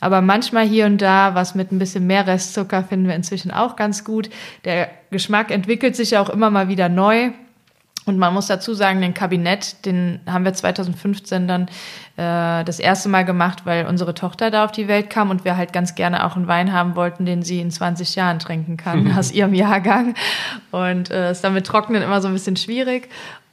Aber 0.00 0.20
manchmal 0.22 0.66
hier 0.66 0.86
und 0.86 1.00
da, 1.00 1.34
was 1.34 1.54
mit 1.54 1.72
ein 1.72 1.78
bisschen 1.78 2.06
mehr 2.06 2.26
Restzucker 2.26 2.84
finden 2.84 3.06
wir 3.06 3.14
inzwischen 3.14 3.50
auch 3.50 3.76
ganz 3.76 4.04
gut. 4.04 4.30
Der 4.64 4.90
Geschmack 5.10 5.50
entwickelt 5.50 5.94
sich 5.94 6.12
ja 6.12 6.20
auch 6.20 6.30
immer 6.30 6.50
mal 6.50 6.68
wieder 6.68 6.88
neu. 6.88 7.30
Und 8.06 8.18
man 8.18 8.32
muss 8.32 8.46
dazu 8.46 8.72
sagen, 8.72 9.02
den 9.02 9.12
Kabinett, 9.12 9.84
den 9.84 10.20
haben 10.26 10.44
wir 10.44 10.54
2015 10.54 11.46
dann 11.46 11.62
äh, 12.16 12.64
das 12.64 12.80
erste 12.80 13.10
Mal 13.10 13.26
gemacht, 13.26 13.66
weil 13.66 13.86
unsere 13.86 14.14
Tochter 14.14 14.50
da 14.50 14.64
auf 14.64 14.72
die 14.72 14.88
Welt 14.88 15.10
kam 15.10 15.28
und 15.28 15.44
wir 15.44 15.56
halt 15.56 15.74
ganz 15.74 15.94
gerne 15.94 16.24
auch 16.24 16.34
einen 16.34 16.48
Wein 16.48 16.72
haben 16.72 16.96
wollten, 16.96 17.26
den 17.26 17.42
sie 17.42 17.60
in 17.60 17.70
20 17.70 18.14
Jahren 18.16 18.38
trinken 18.38 18.78
kann 18.78 19.12
aus 19.18 19.30
ihrem 19.32 19.52
Jahrgang. 19.52 20.14
Und 20.70 21.10
äh, 21.10 21.30
ist 21.30 21.44
dann 21.44 21.52
mit 21.52 21.66
Trocknen 21.66 22.02
immer 22.02 22.22
so 22.22 22.28
ein 22.28 22.34
bisschen 22.34 22.56
schwierig. 22.56 23.10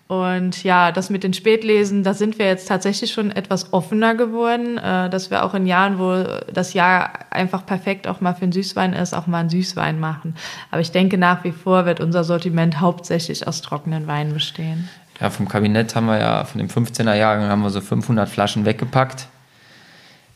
Und 0.07 0.63
ja, 0.63 0.93
das 0.93 1.09
mit 1.09 1.23
den 1.23 1.33
Spätlesen, 1.33 2.03
da 2.03 2.13
sind 2.13 2.39
wir 2.39 2.45
jetzt 2.45 2.67
tatsächlich 2.67 3.11
schon 3.11 3.29
etwas 3.29 3.73
offener 3.73 4.15
geworden, 4.15 4.77
äh, 4.77 5.09
dass 5.09 5.29
wir 5.31 5.43
auch 5.43 5.53
in 5.53 5.65
Jahren, 5.65 5.99
wo 5.99 6.23
das 6.51 6.73
Jahr 6.73 7.11
einfach 7.29 7.65
perfekt 7.65 8.07
auch 8.07 8.21
mal 8.21 8.33
für 8.33 8.43
einen 8.43 8.53
Süßwein 8.53 8.93
ist, 8.93 9.13
auch 9.13 9.27
mal 9.27 9.39
einen 9.39 9.49
Süßwein 9.49 9.99
machen. 9.99 10.35
Aber 10.71 10.79
ich 10.79 10.91
denke, 10.91 11.17
nach 11.17 11.43
wie 11.43 11.51
vor 11.51 11.85
wird 11.85 11.99
unser 11.99 12.23
Sortiment 12.23 12.79
hauptsächlich 12.79 13.47
aus 13.47 13.61
trockenen 13.61 14.07
Weinen 14.07 14.33
bestehen. 14.33 14.87
Ja, 15.19 15.29
vom 15.29 15.49
Kabinett 15.49 15.93
haben 15.95 16.05
wir 16.05 16.19
ja, 16.19 16.45
von 16.45 16.59
dem 16.59 16.69
15er 16.69 17.15
Jahrgang 17.15 17.49
haben 17.49 17.61
wir 17.61 17.69
so 17.69 17.81
500 17.81 18.29
Flaschen 18.29 18.65
weggepackt. 18.65 19.27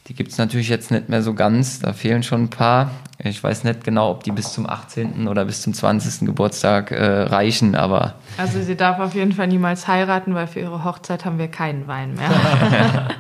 Die 0.08 0.14
gibt 0.16 0.32
es 0.32 0.38
natürlich 0.38 0.68
jetzt 0.70 0.92
nicht 0.92 1.10
mehr 1.10 1.22
so 1.22 1.34
ganz, 1.34 1.80
da 1.80 1.94
fehlen 1.94 2.24
schon 2.24 2.44
ein 2.44 2.50
paar. 2.50 2.92
Ich 3.20 3.42
weiß 3.44 3.64
nicht 3.66 3.84
genau, 3.84 4.10
ob 4.10 4.24
die 4.24 4.32
bis 4.32 4.52
zum 4.52 4.68
18. 4.68 5.28
oder 5.28 5.46
bis 5.46 5.62
zum 5.62 5.74
20. 5.76 6.26
Geburtstag 6.26 6.92
äh, 6.92 7.04
reichen, 7.24 7.76
aber 7.76 8.16
Also 8.38 8.62
sie 8.64 8.76
darf 8.76 9.00
auf 9.00 9.14
jeden 9.14 9.32
Fall 9.32 9.48
niemals 9.48 9.88
heiraten, 9.88 10.34
weil 10.34 10.48
für 10.48 10.60
ihre 10.60 10.84
Hochzeit 10.84 11.24
haben 11.24 11.38
wir 11.38 11.48
keinen 11.50 11.88
Wein 11.88 12.16
mehr. 12.16 12.32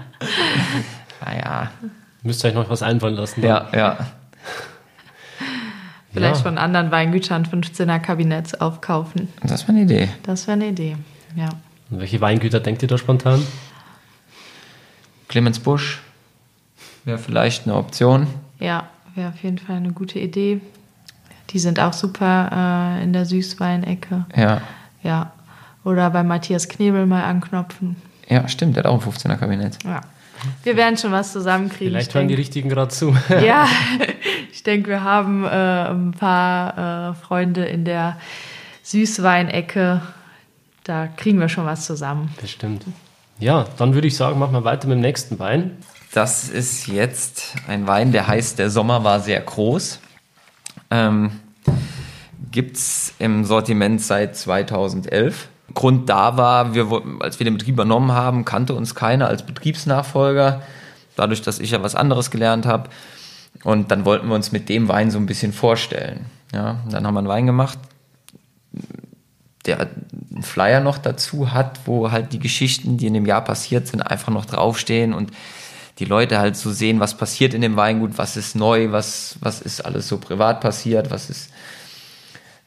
naja, 1.25 1.69
Müsst 2.23 2.43
ihr 2.43 2.49
euch 2.49 2.55
noch 2.55 2.69
was 2.69 2.81
einfallen 2.83 3.15
lassen. 3.15 3.41
ja, 3.43 3.67
ja. 3.73 3.97
Vielleicht 6.13 6.37
Ja. 6.37 6.41
von 6.41 6.57
anderen 6.57 6.91
Weingütern 6.91 7.45
15er 7.45 7.99
Kabinetts 7.99 8.53
aufkaufen. 8.55 9.29
Das 9.43 9.67
war 9.67 9.69
eine 9.75 9.83
Idee. 9.83 10.09
Das 10.23 10.45
wäre 10.47 10.53
eine 10.55 10.67
Idee. 10.67 10.97
Ja. 11.35 11.49
Und 11.89 11.99
welche 11.99 12.19
Weingüter 12.21 12.59
denkt 12.59 12.81
ihr 12.81 12.87
da 12.89 12.97
spontan? 12.97 13.41
Clemens 15.29 15.59
Busch 15.59 16.01
wäre 17.05 17.17
vielleicht 17.17 17.65
eine 17.65 17.75
Option. 17.75 18.27
Ja, 18.59 18.87
wäre 19.15 19.29
auf 19.29 19.43
jeden 19.43 19.57
Fall 19.57 19.77
eine 19.77 19.91
gute 19.91 20.19
Idee. 20.19 20.61
Die 21.49 21.59
sind 21.59 21.79
auch 21.79 21.93
super 21.93 22.97
äh, 22.99 23.03
in 23.03 23.13
der 23.13 23.25
Süßweinecke. 23.25 24.25
Ja, 24.35 24.61
Ja. 25.03 25.31
Oder 25.83 26.11
bei 26.11 26.21
Matthias 26.21 26.69
Knebel 26.69 27.07
mal 27.07 27.23
anknopfen. 27.23 27.95
ja, 28.29 28.47
stimmt, 28.47 28.75
der 28.75 28.83
hat 28.83 28.91
auch 28.91 29.03
ein 29.03 29.11
15er 29.11 29.35
Kabinett. 29.35 29.79
Ja. 29.83 30.01
Wir 30.63 30.75
werden 30.75 30.97
schon 30.97 31.11
was 31.11 31.31
zusammenkriegen. 31.33 31.91
Vielleicht 31.93 32.09
ich 32.09 32.15
hören 32.15 32.27
die. 32.27 32.33
Richtigen 32.35 32.69
gerade 32.69 32.89
zu. 32.89 33.15
Ja, 33.29 33.67
ich 34.51 34.63
denke, 34.63 34.89
wir 34.89 35.03
haben 35.03 35.43
äh, 35.43 35.47
ein 35.47 36.11
paar 36.11 37.09
äh, 37.09 37.13
Freunde 37.15 37.65
in 37.65 37.83
der 37.83 38.17
Süßweinecke. 38.83 40.01
Da 40.83 41.07
kriegen 41.07 41.39
wir 41.39 41.49
schon 41.49 41.65
was 41.65 41.85
zusammen. 41.85 42.33
Bestimmt. 42.39 42.83
Ja, 43.39 43.65
dann 43.77 43.93
würde 43.93 44.07
ich 44.07 44.15
sagen, 44.15 44.37
machen 44.39 44.53
wir 44.53 44.63
weiter 44.63 44.87
mit 44.87 44.97
dem 44.97 45.01
nächsten 45.01 45.39
Wein. 45.39 45.77
Das 46.13 46.49
ist 46.49 46.87
jetzt 46.87 47.55
ein 47.67 47.87
Wein, 47.87 48.11
der 48.11 48.27
heißt, 48.27 48.59
der 48.59 48.69
Sommer 48.69 49.05
war 49.05 49.21
sehr 49.21 49.39
groß. 49.39 49.99
Ähm, 50.89 51.39
Gibt 52.51 52.75
es 52.75 53.13
im 53.17 53.45
Sortiment 53.45 54.01
seit 54.01 54.35
2011. 54.35 55.47
Grund 55.73 56.09
da 56.09 56.35
war, 56.35 56.73
wir, 56.73 57.01
als 57.21 57.39
wir 57.39 57.45
den 57.45 57.57
Betrieb 57.57 57.75
übernommen 57.75 58.11
haben, 58.11 58.43
kannte 58.43 58.73
uns 58.73 58.93
keiner 58.93 59.27
als 59.27 59.45
Betriebsnachfolger. 59.45 60.61
Dadurch, 61.15 61.41
dass 61.43 61.59
ich 61.59 61.71
ja 61.71 61.81
was 61.81 61.95
anderes 61.95 62.29
gelernt 62.29 62.65
habe. 62.65 62.89
Und 63.63 63.91
dann 63.91 64.03
wollten 64.03 64.27
wir 64.27 64.35
uns 64.35 64.51
mit 64.51 64.67
dem 64.67 64.89
Wein 64.89 65.11
so 65.11 65.17
ein 65.17 65.27
bisschen 65.27 65.53
vorstellen. 65.53 66.25
Ja, 66.53 66.81
dann 66.89 67.07
haben 67.07 67.13
wir 67.13 67.19
einen 67.19 67.29
Wein 67.29 67.45
gemacht, 67.45 67.79
der 69.65 69.79
einen 69.79 70.43
Flyer 70.43 70.81
noch 70.81 70.97
dazu 70.97 71.53
hat, 71.53 71.79
wo 71.85 72.11
halt 72.11 72.33
die 72.33 72.39
Geschichten, 72.39 72.97
die 72.97 73.07
in 73.07 73.13
dem 73.13 73.25
Jahr 73.25 73.41
passiert 73.45 73.87
sind, 73.87 74.01
einfach 74.01 74.33
noch 74.33 74.45
draufstehen 74.45 75.13
und 75.13 75.31
die 76.01 76.05
Leute 76.05 76.39
halt 76.39 76.57
so 76.57 76.71
sehen, 76.71 76.99
was 76.99 77.15
passiert 77.15 77.53
in 77.53 77.61
dem 77.61 77.75
Weingut, 77.75 78.17
was 78.17 78.35
ist 78.35 78.55
neu, 78.55 78.91
was, 78.91 79.37
was 79.39 79.61
ist 79.61 79.85
alles 79.85 80.07
so 80.07 80.17
privat 80.17 80.59
passiert, 80.59 81.11
was 81.11 81.29
ist, 81.29 81.51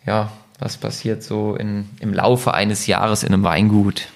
ja, 0.06 0.30
was 0.60 0.76
passiert 0.76 1.24
so 1.24 1.56
in, 1.56 1.90
im 1.98 2.14
Laufe 2.14 2.54
eines 2.54 2.86
Jahres 2.86 3.24
in 3.24 3.34
einem 3.34 3.42
Weingut. 3.42 4.06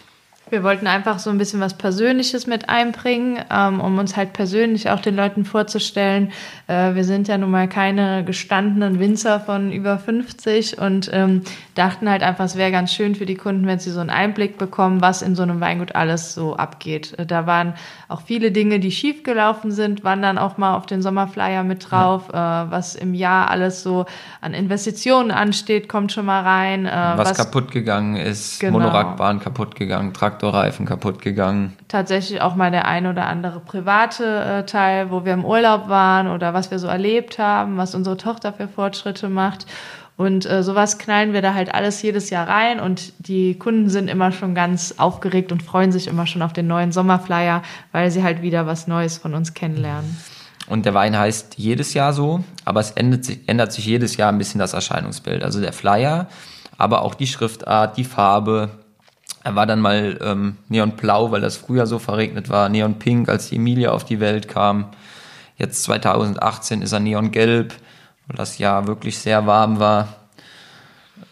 Wir 0.51 0.63
wollten 0.63 0.87
einfach 0.87 1.19
so 1.19 1.31
ein 1.31 1.39
bisschen 1.39 1.61
was 1.61 1.75
Persönliches 1.75 2.47
mit 2.47 2.69
einbringen, 2.69 3.39
ähm, 3.51 3.81
um 3.81 3.99
uns 3.99 4.17
halt 4.17 4.33
persönlich 4.33 4.91
auch 4.91 5.01
den 5.01 5.17
Leuten 5.17 5.45
vorzustellen. 5.45 6.33
Äh, 6.67 6.95
wir 6.95 7.05
sind 7.05 7.29
ja 7.29 7.39
nun 7.39 7.51
mal 7.51 7.69
keine 7.69 8.25
gestandenen 8.25 8.99
Winzer 8.99 9.41
von 9.41 9.73
über 9.73 9.99
50 9.99 10.79
und 10.79 11.11
ähm, 11.13 11.43
dachten 11.75 12.09
halt 12.09 12.23
einfach, 12.23 12.45
es 12.45 12.57
wäre 12.57 12.73
ganz 12.73 12.93
schön 12.93 13.15
für 13.15 13.27
die 13.27 13.35
Kunden, 13.35 13.67
wenn 13.67 13.79
sie 13.79 13.91
so 13.91 14.01
einen 14.01 14.11
Einblick 14.11 14.59
bekommen, 14.59 15.01
was 15.01 15.23
in 15.23 15.35
so 15.35 15.43
einem 15.43 15.61
Weingut 15.61 15.95
alles 15.95 16.35
so 16.35 16.57
abgeht. 16.57 17.19
Äh, 17.19 17.27
da 17.27 17.47
waren 17.47 17.75
auch 18.09 18.23
viele 18.23 18.51
Dinge, 18.51 18.81
die 18.81 18.91
schiefgelaufen 18.91 19.71
sind, 19.71 20.05
waren 20.05 20.23
dann 20.23 20.39
auch 20.39 20.57
mal 20.57 20.75
auf 20.75 20.87
den 20.87 21.03
Sommerflyer 21.03 21.63
mit 21.63 21.91
drauf. 21.91 22.31
Äh, 22.31 22.35
was 22.35 22.95
im 22.95 23.15
Jahr 23.15 23.51
alles 23.51 23.83
so 23.83 24.07
an 24.41 24.55
Investitionen 24.55 25.31
ansteht, 25.31 25.89
kommt 25.89 26.13
schon 26.13 26.27
mal 26.27 26.43
rein. 26.43 26.87
Äh, 26.87 26.91
was, 26.91 27.31
was, 27.31 27.37
kaputt 27.37 27.71
gegangen 27.71 28.17
ist, 28.17 28.61
genau. 28.61 28.79
Monorackbahn 28.79 29.41
kaputt 29.41 29.75
gegangen, 29.75 30.13
Traktorreifen 30.39 30.87
kaputt 30.87 31.21
gegangen. 31.21 31.77
Tatsächlich 31.89 32.41
auch 32.41 32.55
mal 32.55 32.71
der 32.71 32.87
ein 32.87 33.07
oder 33.07 33.27
andere 33.27 33.61
private 33.61 34.25
äh, 34.25 34.67
Teil, 34.67 35.11
wo 35.11 35.25
wir 35.25 35.33
im 35.33 35.45
Urlaub 35.45 35.89
waren 35.89 36.29
oder 36.29 36.55
was 36.55 36.71
wir 36.71 36.79
so 36.79 36.87
erlebt 36.87 37.39
haben, 37.39 37.77
was 37.77 37.95
unsere 37.95 38.17
Tochter 38.17 38.53
für 38.53 38.69
Fortschritte 38.69 39.29
macht. 39.29 39.67
Und 40.17 40.51
äh, 40.51 40.63
sowas 40.63 40.99
knallen 40.99 41.33
wir 41.33 41.43
da 41.43 41.55
halt 41.55 41.75
alles 41.75 42.03
jedes 42.03 42.31
Jahr 42.31 42.49
rein 42.49 42.81
und 42.81 43.13
die 43.19 43.57
Kunden 43.57 43.89
sind 43.89 44.09
immer 44.09 44.33
schon 44.33 44.55
ganz 44.55 44.95
aufgeregt 44.99 45.53
und 45.53 45.63
freuen 45.63 45.93
sich 45.93 46.09
immer 46.09 46.27
schon 46.27 46.43
auf 46.43 46.53
den 46.53 46.67
neuen 46.67 46.91
Sommerflyer, 46.91 47.63
weil 47.93 48.11
sie 48.11 48.23
halt 48.23 48.43
wieder 48.43 48.67
was 48.67 48.89
Neues 48.89 49.19
von 49.19 49.35
uns 49.35 49.55
kennenlernen. 49.55 50.17
Und 50.67 50.87
der 50.87 50.95
Wein 50.95 51.17
heißt 51.17 51.55
jedes 51.57 51.95
Jahr 51.95 52.13
so, 52.13 52.43
aber 52.65 52.81
es 52.81 52.91
ändert 52.91 53.25
sich, 53.25 53.49
ändert 53.49 53.73
sich 53.73 53.87
jedes 53.87 54.17
Jahr 54.17 54.31
ein 54.31 54.39
bisschen 54.39 54.59
das 54.59 54.73
Erscheinungsbild. 54.73 55.43
Also 55.43 55.61
der 55.61 55.73
Flyer, 55.73 56.27
aber 56.77 57.03
auch 57.03 57.15
die 57.15 57.27
Schriftart, 57.27 57.97
die 57.97 58.05
Farbe. 58.05 58.71
Er 59.49 59.57
war 59.57 59.67
dann 59.67 59.81
mal 59.81 60.19
ähm, 60.23 60.57
neonblau, 60.69 61.31
weil 61.31 61.41
das 61.41 61.57
früher 61.57 61.87
so 61.87 61.99
verregnet 61.99 62.49
war, 62.49 62.69
neonpink, 62.69 63.29
als 63.29 63.49
die 63.49 63.57
Emilia 63.57 63.91
auf 63.91 64.05
die 64.05 64.21
Welt 64.21 64.49
kam. 64.49 64.87
Jetzt 65.57 65.83
2018 65.85 66.83
ist 66.83 66.93
er 66.93 67.01
neongelb 67.01 67.75
weil 68.29 68.37
das 68.37 68.59
Jahr 68.59 68.87
wirklich 68.87 69.19
sehr 69.19 69.47
warm 69.47 69.81
war. 69.81 70.09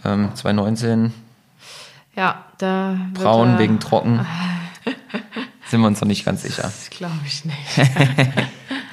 Ähm, 0.05 0.35
2019. 0.35 1.13
Ja, 2.17 2.45
da. 2.59 2.97
Braun 3.13 3.51
er, 3.51 3.59
wegen 3.59 3.79
trocken. 3.79 4.27
Sind 5.69 5.81
wir 5.81 5.87
uns 5.87 6.01
noch 6.01 6.09
nicht 6.09 6.25
ganz 6.25 6.43
sicher. 6.43 6.63
Das 6.63 6.89
glaube 6.91 7.21
ich 7.27 7.45
nicht. 7.45 7.57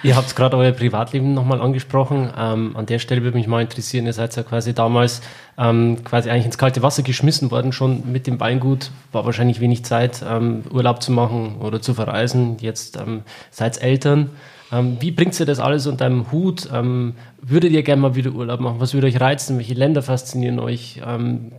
ihr 0.03 0.15
habt 0.15 0.35
gerade 0.35 0.57
euer 0.57 0.71
Privatleben 0.71 1.33
nochmal 1.33 1.61
angesprochen. 1.61 2.31
Ähm, 2.37 2.75
an 2.75 2.85
der 2.85 2.99
Stelle 2.99 3.23
würde 3.23 3.37
mich 3.37 3.47
mal 3.47 3.61
interessieren, 3.61 4.05
ihr 4.05 4.13
seid 4.13 4.35
ja 4.35 4.43
quasi 4.43 4.73
damals 4.73 5.21
ähm, 5.57 6.03
quasi 6.03 6.29
eigentlich 6.29 6.45
ins 6.45 6.57
kalte 6.57 6.81
Wasser 6.83 7.03
geschmissen 7.03 7.49
worden, 7.51 7.71
schon 7.71 8.11
mit 8.11 8.27
dem 8.27 8.39
Weingut. 8.39 8.91
War 9.11 9.25
wahrscheinlich 9.25 9.59
wenig 9.59 9.85
Zeit, 9.85 10.23
ähm, 10.27 10.63
Urlaub 10.71 11.01
zu 11.01 11.11
machen 11.11 11.55
oder 11.59 11.81
zu 11.81 11.93
verreisen. 11.93 12.57
Jetzt 12.59 12.97
ähm, 12.97 13.21
seid 13.49 13.81
Eltern. 13.81 14.29
Ähm, 14.71 14.97
wie 14.99 15.11
bringt 15.11 15.39
ihr 15.39 15.45
das 15.45 15.59
alles 15.59 15.85
unter 15.85 16.05
einem 16.05 16.31
Hut? 16.31 16.67
Ähm, 16.73 17.13
würdet 17.41 17.71
ihr 17.71 17.83
gerne 17.83 18.01
mal 18.01 18.15
wieder 18.15 18.31
Urlaub 18.31 18.59
machen? 18.59 18.79
Was 18.79 18.93
würde 18.93 19.07
euch 19.07 19.21
reizen? 19.21 19.57
Welche 19.57 19.75
Länder 19.75 20.01
faszinieren 20.01 20.59
euch? 20.59 21.01
Ähm, 21.05 21.51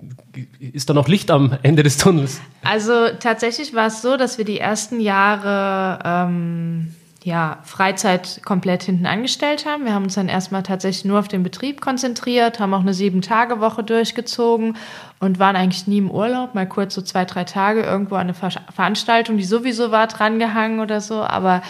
ist 0.58 0.90
da 0.90 0.94
noch 0.94 1.06
Licht 1.06 1.30
am 1.30 1.56
Ende 1.62 1.84
des 1.84 1.96
Tunnels? 1.96 2.40
Also 2.64 2.92
tatsächlich 3.20 3.74
war 3.74 3.86
es 3.86 4.02
so, 4.02 4.16
dass 4.16 4.38
wir 4.38 4.44
die 4.44 4.58
ersten 4.58 5.00
Jahre 5.00 6.00
ähm, 6.04 6.94
ja, 7.24 7.60
Freizeit 7.62 8.42
komplett 8.44 8.82
hinten 8.82 9.06
angestellt 9.06 9.64
haben. 9.64 9.86
Wir 9.86 9.94
haben 9.94 10.04
uns 10.04 10.14
dann 10.14 10.28
erstmal 10.28 10.62
tatsächlich 10.62 11.06
nur 11.06 11.18
auf 11.18 11.26
den 11.26 11.42
Betrieb 11.42 11.80
konzentriert, 11.80 12.60
haben 12.60 12.74
auch 12.74 12.80
eine 12.80 12.92
Sieben-Tage-Woche 12.92 13.82
durchgezogen 13.82 14.76
und 15.20 15.38
waren 15.38 15.56
eigentlich 15.56 15.86
nie 15.86 15.98
im 15.98 16.10
Urlaub, 16.10 16.54
mal 16.54 16.68
kurz 16.68 16.94
so 16.94 17.00
zwei, 17.00 17.24
drei 17.24 17.44
Tage 17.44 17.80
irgendwo 17.80 18.16
an 18.16 18.22
eine 18.22 18.34
Ver 18.34 18.50
Veranstaltung, 18.74 19.38
die 19.38 19.44
sowieso 19.44 19.90
war, 19.90 20.06
drangehangen 20.06 20.80
oder 20.80 21.00
so, 21.00 21.22
aber 21.22 21.62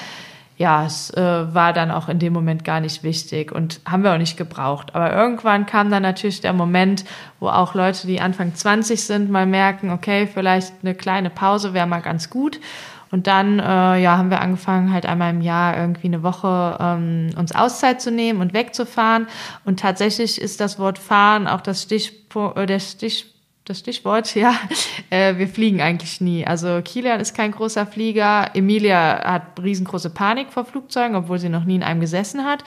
ja, 0.57 0.87
es 0.87 1.11
äh, 1.11 1.55
war 1.55 1.73
dann 1.73 1.93
auch 1.93 2.09
in 2.09 2.19
dem 2.19 2.33
Moment 2.33 2.65
gar 2.65 2.81
nicht 2.81 3.05
wichtig 3.05 3.53
und 3.53 3.81
haben 3.87 4.03
wir 4.03 4.13
auch 4.13 4.19
nicht 4.19 4.37
gebraucht. 4.37 4.95
Aber 4.95 5.13
irgendwann 5.13 5.67
kam 5.67 5.91
dann 5.91 6.03
natürlich 6.03 6.41
der 6.41 6.53
Moment, 6.53 7.05
wo 7.39 7.49
auch 7.49 7.75
Leute, 7.75 8.07
die 8.07 8.21
Anfang 8.21 8.55
20 8.55 9.05
sind, 9.05 9.31
mal 9.31 9.47
merken, 9.47 9.91
okay, 9.91 10.29
vielleicht 10.33 10.73
eine 10.83 10.95
kleine 10.95 11.31
Pause 11.31 11.75
wäre 11.75 11.89
mal 11.89 12.03
ganz 12.03 12.31
gut. 12.31 12.61
Und 13.15 13.29
dann 13.29 13.61
äh, 13.61 13.63
ja, 14.03 14.19
haben 14.19 14.31
wir 14.31 14.41
angefangen, 14.41 14.93
halt 14.93 15.07
einmal 15.07 15.31
im 15.31 15.41
Jahr 15.41 15.77
irgendwie 15.77 16.09
eine 16.09 16.25
Woche 16.25 16.77
ähm, 16.81 17.31
uns 17.37 17.55
Auszeit 17.55 18.03
zu 18.03 18.11
nehmen 18.11 18.41
und 18.41 18.55
wegzufahren. 18.55 19.29
Und 19.65 19.79
tatsächlich 19.79 20.41
ist 20.41 20.59
das 20.61 20.81
Wort 20.81 20.99
fahren 20.99 21.47
auch 21.47 21.61
das 21.61 21.81
Stichpunkt, 21.83 22.59
äh, 22.59 22.67
der 22.67 22.81
Stich 22.81 23.34
das 23.65 23.79
Stichwort, 23.79 24.35
ja. 24.35 24.55
Äh, 25.11 25.39
wir 25.39 25.49
fliegen 25.49 25.81
eigentlich 25.81 26.21
nie. 26.21 26.47
Also 26.47 26.81
Kilian 26.85 27.21
ist 27.21 27.35
kein 27.35 27.53
großer 27.53 27.87
Flieger. 27.87 28.51
Emilia 28.55 29.25
hat 29.25 29.63
riesengroße 29.63 30.11
Panik 30.11 30.53
vor 30.53 30.65
Flugzeugen, 30.65 31.17
obwohl 31.17 31.39
sie 31.39 31.49
noch 31.49 31.65
nie 31.65 31.77
in 31.77 31.83
einem 31.83 32.01
gesessen 32.01 32.45
hat. 32.45 32.65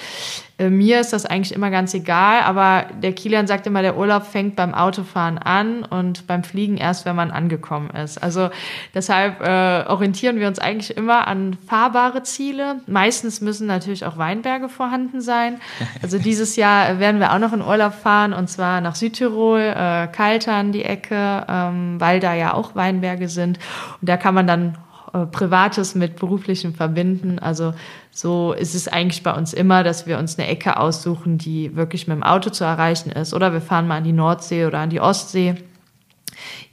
Äh, 0.58 0.70
mir 0.70 1.00
ist 1.00 1.14
das 1.14 1.26
eigentlich 1.26 1.54
immer 1.54 1.70
ganz 1.70 1.94
egal, 1.94 2.42
aber 2.42 2.86
der 3.02 3.14
Kilian 3.14 3.48
sagt 3.48 3.68
immer, 3.68 3.82
der 3.82 3.98
Urlaub 3.98 4.24
fängt 4.24 4.56
beim 4.56 4.74
Autofahren 4.74 5.38
an 5.38 5.84
und 5.84 6.26
beim 6.26 6.44
Fliegen 6.44 6.78
erst, 6.78 7.06
wenn 7.06 7.16
man 7.16 7.32
angekommen 7.32 7.90
ist. 7.92 8.18
Also 8.18 8.50
deshalb 8.94 9.42
äh, 9.42 9.84
orientieren 9.88 10.40
wir 10.40 10.48
uns 10.48 10.60
eigentlich 10.60 10.98
immer 10.98 11.28
an 11.28 11.58
fahrbare 11.68 12.24
Ziele. 12.24 12.82
Meistens 12.88 13.42
müssen 13.42 13.68
natürlich 13.68 14.06
auch 14.06 14.18
Weinberge 14.18 14.70
vorhanden 14.70 15.22
sein. 15.22 15.60
Also 16.02 16.18
dieses 16.18 16.56
Jahr 16.56 17.00
werden 17.00 17.20
wir 17.20 17.34
auch 17.34 17.40
noch 17.40 17.54
in 17.54 17.62
Urlaub 17.62 17.94
fahren 17.94 18.34
und 18.34 18.50
zwar 18.50 18.82
nach 18.82 18.96
Südtirol, 18.96 19.60
äh, 19.60 20.08
Kaltern 20.08 20.72
die 20.72 20.87
Ecke, 20.88 21.46
ähm, 21.48 22.00
weil 22.00 22.20
da 22.20 22.34
ja 22.34 22.54
auch 22.54 22.76
Weinberge 22.76 23.30
sind. 23.30 23.60
Und 24.02 24.10
da 24.10 24.18
kann 24.18 24.34
man 24.34 24.48
dann 24.48 24.78
äh, 25.14 25.26
Privates 25.26 25.96
mit 25.96 26.16
Beruflichem 26.16 26.74
verbinden. 26.74 27.40
Also 27.40 27.74
so 28.12 28.54
ist 28.54 28.76
es 28.76 28.88
eigentlich 28.88 29.24
bei 29.24 29.34
uns 29.34 29.54
immer, 29.54 29.84
dass 29.84 30.08
wir 30.08 30.18
uns 30.18 30.38
eine 30.38 30.48
Ecke 30.48 30.78
aussuchen, 30.78 31.38
die 31.38 31.76
wirklich 31.76 32.08
mit 32.08 32.16
dem 32.16 32.24
Auto 32.24 32.50
zu 32.50 32.64
erreichen 32.64 33.12
ist. 33.12 33.34
Oder 33.34 33.54
wir 33.54 33.62
fahren 33.62 33.88
mal 33.88 33.98
an 33.98 34.04
die 34.04 34.14
Nordsee 34.14 34.66
oder 34.66 34.80
an 34.80 34.90
die 34.90 35.00
Ostsee. 35.00 35.56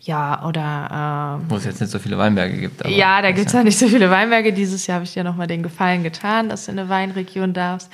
Ja, 0.01 0.47
oder. 0.47 1.39
Ähm, 1.41 1.47
Wo 1.49 1.57
es 1.57 1.65
jetzt 1.65 1.81
nicht 1.81 1.91
so 1.91 1.99
viele 1.99 2.19
Weinberge 2.19 2.59
gibt. 2.59 2.87
ja, 2.89 3.23
da 3.23 3.31
gibt 3.33 3.47
es 3.47 3.53
ja 3.53 3.63
nicht 3.63 3.79
so 3.79 3.89
viele 3.89 4.11
Weinberge. 4.11 4.53
Dieses 4.53 4.87
Jahr 4.87 4.97
habe 4.97 5.05
ich 5.05 5.15
dir 5.15 5.25
nochmal 5.25 5.47
den 5.47 5.63
Gefallen 5.63 6.03
getan, 6.03 6.49
dass 6.49 6.67
du 6.67 6.73
in 6.73 6.79
eine 6.79 6.89
Weinregion 6.89 7.53
darfst. 7.53 7.91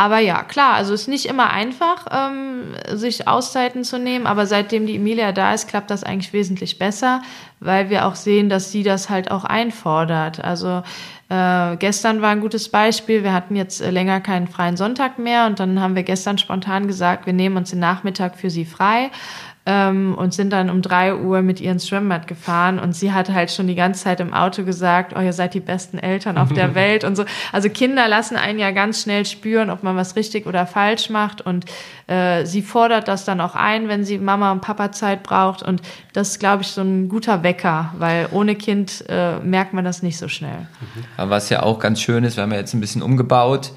Aber 0.00 0.18
ja, 0.18 0.44
klar, 0.44 0.76
also 0.76 0.94
es 0.94 1.02
ist 1.02 1.08
nicht 1.08 1.26
immer 1.26 1.50
einfach, 1.50 2.06
ähm, 2.10 2.72
sich 2.90 3.28
Auszeiten 3.28 3.84
zu 3.84 3.98
nehmen, 3.98 4.26
aber 4.26 4.46
seitdem 4.46 4.86
die 4.86 4.96
Emilia 4.96 5.32
da 5.32 5.52
ist, 5.52 5.68
klappt 5.68 5.90
das 5.90 6.04
eigentlich 6.04 6.32
wesentlich 6.32 6.78
besser, 6.78 7.20
weil 7.60 7.90
wir 7.90 8.06
auch 8.06 8.14
sehen, 8.14 8.48
dass 8.48 8.72
sie 8.72 8.82
das 8.82 9.10
halt 9.10 9.30
auch 9.30 9.44
einfordert. 9.44 10.42
Also 10.42 10.82
äh, 11.28 11.76
gestern 11.76 12.22
war 12.22 12.30
ein 12.30 12.40
gutes 12.40 12.70
Beispiel. 12.70 13.24
Wir 13.24 13.34
hatten 13.34 13.56
jetzt 13.56 13.80
länger 13.80 14.22
keinen 14.22 14.48
freien 14.48 14.78
Sonntag 14.78 15.18
mehr 15.18 15.44
und 15.44 15.60
dann 15.60 15.82
haben 15.82 15.94
wir 15.94 16.02
gestern 16.02 16.38
spontan 16.38 16.86
gesagt, 16.86 17.26
wir 17.26 17.34
nehmen 17.34 17.58
uns 17.58 17.68
den 17.68 17.80
Nachmittag 17.80 18.36
für 18.36 18.48
sie 18.48 18.64
frei 18.64 19.10
ähm, 19.70 20.16
und 20.16 20.34
sind 20.34 20.50
dann 20.50 20.68
um 20.68 20.82
drei 20.82 21.14
Uhr 21.14 21.42
mit 21.42 21.60
ihr 21.60 21.70
ins 21.70 21.86
Schwimmbad 21.86 22.26
gefahren 22.26 22.80
und 22.80 22.96
sie 22.96 23.12
hat 23.12 23.30
halt 23.30 23.52
schon 23.52 23.68
die 23.68 23.76
ganze 23.76 24.02
Zeit 24.02 24.18
im 24.18 24.34
Auto 24.34 24.64
gesagt, 24.64 25.14
oh, 25.16 25.20
ihr 25.20 25.32
seid 25.32 25.54
die 25.54 25.60
besten 25.60 25.96
Eltern 25.96 26.38
auf 26.38 26.52
der 26.52 26.74
Welt 26.74 27.04
und 27.04 27.14
so. 27.14 27.24
Also 27.52 27.68
Kinder 27.68 28.08
lassen 28.08 28.36
einen 28.36 28.58
ja 28.58 28.72
ganz 28.72 29.02
schnell 29.02 29.24
spüren, 29.24 29.70
ob 29.70 29.84
man 29.84 29.94
was 29.94 30.16
richtig 30.16 30.46
oder 30.46 30.66
falsch 30.66 31.08
macht 31.08 31.40
und 31.40 31.66
äh, 32.08 32.44
sie 32.46 32.62
fordert 32.62 33.06
das 33.06 33.24
dann 33.24 33.40
auch 33.40 33.54
ein, 33.54 33.86
wenn 33.86 34.02
sie 34.02 34.18
Mama 34.18 34.50
und 34.50 34.60
Papa 34.60 34.90
Zeit 34.90 35.22
braucht 35.22 35.62
und 35.62 35.82
das 36.14 36.30
ist, 36.30 36.40
glaube 36.40 36.62
ich, 36.62 36.68
so 36.68 36.80
ein 36.80 37.08
guter 37.08 37.44
Wecker, 37.44 37.94
weil 37.96 38.28
ohne 38.32 38.56
Kind 38.56 39.04
äh, 39.08 39.38
merkt 39.38 39.72
man 39.72 39.84
das 39.84 40.02
nicht 40.02 40.18
so 40.18 40.26
schnell. 40.26 40.66
Was 41.16 41.48
ja 41.48 41.62
auch 41.62 41.78
ganz 41.78 42.00
schön 42.00 42.24
ist, 42.24 42.36
wir 42.36 42.42
haben 42.42 42.52
ja 42.52 42.58
jetzt 42.58 42.74
ein 42.74 42.80
bisschen 42.80 43.02
umgebaut. 43.02 43.70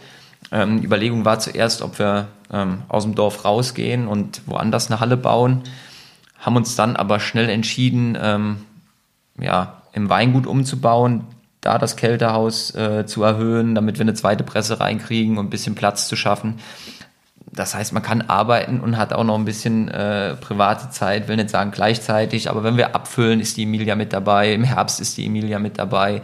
Ähm, 0.54 0.84
Überlegung 0.84 1.26
war 1.26 1.39
zuerst, 1.39 1.82
ob 1.82 1.97
wir 1.97 2.28
ähm, 2.51 2.84
aus 2.88 3.04
dem 3.04 3.16
Dorf 3.16 3.43
rausgehen 3.43 4.08
und 4.08 4.41
woanders 4.45 4.89
eine 4.91 4.99
Halle 4.99 5.18
bauen, 5.18 5.64
haben 6.38 6.56
uns 6.56 6.76
dann 6.76 6.95
aber 6.95 7.20
schnell 7.20 7.49
entschieden, 7.49 8.16
ähm, 8.22 8.58
ja, 9.39 9.82
im 9.93 10.10
Weingut 10.10 10.45
umzubauen, 10.45 11.24
da 11.60 11.80
das 11.80 11.95
Kältehaus 11.95 12.76
äh, 12.76 13.06
zu 13.08 13.24
erhöhen, 13.24 13.74
damit 13.74 13.97
wir 13.97 14.04
eine 14.04 14.14
zweite 14.14 14.43
Presse 14.43 14.80
reinkriegen 14.80 15.38
und 15.39 15.47
ein 15.47 15.49
bisschen 15.49 15.74
Platz 15.74 16.08
zu 16.08 16.16
schaffen. 16.16 16.60
Das 17.51 17.74
heißt, 17.74 17.93
man 17.93 18.04
kann 18.04 18.22
arbeiten 18.22 18.80
und 18.80 18.97
hat 18.97 19.14
auch 19.14 19.24
noch 19.24 19.36
ein 19.36 19.45
bisschen 19.45 19.88
äh, 19.88 20.36
private 20.36 20.91
Zeit, 20.91 21.28
will 21.28 21.38
nicht 21.38 21.49
sagen 21.49 21.72
gleichzeitig, 21.72 22.49
aber 22.49 22.64
wenn 22.64 22.78
wir 22.78 22.95
abfüllen, 22.95 23.39
ist 23.39 23.58
die 23.58 23.64
Emilia 23.64 23.95
mit 23.95 24.14
dabei, 24.14 24.54
im 24.54 24.64
Herbst 24.64 24.99
ist 24.99 25.18
die 25.18 25.26
Emilia 25.26 25.58
mit 25.58 25.80
dabei. 25.80 26.22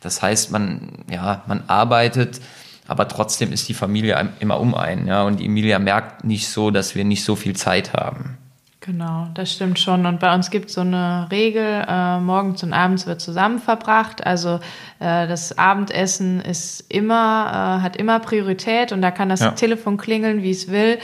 Das 0.00 0.22
heißt, 0.22 0.50
man, 0.52 1.04
ja, 1.10 1.42
man 1.46 1.64
arbeitet, 1.68 2.40
aber 2.88 3.08
trotzdem 3.08 3.52
ist 3.52 3.68
die 3.68 3.74
Familie 3.74 4.30
immer 4.40 4.60
um 4.60 4.74
einen, 4.74 5.06
ja, 5.06 5.22
und 5.22 5.40
Emilia 5.40 5.78
merkt 5.78 6.24
nicht 6.24 6.48
so, 6.48 6.70
dass 6.70 6.94
wir 6.94 7.04
nicht 7.04 7.24
so 7.24 7.36
viel 7.36 7.54
Zeit 7.54 7.92
haben. 7.92 8.38
Genau, 8.84 9.28
das 9.34 9.52
stimmt 9.52 9.78
schon. 9.78 10.06
Und 10.06 10.18
bei 10.18 10.34
uns 10.34 10.50
gibt 10.50 10.68
es 10.68 10.74
so 10.74 10.80
eine 10.80 11.28
Regel, 11.30 11.84
äh, 11.86 12.18
morgens 12.18 12.64
und 12.64 12.72
abends 12.72 13.06
wird 13.06 13.20
zusammen 13.20 13.60
verbracht. 13.60 14.26
Also 14.26 14.58
äh, 14.98 15.28
das 15.28 15.56
Abendessen 15.56 16.40
ist 16.40 16.84
immer, 16.88 17.78
äh, 17.78 17.82
hat 17.82 17.96
immer 17.96 18.18
Priorität 18.18 18.90
und 18.90 19.00
da 19.00 19.12
kann 19.12 19.28
das 19.28 19.38
ja. 19.38 19.52
Telefon 19.52 19.98
klingeln, 19.98 20.42
wie 20.42 20.50
es 20.50 20.68
will. 20.68 20.98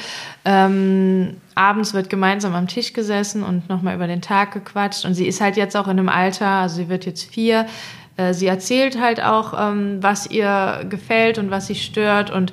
Ähm, 0.45 1.37
abends 1.55 1.95
wird 1.95 2.11
gemeinsam 2.11 2.57
am 2.57 2.67
Tisch 2.67 2.95
gesessen 2.95 3.45
und 3.45 3.69
nochmal 3.69 3.95
über 3.95 4.09
den 4.09 4.23
Tag 4.23 4.55
gequatscht. 4.55 5.05
Und 5.05 5.15
sie 5.15 5.29
ist 5.29 5.41
halt 5.41 5.57
jetzt 5.57 5.77
auch 5.77 5.87
in 5.87 6.01
einem 6.01 6.09
Alter, 6.09 6.49
also 6.49 6.75
sie 6.77 6.89
wird 6.89 7.07
jetzt 7.07 7.33
vier. 7.33 7.67
Äh, 8.19 8.35
sie 8.35 8.47
erzählt 8.47 9.01
halt 9.01 9.23
auch, 9.23 9.55
ähm, 9.59 10.03
was 10.03 10.27
ihr 10.27 10.85
gefällt 10.89 11.39
und 11.39 11.51
was 11.51 11.69
sie 11.69 11.77
stört. 11.77 12.31
Und 12.31 12.53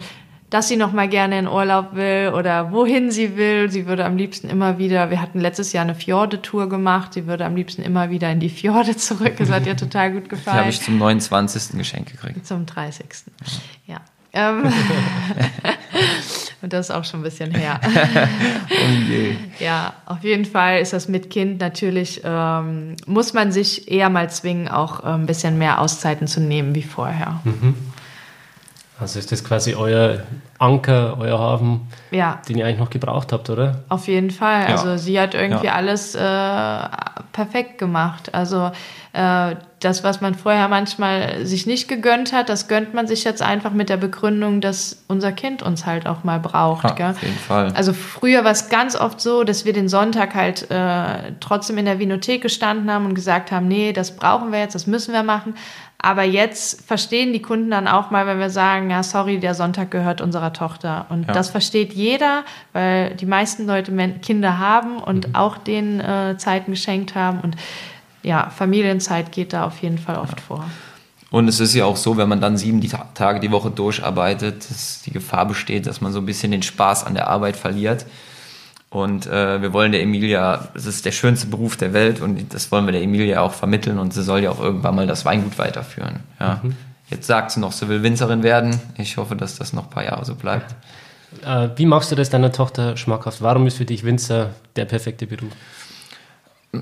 dass 0.51 0.67
sie 0.67 0.77
noch 0.77 0.93
mal 0.93 1.09
gerne 1.09 1.39
in 1.39 1.47
Urlaub 1.47 1.95
will 1.95 2.31
oder 2.33 2.71
wohin 2.71 3.11
sie 3.11 3.35
will. 3.35 3.69
Sie 3.71 3.87
würde 3.87 4.05
am 4.05 4.15
liebsten 4.15 4.47
immer 4.47 4.77
wieder, 4.77 5.09
wir 5.09 5.19
hatten 5.19 5.39
letztes 5.39 5.73
Jahr 5.73 5.83
eine 5.83 5.95
Fjorde-Tour 5.95 6.69
gemacht, 6.69 7.13
sie 7.13 7.25
würde 7.25 7.45
am 7.45 7.55
liebsten 7.55 7.81
immer 7.81 8.11
wieder 8.11 8.31
in 8.31 8.39
die 8.39 8.49
Fjorde 8.49 8.95
zurück. 8.97 9.33
Das 9.37 9.51
hat 9.51 9.65
ihr 9.65 9.75
total 9.75 10.11
gut 10.13 10.29
gefallen. 10.29 10.55
Die 10.55 10.59
habe 10.61 10.69
ich 10.69 10.81
zum 10.81 10.97
29. 10.97 11.77
Geschenk 11.77 12.11
gekriegt. 12.11 12.45
Zum 12.45 12.65
30. 12.65 13.05
Ja. 13.87 14.01
Ähm 14.33 14.63
Und 16.61 16.73
das 16.73 16.89
ist 16.89 16.95
auch 16.95 17.03
schon 17.03 17.19
ein 17.19 17.23
bisschen 17.23 17.53
her. 17.53 17.79
oh 18.69 19.09
je. 19.09 19.35
Ja, 19.59 19.93
auf 20.05 20.23
jeden 20.23 20.45
Fall 20.45 20.79
ist 20.79 20.93
das 20.93 21.07
mit 21.07 21.29
Kind 21.29 21.59
natürlich, 21.59 22.21
ähm, 22.23 22.95
muss 23.05 23.33
man 23.33 23.51
sich 23.51 23.91
eher 23.91 24.09
mal 24.09 24.29
zwingen, 24.29 24.67
auch 24.67 25.03
äh, 25.03 25.07
ein 25.07 25.25
bisschen 25.25 25.57
mehr 25.57 25.79
Auszeiten 25.79 26.27
zu 26.27 26.39
nehmen 26.39 26.75
wie 26.75 26.83
vorher. 26.83 27.41
Mhm. 27.43 27.75
Also 28.99 29.19
ist 29.19 29.31
das 29.31 29.43
quasi 29.43 29.75
euer 29.75 30.23
Anker, 30.57 31.17
euer 31.19 31.37
Hafen, 31.37 31.81
ja. 32.11 32.41
den 32.47 32.57
ihr 32.57 32.65
eigentlich 32.65 32.79
noch 32.79 32.89
gebraucht 32.89 33.33
habt, 33.33 33.49
oder? 33.49 33.83
Auf 33.89 34.07
jeden 34.07 34.31
Fall. 34.31 34.61
Ja. 34.61 34.67
Also 34.67 34.95
sie 34.95 35.19
hat 35.19 35.33
irgendwie 35.33 35.65
ja. 35.65 35.73
alles 35.73 36.15
äh, 36.15 36.19
perfekt 37.33 37.77
gemacht. 37.77 38.33
Also 38.33 38.71
äh, 39.11 39.55
das, 39.81 40.03
was 40.03 40.21
man 40.21 40.33
vorher 40.33 40.67
manchmal 40.69 41.45
sich 41.45 41.67
nicht 41.67 41.87
gegönnt 41.87 42.33
hat, 42.33 42.49
das 42.49 42.67
gönnt 42.67 42.93
man 42.93 43.05
sich 43.05 43.23
jetzt 43.23 43.41
einfach 43.41 43.71
mit 43.71 43.89
der 43.89 43.97
Begründung, 43.97 44.61
dass 44.61 45.03
unser 45.07 45.31
Kind 45.33 45.61
uns 45.61 45.85
halt 45.85 46.07
auch 46.07 46.23
mal 46.23 46.39
braucht. 46.39 46.85
Auf 46.85 47.21
jeden 47.21 47.37
Fall. 47.37 47.71
Also 47.75 47.93
früher 47.93 48.43
war 48.45 48.51
es 48.51 48.69
ganz 48.69 48.95
oft 48.95 49.19
so, 49.19 49.43
dass 49.43 49.65
wir 49.65 49.73
den 49.73 49.89
Sonntag 49.89 50.35
halt 50.35 50.71
äh, 50.71 51.33
trotzdem 51.41 51.77
in 51.77 51.85
der 51.85 51.99
Vinothek 51.99 52.41
gestanden 52.41 52.89
haben 52.89 53.05
und 53.05 53.13
gesagt 53.13 53.51
haben, 53.51 53.67
nee, 53.67 53.93
das 53.93 54.15
brauchen 54.15 54.51
wir 54.51 54.59
jetzt, 54.59 54.73
das 54.73 54.87
müssen 54.87 55.13
wir 55.13 55.23
machen. 55.23 55.55
Aber 55.97 56.23
jetzt 56.23 56.85
verstehen 56.85 57.33
die 57.33 57.41
Kunden 57.41 57.71
dann 57.71 57.87
auch 57.87 58.11
mal, 58.11 58.27
wenn 58.27 58.39
wir 58.39 58.49
sagen, 58.49 58.91
ja, 58.91 59.01
sorry, 59.01 59.39
der 59.39 59.55
Sonntag 59.55 59.89
gehört 59.91 60.21
unserer 60.21 60.53
Tochter. 60.53 61.07
Und 61.09 61.27
ja. 61.27 61.33
das 61.33 61.49
versteht 61.49 61.93
jeder, 61.93 62.43
weil 62.73 63.15
die 63.15 63.25
meisten 63.25 63.65
Leute 63.65 63.91
Kinder 64.21 64.59
haben 64.59 64.97
und 64.97 65.29
mhm. 65.29 65.35
auch 65.35 65.57
denen 65.57 65.99
äh, 65.99 66.37
Zeiten 66.37 66.71
geschenkt 66.71 67.15
haben. 67.15 67.39
Und 67.39 67.55
ja, 68.21 68.49
Familienzeit 68.49 69.31
geht 69.31 69.53
da 69.53 69.65
auf 69.65 69.81
jeden 69.81 69.97
Fall 69.97 70.17
oft 70.17 70.39
ja. 70.39 70.45
vor. 70.45 70.65
Und 71.31 71.47
es 71.47 71.59
ist 71.59 71.73
ja 71.73 71.85
auch 71.85 71.97
so, 71.97 72.17
wenn 72.17 72.29
man 72.29 72.39
dann 72.39 72.55
sieben 72.55 72.81
Tage 73.13 73.39
die 73.39 73.51
Woche 73.51 73.71
durcharbeitet, 73.71 74.69
dass 74.69 75.01
die 75.01 75.11
Gefahr 75.11 75.45
besteht, 75.45 75.87
dass 75.87 76.01
man 76.01 76.13
so 76.13 76.19
ein 76.19 76.25
bisschen 76.25 76.51
den 76.51 76.61
Spaß 76.61 77.05
an 77.05 77.13
der 77.13 77.27
Arbeit 77.27 77.57
verliert. 77.57 78.05
Und 78.95 79.27
äh, 79.27 79.61
wir 79.61 79.73
wollen 79.73 79.91
der 79.91 80.01
Emilia, 80.01 80.69
es 80.73 80.85
ist 80.85 81.05
der 81.05 81.11
schönste 81.11 81.47
Beruf 81.47 81.75
der 81.75 81.91
Welt 81.91 82.21
und 82.21 82.53
das 82.53 82.71
wollen 82.71 82.85
wir 82.85 82.93
der 82.93 83.01
Emilia 83.01 83.41
auch 83.41 83.51
vermitteln 83.51 83.99
und 83.99 84.13
sie 84.13 84.23
soll 84.23 84.39
ja 84.39 84.51
auch 84.51 84.61
irgendwann 84.61 84.95
mal 84.95 85.05
das 85.05 85.25
Weingut 85.25 85.59
weiterführen. 85.59 86.21
Ja. 86.39 86.61
Mhm. 86.63 86.77
Jetzt 87.09 87.27
sagt 87.27 87.51
sie 87.51 87.59
noch, 87.59 87.73
sie 87.73 87.89
will 87.89 88.03
Winzerin 88.03 88.41
werden. 88.41 88.79
Ich 88.97 89.17
hoffe, 89.17 89.35
dass 89.35 89.57
das 89.57 89.73
noch 89.73 89.83
ein 89.83 89.89
paar 89.89 90.05
Jahre 90.05 90.23
so 90.23 90.33
bleibt. 90.35 90.73
Äh, 91.45 91.67
wie 91.75 91.85
machst 91.85 92.09
du 92.13 92.15
das 92.15 92.29
deiner 92.29 92.53
Tochter 92.53 92.95
schmackhaft? 92.95 93.41
Warum 93.41 93.67
ist 93.67 93.75
für 93.75 93.83
dich 93.83 94.05
Winzer 94.05 94.51
der 94.77 94.85
perfekte 94.85 95.27
Beruf? 95.27 95.51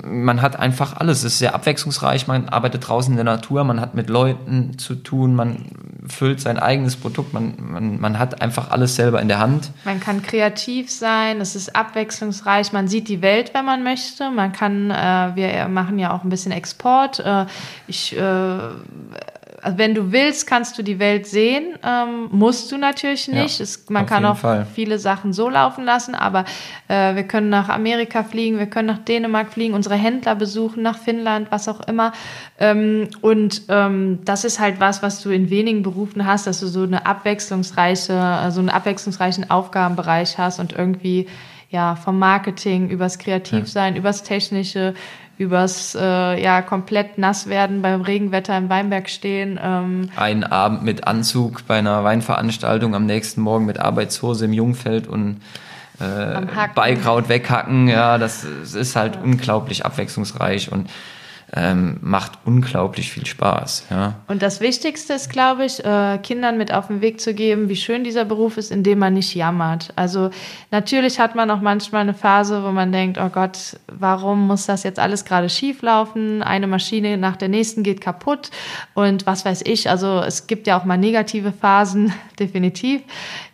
Man 0.03 0.41
hat 0.41 0.57
einfach 0.57 0.97
alles. 0.97 1.19
Es 1.19 1.33
ist 1.33 1.39
sehr 1.39 1.55
abwechslungsreich. 1.55 2.27
Man 2.27 2.49
arbeitet 2.49 2.87
draußen 2.87 3.11
in 3.11 3.17
der 3.17 3.25
Natur, 3.25 3.63
man 3.63 3.79
hat 3.79 3.93
mit 3.95 4.09
Leuten 4.09 4.77
zu 4.77 4.95
tun, 4.95 5.35
man 5.35 5.65
füllt 6.07 6.41
sein 6.41 6.59
eigenes 6.59 6.95
Produkt, 6.95 7.33
man, 7.33 7.55
man, 7.57 7.99
man 7.99 8.19
hat 8.19 8.41
einfach 8.41 8.71
alles 8.71 8.95
selber 8.95 9.21
in 9.21 9.27
der 9.27 9.39
Hand. 9.39 9.71
Man 9.85 9.99
kann 9.99 10.21
kreativ 10.21 10.91
sein, 10.91 11.39
es 11.39 11.55
ist 11.55 11.75
abwechslungsreich, 11.75 12.73
man 12.73 12.87
sieht 12.87 13.07
die 13.07 13.21
Welt, 13.21 13.53
wenn 13.53 13.65
man 13.65 13.83
möchte. 13.83 14.29
Man 14.31 14.51
kann, 14.51 14.91
äh, 14.91 15.31
wir 15.35 15.67
machen 15.69 15.99
ja 15.99 16.13
auch 16.13 16.23
ein 16.23 16.29
bisschen 16.29 16.51
Export. 16.51 17.19
Äh, 17.19 17.45
ich 17.87 18.17
äh, 18.17 18.57
wenn 19.65 19.95
du 19.95 20.11
willst, 20.11 20.47
kannst 20.47 20.77
du 20.77 20.83
die 20.83 20.99
Welt 20.99 21.25
sehen. 21.25 21.77
Ähm, 21.83 22.27
musst 22.31 22.71
du 22.71 22.77
natürlich 22.77 23.27
nicht. 23.27 23.59
Ja, 23.59 23.63
es, 23.63 23.89
man 23.89 24.05
kann 24.05 24.25
auch 24.25 24.37
Fall. 24.37 24.65
viele 24.73 24.99
Sachen 24.99 25.33
so 25.33 25.49
laufen 25.49 25.85
lassen, 25.85 26.15
aber 26.15 26.45
äh, 26.87 27.15
wir 27.15 27.23
können 27.23 27.49
nach 27.49 27.69
Amerika 27.69 28.23
fliegen, 28.23 28.59
wir 28.59 28.67
können 28.67 28.87
nach 28.87 28.99
Dänemark 28.99 29.51
fliegen, 29.53 29.73
unsere 29.73 29.95
Händler 29.95 30.35
besuchen, 30.35 30.83
nach 30.83 30.97
Finnland, 30.97 31.47
was 31.51 31.67
auch 31.67 31.81
immer. 31.87 32.13
Ähm, 32.59 33.09
und 33.21 33.63
ähm, 33.69 34.19
das 34.25 34.45
ist 34.45 34.59
halt 34.59 34.79
was, 34.79 35.01
was 35.01 35.21
du 35.21 35.29
in 35.29 35.49
wenigen 35.49 35.83
Berufen 35.83 36.25
hast, 36.25 36.47
dass 36.47 36.59
du 36.59 36.67
so 36.67 36.83
eine 36.83 37.05
abwechslungsreiche, 37.05 38.13
äh, 38.13 38.51
so 38.51 38.59
einen 38.59 38.69
abwechslungsreichen 38.69 39.49
Aufgabenbereich 39.49 40.37
hast 40.37 40.59
und 40.59 40.73
irgendwie 40.73 41.27
ja 41.73 41.95
vom 41.95 42.19
Marketing 42.19 42.89
übers 42.89 43.17
Kreativsein, 43.17 43.95
ja. 43.95 43.99
übers 43.99 44.23
Technische, 44.23 44.93
übers 45.37 45.95
äh, 45.95 46.41
ja 46.41 46.61
komplett 46.61 47.17
nass 47.17 47.47
werden 47.47 47.81
beim 47.81 48.01
Regenwetter 48.01 48.57
im 48.57 48.69
Weinberg 48.69 49.09
stehen. 49.09 49.59
Ähm. 49.61 50.09
Einen 50.15 50.43
Abend 50.43 50.83
mit 50.83 51.07
Anzug 51.07 51.65
bei 51.67 51.77
einer 51.77 52.03
Weinveranstaltung, 52.03 52.95
am 52.95 53.05
nächsten 53.05 53.41
Morgen 53.41 53.65
mit 53.65 53.79
Arbeitshose 53.79 54.45
im 54.45 54.53
Jungfeld 54.53 55.07
und 55.07 55.41
äh, 55.99 56.41
Beikraut 56.75 57.29
weghacken. 57.29 57.87
Ja, 57.87 58.17
das, 58.17 58.45
das 58.61 58.73
ist 58.73 58.95
halt 58.95 59.15
ja. 59.15 59.21
unglaublich 59.21 59.85
abwechslungsreich 59.85 60.71
und 60.71 60.89
ähm, 61.55 61.97
macht 62.01 62.39
unglaublich 62.45 63.11
viel 63.11 63.25
Spaß. 63.25 63.85
Ja. 63.91 64.15
Und 64.27 64.41
das 64.41 64.59
Wichtigste 64.59 65.13
ist, 65.13 65.29
glaube 65.29 65.65
ich, 65.65 65.83
äh, 65.85 66.17
Kindern 66.17 66.57
mit 66.57 66.73
auf 66.73 66.87
den 66.87 67.01
Weg 67.01 67.21
zu 67.21 67.35
geben, 67.35 67.69
wie 67.69 67.75
schön 67.75 68.03
dieser 68.03 68.25
Beruf 68.25 68.57
ist, 68.57 68.71
indem 68.71 68.99
man 68.99 69.13
nicht 69.13 69.35
jammert. 69.35 69.93
Also 69.95 70.31
natürlich 70.71 71.19
hat 71.19 71.35
man 71.35 71.51
auch 71.51 71.61
manchmal 71.61 72.01
eine 72.01 72.15
Phase, 72.15 72.63
wo 72.63 72.71
man 72.71 72.91
denkt, 72.91 73.19
oh 73.21 73.29
Gott, 73.29 73.77
warum 73.87 74.47
muss 74.47 74.65
das 74.65 74.83
jetzt 74.83 74.99
alles 74.99 75.25
gerade 75.25 75.47
schief 75.47 75.83
laufen? 75.83 76.41
Eine 76.41 76.65
Maschine 76.65 77.17
nach 77.17 77.37
der 77.37 77.49
nächsten 77.49 77.83
geht 77.83 78.01
kaputt 78.01 78.49
und 78.95 79.27
was 79.27 79.45
weiß 79.45 79.61
ich. 79.65 79.89
Also 79.89 80.21
es 80.21 80.47
gibt 80.47 80.65
ja 80.65 80.79
auch 80.79 80.85
mal 80.85 80.97
negative 80.97 81.51
Phasen, 81.51 82.13
definitiv. 82.39 83.01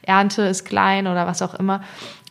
Ernte 0.03 0.43
ist 0.43 0.63
klein 0.63 1.05
oder 1.05 1.27
was 1.27 1.41
auch 1.41 1.53
immer. 1.53 1.81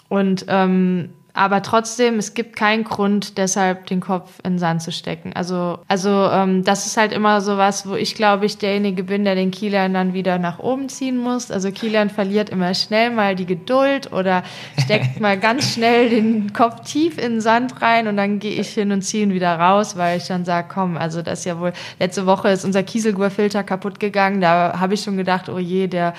Und 0.09 0.47
ähm, 0.49 1.11
aber 1.39 1.63
trotzdem, 1.63 2.19
es 2.19 2.35
gibt 2.35 2.57
keinen 2.57 2.83
Grund, 2.83 3.39
deshalb 3.39 3.87
den 3.87 4.01
Kopf 4.01 4.41
in 4.43 4.55
den 4.55 4.59
Sand 4.59 4.83
zu 4.83 4.91
stecken. 4.91 5.33
Also, 5.35 5.79
also 5.87 6.11
ähm, 6.11 6.65
das 6.65 6.87
ist 6.87 6.97
halt 6.97 7.13
immer 7.13 7.41
so 7.41 7.57
was, 7.57 7.89
wo 7.89 7.95
ich 7.95 8.17
glaube 8.17 8.45
ich 8.45 8.59
derjenige 8.59 9.05
bin, 9.05 9.25
der 9.25 9.37
den 9.37 9.53
Kilian 9.53 9.95
dann 9.95 10.15
wieder 10.15 10.39
nach 10.39 10.59
oben 10.59 10.89
ziehen 10.89 11.17
muss. 11.17 11.53
Also 11.53 11.71
Kilian 11.71 12.11
verliert 12.11 12.51
immer 12.51 12.75
schnell 12.75 13.11
mal 13.11 13.37
die 13.37 13.47
Geduld 13.47 14.13
oder 14.13 14.43
steckt 14.83 15.21
mal 15.21 15.39
ganz 15.39 15.73
schnell 15.75 16.11
den 16.11 16.53
Kopf 16.53 16.81
tief 16.85 17.19
in 17.19 17.35
den 17.35 17.41
Sand 17.41 17.81
rein 17.81 18.09
und 18.09 18.17
dann 18.17 18.41
gehe 18.41 18.61
ich 18.61 18.71
hin 18.71 18.91
und 18.91 19.03
ziehe 19.03 19.23
ihn 19.23 19.33
wieder 19.33 19.57
raus, 19.61 19.97
weil 19.97 20.19
ich 20.19 20.27
dann 20.27 20.45
sage, 20.45 20.67
komm, 20.69 20.97
also 20.97 21.23
das 21.23 21.41
ist 21.41 21.45
ja 21.45 21.61
wohl, 21.61 21.73
letzte 22.01 22.27
Woche 22.27 22.49
ist 22.49 22.65
unser 22.65 22.83
Kieselgurfilter 22.83 23.63
kaputt 23.63 24.01
gegangen. 24.01 24.41
Da 24.41 24.81
habe 24.81 24.95
ich 24.95 25.03
schon 25.03 25.17
gedacht, 25.17 25.49
oh 25.49 25.59
je, 25.59 25.87
der 25.87 26.15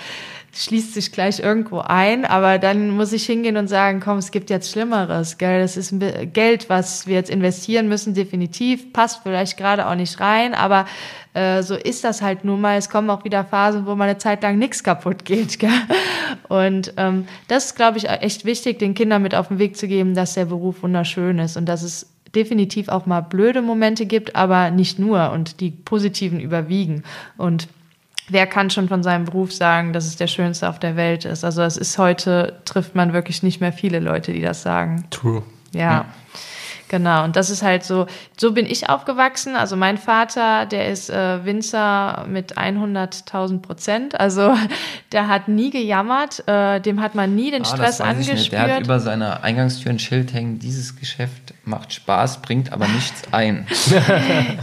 schließt 0.53 0.93
sich 0.93 1.11
gleich 1.11 1.39
irgendwo 1.39 1.79
ein, 1.79 2.25
aber 2.25 2.57
dann 2.57 2.89
muss 2.89 3.13
ich 3.13 3.25
hingehen 3.25 3.57
und 3.57 3.67
sagen, 3.67 3.99
komm, 3.99 4.17
es 4.17 4.31
gibt 4.31 4.49
jetzt 4.49 4.71
Schlimmeres, 4.71 5.37
gell? 5.37 5.61
Das 5.61 5.77
ist 5.77 5.93
Geld, 6.33 6.69
was 6.69 7.07
wir 7.07 7.15
jetzt 7.15 7.29
investieren 7.29 7.87
müssen, 7.87 8.13
definitiv, 8.13 8.91
passt 8.93 9.21
vielleicht 9.23 9.57
gerade 9.57 9.87
auch 9.87 9.95
nicht 9.95 10.19
rein, 10.19 10.53
aber 10.53 10.85
äh, 11.33 11.61
so 11.61 11.75
ist 11.75 12.03
das 12.03 12.21
halt 12.21 12.43
nun 12.43 12.61
mal. 12.61 12.77
Es 12.77 12.89
kommen 12.89 13.09
auch 13.09 13.23
wieder 13.23 13.43
Phasen, 13.45 13.85
wo 13.85 13.95
mal 13.95 14.09
eine 14.09 14.17
Zeit 14.17 14.41
lang 14.41 14.57
nichts 14.57 14.83
kaputt 14.83 15.25
geht, 15.25 15.59
gell? 15.59 15.69
Und 16.47 16.93
ähm, 16.97 17.27
das 17.47 17.65
ist, 17.65 17.75
glaube 17.75 17.97
ich, 17.97 18.09
echt 18.09 18.45
wichtig, 18.45 18.79
den 18.79 18.95
Kindern 18.95 19.21
mit 19.21 19.35
auf 19.35 19.49
den 19.49 19.59
Weg 19.59 19.77
zu 19.77 19.87
geben, 19.87 20.15
dass 20.15 20.33
der 20.33 20.45
Beruf 20.45 20.83
wunderschön 20.83 21.39
ist 21.39 21.57
und 21.57 21.67
dass 21.67 21.83
es 21.83 22.11
definitiv 22.35 22.89
auch 22.89 23.05
mal 23.05 23.21
blöde 23.21 23.61
Momente 23.61 24.05
gibt, 24.05 24.35
aber 24.35 24.71
nicht 24.71 24.99
nur 24.99 25.31
und 25.31 25.61
die 25.61 25.71
positiven 25.71 26.39
überwiegen 26.39 27.03
und 27.37 27.67
wer 28.31 28.47
kann 28.47 28.69
schon 28.69 28.87
von 28.87 29.03
seinem 29.03 29.25
Beruf 29.25 29.53
sagen, 29.53 29.93
dass 29.93 30.05
es 30.05 30.15
der 30.15 30.27
schönste 30.27 30.69
auf 30.69 30.79
der 30.79 30.95
Welt 30.95 31.25
ist? 31.25 31.43
Also 31.43 31.61
es 31.61 31.77
ist 31.77 31.97
heute, 31.97 32.59
trifft 32.65 32.95
man 32.95 33.13
wirklich 33.13 33.43
nicht 33.43 33.61
mehr 33.61 33.73
viele 33.73 33.99
Leute, 33.99 34.33
die 34.33 34.41
das 34.41 34.61
sagen. 34.61 35.05
True. 35.09 35.43
Ja. 35.73 35.79
ja. 35.79 36.05
Genau, 36.89 37.23
und 37.23 37.35
das 37.35 37.49
ist 37.49 37.61
halt 37.63 37.83
so, 37.83 38.07
so 38.35 38.51
bin 38.51 38.65
ich 38.65 38.89
aufgewachsen. 38.89 39.55
Also 39.55 39.75
mein 39.75 39.97
Vater, 39.97 40.65
der 40.65 40.89
ist 40.89 41.09
äh, 41.09 41.45
Winzer 41.45 42.25
mit 42.27 42.57
100.000 42.57 43.61
Prozent. 43.61 44.19
Also 44.19 44.53
der 45.11 45.27
hat 45.27 45.47
nie 45.47 45.69
gejammert, 45.69 46.47
äh, 46.47 46.81
dem 46.81 46.99
hat 47.01 47.15
man 47.15 47.35
nie 47.35 47.51
den 47.51 47.61
Ah, 47.61 47.65
Stress 47.65 48.01
angespürt. 48.01 48.51
Der 48.51 48.75
hat 48.75 48.83
über 48.83 48.99
seiner 48.99 49.43
Eingangstür 49.43 49.91
ein 49.91 49.99
Schild 49.99 50.33
hängen, 50.33 50.59
dieses 50.59 50.95
Geschäft 50.97 51.53
macht 51.63 51.93
Spaß, 51.93 52.41
bringt 52.41 52.73
aber 52.73 52.87
nichts 52.95 53.23
ein. 53.31 53.65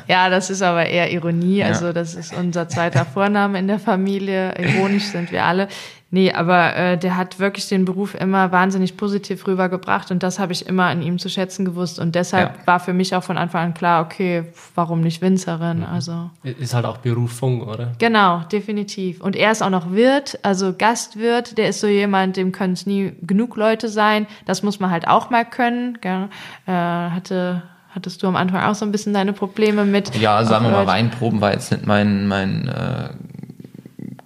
Ja, 0.08 0.28
das 0.30 0.50
ist 0.50 0.62
aber 0.62 0.86
eher 0.86 1.12
Ironie. 1.12 1.58
Ja. 1.58 1.66
Also 1.66 1.92
das 1.92 2.14
ist 2.14 2.34
unser 2.34 2.68
zweiter 2.68 3.04
Vorname 3.04 3.58
in 3.58 3.68
der 3.68 3.78
Familie. 3.78 4.54
Ironisch 4.58 5.04
sind 5.04 5.30
wir 5.32 5.44
alle. 5.44 5.68
Nee, 6.10 6.32
aber 6.32 6.76
äh, 6.76 6.96
der 6.96 7.16
hat 7.16 7.40
wirklich 7.40 7.68
den 7.68 7.84
Beruf 7.84 8.14
immer 8.14 8.52
wahnsinnig 8.52 8.96
positiv 8.96 9.44
rübergebracht 9.48 10.12
und 10.12 10.22
das 10.22 10.38
habe 10.38 10.52
ich 10.52 10.66
immer 10.66 10.84
an 10.84 11.02
ihm 11.02 11.18
zu 11.18 11.28
schätzen 11.28 11.64
gewusst. 11.64 11.98
Und 11.98 12.14
deshalb 12.14 12.58
Ja. 12.60 12.66
war 12.66 12.80
für 12.80 12.92
mich 12.92 13.16
auch 13.16 13.24
von 13.24 13.36
Anfang 13.36 13.64
an 13.66 13.74
klar, 13.74 14.04
okay, 14.04 14.44
warum 14.76 15.00
nicht 15.00 15.20
Winzerin? 15.20 15.82
Also 15.82 16.30
Ist 16.44 16.74
halt 16.74 16.84
auch 16.86 16.98
Berufung, 16.98 17.60
oder? 17.62 17.92
genau, 17.98 18.40
definitiv. 18.52 19.20
Und 19.20 19.34
er 19.34 19.50
ist 19.50 19.62
auch 19.62 19.70
noch 19.70 19.90
Wirt, 19.92 20.38
also 20.44 20.72
Gastwirt. 20.78 21.58
Der 21.58 21.68
ist 21.70 21.80
so 21.80 21.88
jemand, 21.88 22.36
dem 22.36 22.52
können 22.52 22.74
es 22.74 22.86
nie 22.86 23.12
genug 23.22 23.56
Leute 23.56 23.88
sein. 23.88 24.28
Das 24.44 24.62
muss 24.62 24.78
man 24.78 24.90
halt 24.92 25.08
auch 25.08 25.30
mal 25.30 25.44
können. 25.44 25.98
Gell? 26.00 26.28
Äh, 26.66 26.70
hatte 26.72 27.62
Hattest 27.90 28.22
du 28.22 28.26
am 28.26 28.36
Anfang 28.36 28.62
auch 28.62 28.74
so 28.74 28.84
ein 28.84 28.92
bisschen 28.92 29.14
deine 29.14 29.32
Probleme 29.32 29.86
mit? 29.86 30.14
Ja, 30.16 30.44
sagen 30.44 30.66
wir 30.66 30.70
mal, 30.70 30.86
Weinproben 30.86 31.40
war 31.40 31.52
jetzt 31.52 31.72
nicht 31.72 31.86
mein, 31.86 32.26
mein 32.28 32.68
äh, 32.68 33.08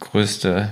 größter 0.01 0.71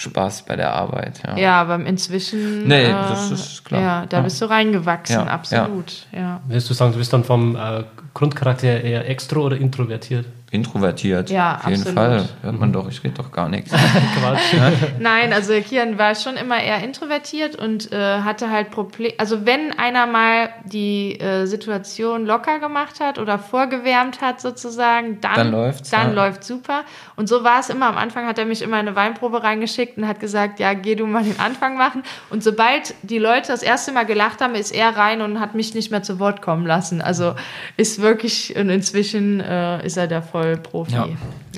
Spaß 0.00 0.46
bei 0.46 0.56
der 0.56 0.72
Arbeit. 0.74 1.20
Ja. 1.26 1.36
Ja, 1.36 1.60
aber 1.60 1.76
inzwischen. 1.84 2.66
Nee, 2.66 2.84
äh, 2.86 2.90
das 2.90 3.30
ist 3.30 3.64
klar. 3.64 3.80
Ja, 3.82 4.06
da 4.06 4.18
Ja. 4.18 4.22
bist 4.22 4.40
du 4.40 4.46
reingewachsen, 4.46 5.16
Ja, 5.16 5.26
absolut. 5.26 6.06
Ja. 6.12 6.40
Würdest 6.46 6.70
du 6.70 6.74
sagen, 6.74 6.92
du 6.92 6.98
bist 6.98 7.12
dann 7.12 7.22
vom 7.24 7.54
äh, 7.56 7.84
Grundcharakter 8.14 8.80
eher 8.80 9.08
extro 9.08 9.42
oder 9.42 9.56
introvertiert? 9.56 10.24
Introvertiert. 10.52 11.30
Ja, 11.30 11.58
auf 11.58 11.68
jeden 11.68 11.82
absolut. 11.82 11.96
Fall. 11.96 12.28
Hört 12.42 12.58
man 12.58 12.72
doch, 12.72 12.88
ich 12.88 13.04
rede 13.04 13.14
doch 13.14 13.30
gar 13.30 13.48
nichts. 13.48 13.70
Quatsch. 14.18 14.54
Nein, 14.98 15.32
also 15.32 15.52
Kian 15.60 15.96
war 15.96 16.16
schon 16.16 16.36
immer 16.36 16.60
eher 16.60 16.82
introvertiert 16.82 17.54
und 17.54 17.92
äh, 17.92 18.22
hatte 18.22 18.50
halt 18.50 18.72
Probleme. 18.72 19.14
Also 19.18 19.46
wenn 19.46 19.78
einer 19.78 20.06
mal 20.06 20.48
die 20.64 21.20
äh, 21.20 21.46
Situation 21.46 22.26
locker 22.26 22.58
gemacht 22.58 22.98
hat 22.98 23.20
oder 23.20 23.38
vorgewärmt 23.38 24.22
hat 24.22 24.40
sozusagen, 24.40 25.20
dann, 25.20 25.34
Dann 25.34 25.50
läuft's, 25.52 25.90
Dann 25.90 26.16
ja. 26.16 26.24
läuft 26.24 26.42
super. 26.42 26.82
Und 27.14 27.28
so 27.28 27.44
war 27.44 27.60
es 27.60 27.70
immer. 27.70 27.86
Am 27.86 27.96
Anfang 27.96 28.26
hat 28.26 28.36
er 28.36 28.44
mich 28.44 28.62
immer 28.62 28.80
in 28.80 28.88
eine 28.88 28.96
Weinprobe 28.96 29.44
reingeschickt 29.44 29.98
und 29.98 30.08
hat 30.08 30.18
gesagt, 30.18 30.58
ja, 30.58 30.74
geh 30.74 30.96
du 30.96 31.06
mal 31.06 31.22
den 31.22 31.38
Anfang 31.38 31.76
machen. 31.76 32.02
Und 32.28 32.42
sobald 32.42 32.94
die 33.02 33.18
Leute 33.18 33.52
das 33.52 33.62
erste 33.62 33.92
Mal 33.92 34.04
gelacht 34.04 34.40
haben, 34.40 34.56
ist 34.56 34.72
er 34.72 34.96
rein 34.96 35.20
und 35.22 35.38
hat 35.38 35.54
mich 35.54 35.74
nicht 35.74 35.92
mehr 35.92 36.02
zu 36.02 36.18
Wort 36.18 36.42
kommen 36.42 36.66
lassen. 36.66 37.00
Also 37.00 37.36
ist 37.76 38.00
wirklich, 38.00 38.56
und 38.56 38.68
inzwischen 38.68 39.38
äh, 39.38 39.86
ist 39.86 39.96
er 39.96 40.08
der 40.08 40.22
Vollprofi. 40.42 40.92
Ja. 40.92 41.08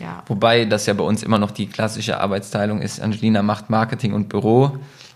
ja. 0.01 0.22
Wobei 0.26 0.64
das 0.64 0.87
ja 0.87 0.95
bei 0.95 1.05
uns 1.05 1.22
immer 1.22 1.39
noch 1.39 1.51
die 1.51 1.66
klassische 1.66 2.20
Arbeitsteilung 2.20 2.80
ist. 2.80 3.01
Angelina 3.01 3.43
macht 3.43 3.70
Marketing 3.70 4.12
und 4.12 4.28
Büro 4.28 4.72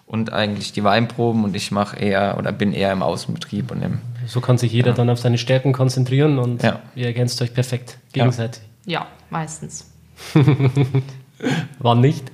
und 0.06 0.32
eigentlich 0.32 0.72
die 0.72 0.84
Weinproben 0.84 1.44
und 1.44 1.56
ich 1.56 1.70
mache 1.72 1.96
eher 1.96 2.36
oder 2.38 2.52
bin 2.52 2.72
eher 2.72 2.92
im 2.92 3.02
Außenbetrieb 3.02 3.70
und 3.72 3.82
im 3.82 3.98
So 4.26 4.40
kann 4.40 4.56
sich 4.58 4.72
jeder 4.72 4.92
dann 4.92 5.10
auf 5.10 5.18
seine 5.18 5.38
Stärken 5.38 5.72
konzentrieren 5.72 6.38
und 6.38 6.62
Ja. 6.62 6.80
ihr 6.94 7.06
ergänzt 7.06 7.40
euch 7.42 7.52
perfekt 7.52 7.98
gegenseitig. 8.12 8.62
ja, 8.84 9.06
meistens. 9.30 9.90
Wann 11.78 12.00
nicht? 12.00 12.30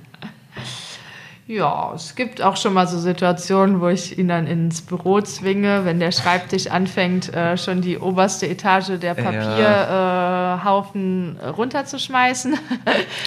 Ja, 1.45 1.91
es 1.93 2.15
gibt 2.15 2.41
auch 2.41 2.55
schon 2.55 2.73
mal 2.73 2.87
so 2.87 2.97
Situationen, 2.97 3.81
wo 3.81 3.89
ich 3.89 4.17
ihn 4.17 4.29
dann 4.29 4.47
ins 4.47 4.81
Büro 4.81 5.19
zwinge, 5.19 5.83
wenn 5.83 5.99
der 5.99 6.13
Schreibtisch 6.13 6.67
anfängt, 6.67 7.33
äh, 7.33 7.57
schon 7.57 7.81
die 7.81 7.97
oberste 7.97 8.47
Etage 8.47 8.97
der 8.97 9.13
Papierhaufen 9.13 10.57
äh, 10.57 10.63
Haufen 10.63 11.37
runterzuschmeißen. 11.57 12.57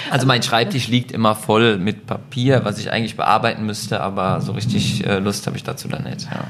Also 0.09 0.25
mein 0.25 0.41
Schreibtisch 0.41 0.87
liegt 0.87 1.11
immer 1.11 1.35
voll 1.35 1.77
mit 1.77 2.07
Papier, 2.07 2.63
was 2.63 2.79
ich 2.79 2.91
eigentlich 2.91 3.17
bearbeiten 3.17 3.65
müsste, 3.65 3.99
aber 4.01 4.41
so 4.41 4.53
richtig 4.53 5.05
äh, 5.05 5.19
Lust 5.19 5.45
habe 5.47 5.57
ich 5.57 5.63
dazu 5.63 5.87
dann 5.87 6.03
nicht. 6.03 6.23
Ja. 6.23 6.43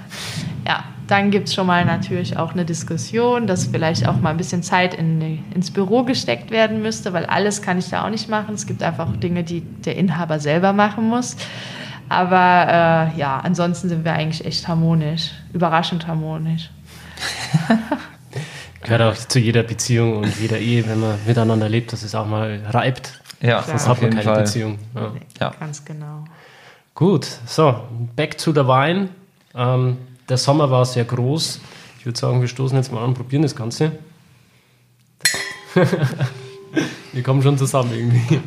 ja, 0.65 0.84
dann 1.08 1.32
gibt's 1.32 1.53
schon 1.53 1.68
mal 1.68 1.86
natürlich 1.86 2.38
auch 2.38 2.51
eine 2.51 2.66
Diskussion, 2.66 3.47
dass 3.47 3.68
vielleicht 3.68 4.08
auch 4.08 4.20
mal 4.20 4.32
ein 4.32 4.38
bisschen 4.38 4.62
Zeit 4.62 4.93
in, 4.93 5.43
ins 5.53 5.72
Büro 5.72 6.03
gesteckt 6.03 6.51
werden 6.51 6.82
müsste, 6.82 7.14
weil 7.14 7.26
alles 7.26 7.62
kann 7.62 7.80
ich 7.80 7.89
da 7.89 8.05
auch 8.05 8.10
nicht 8.10 8.30
machen. 8.30 8.55
Es 8.55 8.68
gibt 8.68 8.84
einfach 8.84 9.16
Dinge, 9.18 9.43
die 9.43 9.62
der 9.62 9.95
Inhaber 9.95 10.39
selber 10.39 10.74
machen 10.74 11.08
muss. 11.08 11.38
Aber 12.10 13.14
äh, 13.16 13.20
ja, 13.20 13.39
ansonsten 13.39 13.89
sind 13.89 14.05
wir 14.05 14.14
eigentlich 14.14 14.45
echt 14.45 14.68
harmonisch, 14.68 15.32
überraschend 15.53 16.08
harmonisch. 16.08 16.70
Gehört 18.82 19.01
auch 19.01 19.16
zu 19.16 19.39
jeder 19.39 19.64
Beziehung 19.64 20.18
und 20.18 20.39
jeder 20.39 20.60
Ehe, 20.60 20.88
wenn 20.88 20.99
man 20.99 21.18
miteinander 21.26 21.68
lebt, 21.68 21.91
dass 21.91 22.03
es 22.03 22.16
auch 22.16 22.28
mal 22.28 22.62
reibt. 22.70 23.22
Ja, 23.41 23.62
Sonst 23.62 23.88
hat 23.88 24.01
man 24.01 24.12
keine 24.12 24.24
Fall. 24.24 24.43
Beziehung. 24.43 24.80
Ja. 24.95 25.12
Ja. 25.39 25.53
Ganz 25.60 25.84
genau. 25.84 26.24
Gut, 26.95 27.28
so, 27.45 27.76
back 28.16 28.38
to 28.38 28.51
the 28.51 28.62
wine. 28.62 29.10
Ähm, 29.53 29.97
der 30.30 30.38
Sommer 30.38 30.69
war 30.69 30.86
sehr 30.86 31.05
groß. 31.05 31.59
Ich 31.99 32.05
würde 32.05 32.19
sagen, 32.19 32.41
wir 32.41 32.47
stoßen 32.47 32.78
jetzt 32.78 32.91
mal 32.91 32.99
an 32.99 33.09
und 33.09 33.13
probieren 33.15 33.41
das 33.41 33.55
Ganze. 33.55 33.93
wir 37.13 37.23
kommen 37.23 37.41
schon 37.41 37.57
zusammen 37.57 37.91
irgendwie. 37.93 38.41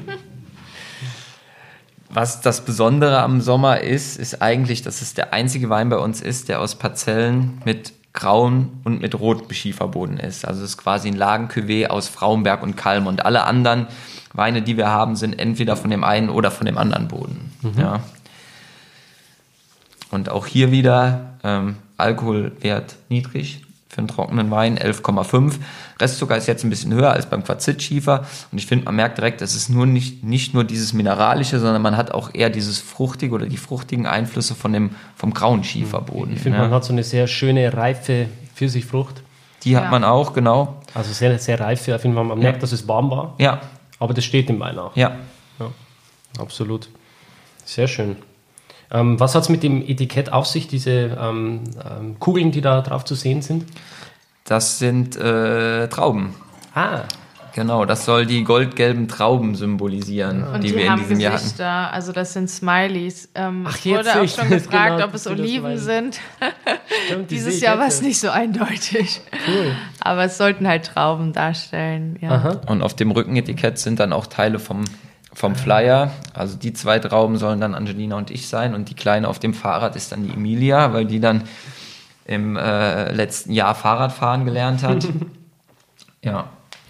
Was 2.12 2.40
das 2.40 2.64
Besondere 2.64 3.20
am 3.20 3.40
Sommer 3.40 3.80
ist, 3.80 4.18
ist 4.18 4.42
eigentlich, 4.42 4.82
dass 4.82 5.00
es 5.00 5.14
der 5.14 5.32
einzige 5.32 5.70
Wein 5.70 5.88
bei 5.90 5.98
uns 5.98 6.20
ist, 6.20 6.48
der 6.48 6.60
aus 6.60 6.74
Parzellen 6.74 7.62
mit 7.64 7.92
grauen 8.12 8.80
und 8.82 9.00
mit 9.00 9.18
rotem 9.18 9.52
Schieferboden 9.52 10.18
ist. 10.18 10.44
Also 10.44 10.64
es 10.64 10.70
ist 10.70 10.76
quasi 10.76 11.08
ein 11.08 11.16
Lagencuvée 11.16 11.86
aus 11.86 12.08
Frauenberg 12.08 12.64
und 12.64 12.76
Kalm 12.76 13.06
und 13.06 13.24
alle 13.24 13.44
anderen 13.44 13.86
Weine, 14.32 14.62
die 14.62 14.76
wir 14.76 14.88
haben, 14.88 15.14
sind 15.14 15.38
entweder 15.38 15.76
von 15.76 15.90
dem 15.90 16.02
einen 16.02 16.30
oder 16.30 16.50
von 16.50 16.66
dem 16.66 16.78
anderen 16.78 17.06
Boden. 17.06 17.52
Ja. 17.76 18.00
Und 20.10 20.28
auch 20.28 20.46
hier 20.46 20.70
wieder 20.72 21.34
ähm, 21.44 21.76
Alkoholwert 21.96 22.96
niedrig 23.08 23.62
für 23.88 23.98
einen 23.98 24.08
trockenen 24.08 24.50
Wein, 24.52 24.78
11,5. 24.78 25.54
Restzucker 26.00 26.36
ist 26.36 26.46
jetzt 26.46 26.62
ein 26.64 26.70
bisschen 26.70 26.92
höher 26.94 27.10
als 27.12 27.26
beim 27.26 27.42
Quarzitschiefer. 27.42 28.24
Und 28.52 28.58
ich 28.58 28.66
finde, 28.66 28.84
man 28.84 28.94
merkt 28.96 29.18
direkt, 29.18 29.42
es 29.42 29.54
ist 29.56 29.68
nur 29.68 29.84
nicht, 29.86 30.22
nicht 30.22 30.54
nur 30.54 30.62
dieses 30.64 30.92
Mineralische, 30.92 31.58
sondern 31.58 31.82
man 31.82 31.96
hat 31.96 32.12
auch 32.12 32.32
eher 32.32 32.50
dieses 32.50 32.78
fruchtige 32.78 33.34
oder 33.34 33.46
die 33.46 33.56
fruchtigen 33.56 34.06
Einflüsse 34.06 34.54
von 34.54 34.72
dem, 34.72 34.90
vom 35.16 35.34
grauen 35.34 35.64
Schieferboden. 35.64 36.34
Ich 36.34 36.40
finde, 36.40 36.58
ja. 36.58 36.64
man 36.64 36.72
hat 36.72 36.84
so 36.84 36.92
eine 36.92 37.02
sehr 37.02 37.26
schöne, 37.26 37.72
reife 37.76 38.28
Pfirsichfrucht. 38.54 39.22
Die 39.64 39.76
hat 39.76 39.84
Ja. 39.84 39.90
man 39.90 40.04
auch, 40.04 40.32
genau. 40.32 40.80
Also 40.94 41.12
sehr, 41.12 41.36
sehr 41.40 41.58
reife. 41.58 41.94
Auf 41.94 42.04
jeden 42.04 42.14
Fall, 42.14 42.24
man 42.24 42.38
merkt, 42.38 42.62
dass 42.62 42.72
es 42.72 42.86
warm 42.86 43.10
war. 43.10 43.34
Ja, 43.38 43.60
Aber 43.98 44.14
das 44.14 44.24
steht 44.24 44.48
im 44.50 44.60
Wein 44.60 44.78
auch. 44.78 44.96
ja. 44.96 45.16
Ja, 45.58 45.70
absolut. 46.38 46.88
Sehr 47.64 47.88
schön. 47.88 48.16
Ähm, 48.92 49.20
was 49.20 49.34
hat 49.34 49.42
es 49.42 49.48
mit 49.48 49.62
dem 49.62 49.82
Etikett 49.82 50.32
auf 50.32 50.46
sich, 50.46 50.66
diese 50.68 51.16
ähm, 51.20 51.60
ähm, 51.84 52.18
Kugeln, 52.18 52.50
die 52.50 52.60
da 52.60 52.80
drauf 52.80 53.04
zu 53.04 53.14
sehen 53.14 53.42
sind? 53.42 53.64
Das 54.44 54.78
sind 54.78 55.16
äh, 55.16 55.88
Trauben. 55.88 56.34
Ah, 56.74 57.02
Genau, 57.54 57.84
das 57.84 58.04
soll 58.04 58.26
die 58.26 58.44
goldgelben 58.44 59.08
Trauben 59.08 59.54
symbolisieren, 59.54 60.44
Und 60.44 60.62
die, 60.62 60.68
die, 60.68 60.76
wir 60.76 60.84
in 60.84 60.90
haben 60.90 61.00
diesem 61.00 61.20
Jahr 61.20 61.32
hatten. 61.32 61.42
Gesichter, 61.42 61.92
also 61.92 62.12
das 62.12 62.32
sind 62.32 62.48
Smileys. 62.48 63.28
Ähm, 63.34 63.64
Ach, 63.66 63.76
es 63.76 63.84
jetzt 63.84 63.98
wurde 64.06 64.20
auch 64.20 64.24
ich 64.24 64.34
schon 64.34 64.48
gefragt, 64.50 64.96
genau, 64.96 65.06
ob 65.08 65.14
es 65.14 65.26
Oliven 65.26 65.76
sind. 65.78 66.20
stimmt, 67.06 67.30
die 67.30 67.34
Dieses 67.34 67.60
Jahr 67.60 67.78
war 67.78 67.88
es 67.88 68.02
nicht 68.02 68.20
so 68.20 68.30
eindeutig. 68.30 69.20
Cool. 69.48 69.74
Aber 70.00 70.24
es 70.24 70.38
sollten 70.38 70.66
halt 70.68 70.86
Trauben 70.86 71.32
darstellen. 71.32 72.16
Ja. 72.20 72.30
Aha. 72.30 72.60
Und 72.66 72.82
auf 72.82 72.94
dem 72.94 73.10
Rückenetikett 73.10 73.78
sind 73.78 73.98
dann 74.00 74.12
auch 74.12 74.26
Teile 74.26 74.58
vom, 74.58 74.84
vom 75.32 75.54
Flyer. 75.54 76.10
Also 76.34 76.56
die 76.56 76.72
zwei 76.72 76.98
Trauben 76.98 77.36
sollen 77.38 77.60
dann 77.60 77.74
Angelina 77.74 78.16
und 78.16 78.30
ich 78.30 78.48
sein. 78.48 78.74
Und 78.74 78.90
die 78.90 78.94
kleine 78.94 79.28
auf 79.28 79.38
dem 79.38 79.54
Fahrrad 79.54 79.96
ist 79.96 80.12
dann 80.12 80.24
die 80.24 80.32
Emilia, 80.32 80.92
weil 80.92 81.04
die 81.06 81.20
dann 81.20 81.44
im 82.24 82.56
äh, 82.56 83.12
letzten 83.12 83.52
Jahr 83.52 83.74
Fahrradfahren 83.74 84.44
gelernt 84.44 84.82
hat. 84.82 85.06
ja, 86.22 86.44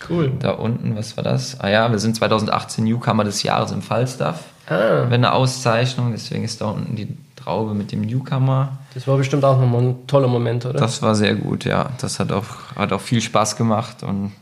Cool. 0.09 0.33
da 0.39 0.53
unten, 0.53 0.97
was 0.97 1.17
war 1.17 1.25
das? 1.25 1.61
Ah 1.61 1.69
ja, 1.69 1.91
wir 1.91 1.99
sind 1.99 2.17
2018 2.17 2.85
Newcomer 2.85 3.25
des 3.25 3.43
Jahres 3.43 3.71
im 3.73 3.83
Falstaff. 3.83 4.45
Ah, 4.67 5.05
Wenn 5.09 5.25
eine 5.25 5.33
Auszeichnung, 5.33 6.13
deswegen 6.13 6.45
ist 6.45 6.61
da 6.61 6.67
unten 6.67 6.97
die 6.97 7.17
Traube 7.37 7.75
mit 7.75 7.93
dem 7.93 8.03
Newcomer. 8.03 8.79
das 8.95 9.07
war 9.07 9.17
bestimmt 9.17 9.45
auch 9.45 9.59
nochmal 9.59 9.83
ein 9.83 10.07
toller 10.07 10.29
Moment, 10.29 10.65
oder? 10.67 10.79
Das 10.79 11.01
war 11.03 11.15
sehr 11.15 11.35
gut, 11.35 11.65
ja. 11.65 11.91
Das 12.01 12.19
hat 12.21 12.33
auch, 12.33 12.47
hat 12.77 12.93
auch 12.93 13.01
viel 13.01 13.21
Spaß 13.21 13.57
gemacht 13.57 14.03
und 14.03 14.33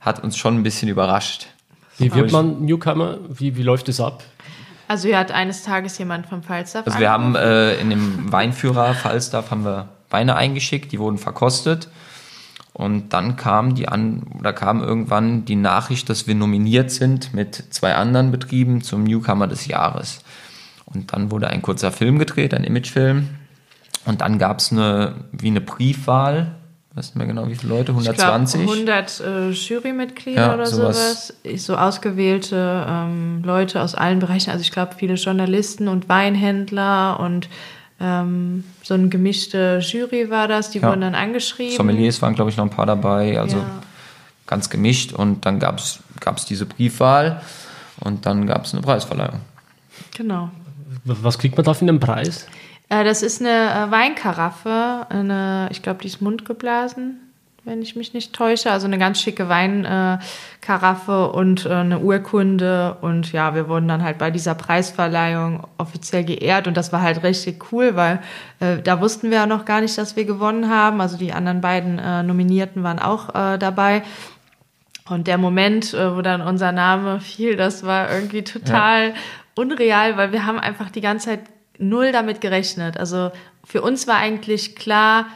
hat 0.00 0.22
uns 0.22 0.36
schon 0.36 0.56
ein 0.56 0.62
bisschen 0.62 0.88
überrascht. 0.88 1.46
Wie 1.98 2.14
wird 2.14 2.32
man 2.32 2.64
Newcomer? 2.64 3.18
Wie, 3.28 3.56
wie 3.56 3.62
läuft 3.62 3.88
es 3.88 4.00
ab? 4.00 4.22
Also 4.88 5.08
hier 5.08 5.18
hat 5.18 5.30
eines 5.30 5.62
Tages 5.62 5.98
jemand 5.98 6.26
vom 6.26 6.42
Falstaff 6.42 6.86
Also 6.86 6.98
wir 6.98 7.10
haben 7.10 7.34
äh, 7.34 7.74
in 7.74 7.90
dem 7.90 8.32
Weinführer 8.32 8.94
Falstaff 8.94 9.50
haben 9.50 9.64
wir 9.64 9.88
Weine 10.10 10.36
eingeschickt, 10.36 10.92
die 10.92 10.98
wurden 10.98 11.18
verkostet. 11.18 11.88
Und 12.72 13.12
dann 13.12 13.36
kam 13.36 13.74
die 13.74 13.88
an, 13.88 14.22
oder 14.38 14.52
kam 14.52 14.80
irgendwann 14.80 15.44
die 15.44 15.56
Nachricht, 15.56 16.08
dass 16.08 16.26
wir 16.26 16.34
nominiert 16.34 16.90
sind 16.90 17.34
mit 17.34 17.56
zwei 17.70 17.94
anderen 17.94 18.30
Betrieben 18.30 18.82
zum 18.82 19.04
Newcomer 19.04 19.48
des 19.48 19.66
Jahres. 19.66 20.20
Und 20.86 21.12
dann 21.12 21.30
wurde 21.30 21.48
ein 21.48 21.60
kurzer 21.60 21.92
Film 21.92 22.18
gedreht, 22.18 22.54
ein 22.54 22.64
Imagefilm. 22.64 23.28
Und 24.06 24.20
dann 24.20 24.38
gab 24.38 24.60
es 24.60 24.72
eine, 24.72 25.16
wie 25.32 25.48
eine 25.48 25.60
Briefwahl, 25.60 26.54
weiß 26.98 27.06
nicht 27.06 27.16
mehr 27.16 27.26
genau, 27.26 27.48
wie 27.48 27.54
viele 27.54 27.74
Leute, 27.74 27.92
120? 27.92 28.60
Ich 28.60 28.66
glaub, 28.66 28.74
100 28.76 29.20
äh, 29.20 29.50
Jurymitglieder 29.50 30.40
Ja, 30.48 30.54
oder 30.54 30.66
sowas. 30.66 31.28
sowas. 31.44 31.64
So 31.64 31.76
ausgewählte 31.76 32.86
ähm, 32.88 33.42
Leute 33.44 33.80
aus 33.82 33.94
allen 33.94 34.18
Bereichen. 34.18 34.50
Also 34.50 34.62
ich 34.62 34.72
glaube, 34.72 34.94
viele 34.96 35.14
Journalisten 35.14 35.88
und 35.88 36.08
Weinhändler 36.08 37.20
und 37.20 37.48
ähm, 38.00 38.64
so 38.82 38.94
eine 38.94 39.08
gemischte 39.08 39.78
Jury 39.80 40.30
war 40.30 40.48
das. 40.48 40.70
Die 40.70 40.78
Ja. 40.80 40.88
wurden 40.88 41.00
dann 41.02 41.14
angeschrieben. 41.14 41.76
Sommeliers 41.76 42.20
waren, 42.20 42.34
glaube 42.34 42.50
ich, 42.50 42.56
noch 42.56 42.64
ein 42.64 42.70
paar 42.70 42.86
dabei, 42.86 43.38
also 43.38 43.58
Ja. 43.58 43.70
ganz 44.46 44.68
gemischt. 44.70 45.12
Und 45.12 45.46
dann 45.46 45.58
gab 45.60 45.78
es 45.78 46.00
diese 46.48 46.66
Briefwahl 46.66 47.40
und 48.00 48.26
dann 48.26 48.46
gab 48.46 48.64
es 48.64 48.72
eine 48.72 48.82
Preisverleihung. 48.82 49.40
Genau. 50.16 50.50
Was 51.04 51.38
kriegt 51.38 51.56
man 51.56 51.64
da 51.64 51.74
für 51.74 51.82
einen 51.86 52.00
Preis? 52.00 52.46
Äh, 52.88 53.04
das 53.04 53.22
ist 53.22 53.40
eine 53.40 53.50
äh, 53.88 53.90
Weinkaraffe. 53.90 55.06
Eine, 55.08 55.68
ich 55.70 55.82
glaube, 55.82 56.00
die 56.02 56.08
ist 56.08 56.20
mundgeblasen, 56.20 57.20
wenn 57.64 57.82
ich 57.82 57.96
mich 57.96 58.14
nicht 58.14 58.32
täusche. 58.32 58.70
Also 58.70 58.86
eine 58.86 58.98
ganz 58.98 59.20
schicke 59.20 59.48
Weinkaraffe 59.48 60.24
Karaffe 60.60 61.32
und 61.32 61.66
äh, 61.66 61.70
eine 61.70 62.00
Urkunde. 62.00 62.96
Und 63.00 63.32
ja, 63.32 63.54
wir 63.54 63.68
wurden 63.68 63.88
dann 63.88 64.02
halt 64.02 64.18
bei 64.18 64.30
dieser 64.30 64.54
Preisverleihung 64.54 65.66
offiziell 65.76 66.24
geehrt. 66.24 66.66
Und 66.66 66.76
das 66.76 66.92
war 66.92 67.02
halt 67.02 67.22
richtig 67.22 67.72
cool, 67.72 67.94
weil 67.96 68.20
äh, 68.60 68.78
da 68.82 69.00
wussten 69.00 69.30
wir 69.30 69.38
ja 69.38 69.46
noch 69.46 69.64
gar 69.64 69.80
nicht, 69.80 69.96
dass 69.98 70.16
wir 70.16 70.24
gewonnen 70.24 70.70
haben. 70.70 71.00
Also 71.00 71.16
die 71.16 71.32
anderen 71.32 71.60
beiden 71.60 71.98
äh, 71.98 72.22
Nominierten 72.22 72.82
waren 72.82 72.98
auch 72.98 73.34
äh, 73.34 73.58
dabei. 73.58 74.02
Und 75.08 75.26
der 75.26 75.38
Moment, 75.38 75.94
wo 75.94 76.20
dann 76.20 76.42
unser 76.42 76.70
Name 76.70 77.20
fiel, 77.20 77.56
das 77.56 77.82
war 77.82 78.12
irgendwie 78.12 78.44
total 78.44 79.14
unreal, 79.54 80.18
weil 80.18 80.32
wir 80.32 80.44
haben 80.44 80.58
einfach 80.58 80.90
die 80.90 81.00
ganze 81.00 81.30
Zeit 81.30 81.40
null 81.78 82.12
damit 82.12 82.40
gerechnet. 82.40 82.96
Also 82.96 83.30
für 83.64 83.82
uns 83.82 84.06
war 84.06 84.16
eigentlich 84.16 84.76
klar, 84.76 85.26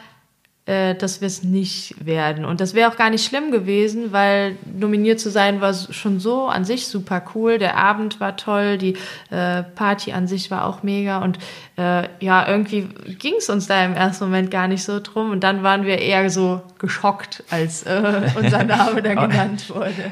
äh, 0.65 0.95
dass 0.95 1.19
wir 1.19 1.27
es 1.27 1.43
nicht 1.43 2.05
werden. 2.05 2.45
Und 2.45 2.61
das 2.61 2.73
wäre 2.73 2.89
auch 2.89 2.95
gar 2.95 3.09
nicht 3.09 3.25
schlimm 3.25 3.51
gewesen, 3.51 4.13
weil 4.13 4.55
nominiert 4.63 5.19
zu 5.19 5.29
sein 5.29 5.59
war 5.59 5.73
schon 5.73 6.21
so 6.21 6.47
an 6.47 6.63
sich 6.63 6.87
super 6.87 7.21
cool. 7.35 7.57
Der 7.57 7.75
Abend 7.75 8.21
war 8.21 8.37
toll, 8.37 8.77
die 8.77 8.95
äh, 9.29 9.63
Party 9.63 10.13
an 10.13 10.25
sich 10.25 10.51
war 10.51 10.65
auch 10.65 10.81
mega. 10.81 11.17
Und 11.17 11.37
äh, 11.77 12.07
ja, 12.21 12.47
irgendwie 12.47 12.87
ging 13.19 13.33
es 13.39 13.49
uns 13.49 13.67
da 13.67 13.83
im 13.83 13.93
ersten 13.93 14.23
Moment 14.23 14.51
gar 14.51 14.69
nicht 14.69 14.85
so 14.85 15.01
drum. 15.01 15.31
Und 15.31 15.43
dann 15.43 15.63
waren 15.63 15.85
wir 15.85 15.97
eher 15.97 16.29
so 16.29 16.61
geschockt, 16.79 17.43
als 17.49 17.83
äh, 17.83 18.21
unser 18.35 18.63
Name 18.63 19.01
dann 19.01 19.29
genannt 19.29 19.69
wurde. 19.69 20.11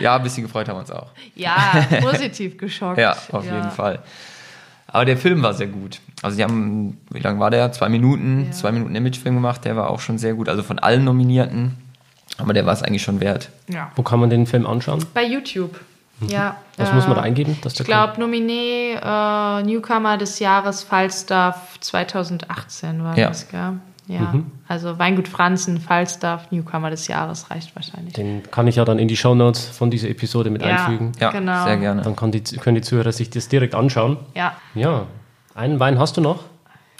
Ja, 0.00 0.16
ein 0.16 0.22
bisschen 0.22 0.42
gefreut 0.42 0.68
haben 0.68 0.76
wir 0.76 0.80
uns 0.80 0.90
auch. 0.90 1.12
Ja, 1.34 1.86
positiv 2.02 2.58
geschockt. 2.58 2.98
Ja, 2.98 3.16
auf 3.30 3.44
jeden 3.44 3.70
Fall. 3.70 4.00
Aber 4.92 5.04
der 5.06 5.16
Film 5.16 5.42
war 5.42 5.54
sehr 5.54 5.68
gut. 5.68 6.00
Also 6.22 6.36
die 6.36 6.44
haben, 6.44 6.98
wie 7.10 7.20
lang 7.20 7.40
war 7.40 7.50
der? 7.50 7.72
Zwei 7.72 7.88
Minuten, 7.88 8.46
Ja. 8.46 8.52
zwei 8.52 8.72
Minuten 8.72 8.94
Imagefilm 8.94 9.34
gemacht, 9.36 9.64
der 9.64 9.74
war 9.76 9.88
auch 9.90 10.00
schon 10.00 10.18
sehr 10.18 10.34
gut. 10.34 10.48
Also 10.48 10.62
von 10.62 10.78
allen 10.78 11.04
Nominierten. 11.04 11.74
Aber 12.38 12.52
der 12.52 12.64
war 12.66 12.72
es 12.72 12.82
eigentlich 12.82 13.02
schon 13.02 13.20
wert. 13.20 13.50
Ja. 13.68 13.90
Wo 13.96 14.02
kann 14.02 14.20
man 14.20 14.30
den 14.30 14.46
Film 14.46 14.66
anschauen? 14.66 15.04
Bei 15.14 15.24
YouTube. 15.24 15.78
Ja. 16.28 16.56
Was 16.76 16.90
äh, 16.90 16.94
muss 16.94 17.06
man 17.06 17.16
da 17.16 17.22
eingeben? 17.22 17.58
Dass 17.62 17.72
Ich 17.72 17.78
der 17.78 17.86
glaube, 17.86 18.20
Nominee 18.20 18.92
äh, 18.94 19.62
Newcomer 19.62 20.16
des 20.18 20.38
Jahres 20.38 20.82
Falstaff 20.82 21.78
2018 21.80 23.02
war 23.02 23.18
Ja. 23.18 23.28
das, 23.28 23.48
gell? 23.48 23.72
Ja. 24.20 24.34
Also 24.68 24.98
Weingut 24.98 25.28
Franzen, 25.28 25.80
Falstaff, 25.80 26.50
Newcomer 26.50 26.90
des 26.90 27.08
Jahres 27.08 27.50
reicht 27.50 27.74
wahrscheinlich. 27.76 28.14
Den 28.14 28.42
kann 28.50 28.66
ich 28.66 28.76
ja 28.76 28.84
dann 28.84 28.98
in 28.98 29.08
die 29.08 29.16
Shownotes 29.16 29.66
von 29.66 29.90
dieser 29.90 30.08
Episode 30.08 30.50
mit 30.50 30.62
Ja. 30.62 30.68
einfügen. 30.86 31.12
Ja, 31.20 31.30
Genau. 31.30 31.64
sehr 31.64 31.76
gerne. 31.78 32.02
Dann 32.02 32.30
die, 32.32 32.42
können 32.58 32.74
die 32.76 32.82
Zuhörer 32.82 33.12
sich 33.12 33.30
das 33.30 33.48
direkt 33.48 33.74
anschauen. 33.74 34.16
Ja. 34.34 34.54
Ja, 34.74 35.06
einen 35.54 35.78
Wein 35.80 35.98
hast 35.98 36.16
du 36.16 36.20
noch? 36.20 36.44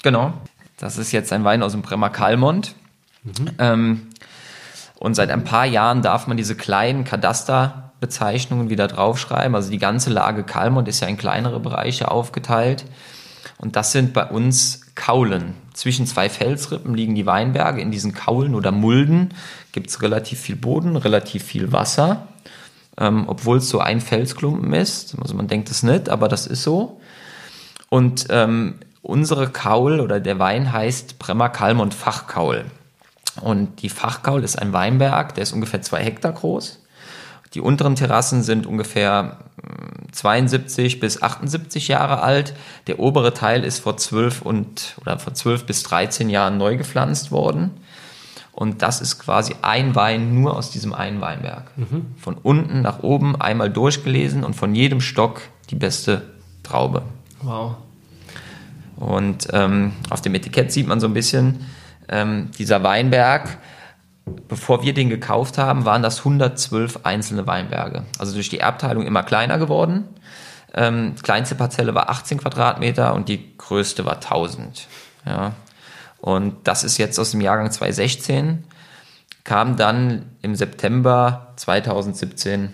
Genau. 0.03 0.33
Das 0.79 0.99
ist 0.99 1.13
jetzt 1.13 1.33
ein 1.33 1.45
Wein 1.45 1.63
aus 1.63 1.73
dem 1.73 1.83
Bremer 1.83 2.11
Kalmont. 2.11 2.75
Ähm, 3.59 4.09
und 4.99 5.15
seit 5.15 5.31
ein 5.31 5.45
paar 5.45 5.65
Jahren 5.67 6.03
darf 6.03 6.27
man 6.27 6.37
diese 6.37 6.57
kleinen 6.57 7.05
Kadasterbezeichnungen 7.05 8.69
wieder 8.71 8.89
draufschreiben. 8.89 9.55
Also 9.55 9.71
die 9.71 9.79
ganze 9.79 10.11
Lage 10.11 10.43
Kalmont 10.45 10.89
ist 10.89 11.01
ja 11.01 11.09
in 11.09 11.17
kleinere 11.17 11.61
Bereiche 11.61 12.11
aufgeteilt. 12.11 12.85
Und 13.59 13.77
das 13.77 13.93
sind 13.93 14.13
bei 14.13 14.25
uns 14.27 14.81
Kaulen. 14.95 15.55
Zwischen 15.75 16.07
zwei 16.07 16.29
Felsrippen 16.29 16.95
liegen 16.95 17.15
die 17.15 17.27
Weinberge. 17.27 17.81
In 17.81 17.91
diesen 17.91 18.13
Kaulen 18.13 18.55
oder 18.55 18.73
Mulden 18.73 19.35
gibt 19.73 19.89
es 19.91 20.03
relativ 20.03 20.41
viel 20.41 20.57
Boden, 20.57 20.97
relativ 20.97 21.45
viel 21.45 21.73
Wasser. 21.73 22.29
Ähm, 22.99 23.25
Obwohl 23.27 23.59
es 23.59 23.69
so 23.69 23.81
ein 23.81 24.01
Felsklumpen 24.01 24.73
ist. 24.75 25.17
Also 25.21 25.35
man 25.35 25.49
denkt 25.49 25.71
es 25.71 25.83
nicht, 25.83 26.09
aber 26.09 26.29
das 26.29 26.47
ist 26.47 26.63
so. 26.63 27.01
Und 27.89 28.27
ähm, 28.31 28.75
unsere 29.03 29.49
Kaul 29.49 30.01
oder 30.01 30.21
der 30.21 30.39
Wein 30.39 30.73
heißt 30.73 31.19
Bremer 31.19 31.49
Kalmont 31.49 31.95
Fachkaul. 31.95 32.65
Und 33.41 33.81
die 33.83 33.89
Fachkaul 33.89 34.45
ist 34.45 34.57
ein 34.57 34.73
Weinberg, 34.73 35.35
der 35.35 35.43
ist 35.43 35.53
ungefähr 35.53 35.81
zwei 35.83 36.03
Hektar 36.03 36.33
groß. 36.33 36.82
Die 37.55 37.61
unteren 37.61 37.97
Terrassen 37.97 38.43
sind 38.43 38.67
ungefähr 38.67 39.39
mm, 39.57 40.13
72 40.13 41.01
bis 41.01 41.23
78 41.23 41.89
Jahre 41.89 42.23
alt. 42.23 42.55
Der 42.87 42.99
obere 42.99 43.35
Teil 43.35 43.65
ist 43.65 43.81
vor 43.81 43.97
12 43.97 44.43
und 44.43 44.97
oder 45.01 45.19
vor 45.19 45.35
12 45.35 45.65
bis 45.65 45.83
13 45.83 46.31
Jahren 46.31 46.59
neu 46.59 46.77
gepflanzt 46.77 47.31
worden. 47.31 47.71
Und 48.53 48.83
das 48.83 49.01
ist 49.01 49.19
quasi 49.19 49.55
ein 49.63 49.95
Wein 49.95 50.35
nur 50.35 50.57
aus 50.57 50.71
diesem 50.71 50.93
einen 50.93 51.21
Weinberg. 51.23 51.71
Von 52.19 52.37
unten 52.43 52.83
nach 52.83 53.03
oben 53.03 53.41
einmal 53.41 53.71
durchgelesen 53.71 54.45
und 54.45 54.55
von 54.55 54.75
jedem 54.75 55.01
Stock 55.01 55.41
die 55.71 55.75
beste 55.75 56.23
Traube. 56.63 57.03
Wow. 57.41 57.77
Und 58.97 59.49
ähm, 59.53 59.93
auf 60.11 60.21
dem 60.21 60.35
Etikett 60.35 60.71
sieht 60.71 60.87
man 60.87 61.01
so 61.01 61.07
ein 61.07 61.15
bisschen, 61.15 61.67
ähm, 62.09 62.51
dieser 62.59 62.83
Weinberg, 62.83 63.59
bevor 64.25 64.83
wir 64.83 64.95
den 64.95 65.09
gekauft 65.09 65.59
haben, 65.59 65.85
waren 65.85 66.03
das 66.03 66.21
112 66.21 67.01
einzelne 67.05 67.47
Weinberge. 67.47 68.05
Also 68.19 68.35
durch 68.35 68.49
die 68.49 68.61
Erbteilung 68.61 69.07
immer 69.07 69.23
kleiner 69.23 69.59
geworden. 69.59 70.09
Ähm, 70.75 71.15
kleinste 71.23 71.55
Parzelle 71.55 71.95
war 71.95 72.09
18 72.09 72.39
Quadratmeter 72.39 73.15
und 73.15 73.29
die 73.29 73.57
größte 73.59 74.05
war 74.05 74.15
1000. 74.15 74.87
Ja. 75.27 75.53
Und 76.19 76.69
das 76.69 76.85
ist 76.85 76.99
jetzt 76.99 77.19
aus 77.19 77.33
dem 77.33 77.41
Jahrgang 77.41 77.71
2016, 77.71 78.65
kam 79.45 79.77
dann 79.77 80.31
im 80.41 80.55
September 80.55 81.53
2017 81.57 82.73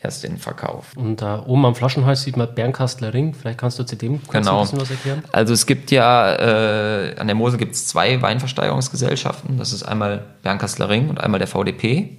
erst 0.00 0.24
in 0.24 0.38
Verkauf. 0.38 0.96
Und 0.96 1.22
äh, 1.22 1.24
oben 1.24 1.64
am 1.66 1.74
Flaschenhals 1.74 2.22
sieht 2.22 2.36
man 2.36 2.54
Bernkastler 2.54 3.12
Ring. 3.12 3.34
Vielleicht 3.34 3.58
kannst 3.58 3.78
du 3.78 3.84
zu 3.84 3.96
dem 3.96 4.22
kurz 4.22 4.32
Genau. 4.46 4.58
ein 4.58 4.62
bisschen 4.62 4.80
was 4.80 4.90
erklären. 4.90 5.24
Also 5.32 5.52
es 5.52 5.66
gibt 5.66 5.90
ja, 5.90 6.34
äh, 6.34 7.16
an 7.18 7.26
der 7.26 7.34
Mosel 7.34 7.58
gibt 7.58 7.74
es 7.74 7.86
zwei 7.86 8.22
Weinversteigerungsgesellschaften. 8.22 9.58
Das 9.58 9.72
ist 9.72 9.82
einmal 9.82 10.24
Bernkastler 10.42 10.88
Ring 10.88 11.08
und 11.08 11.18
einmal 11.20 11.38
der 11.38 11.48
VDP. 11.48 12.16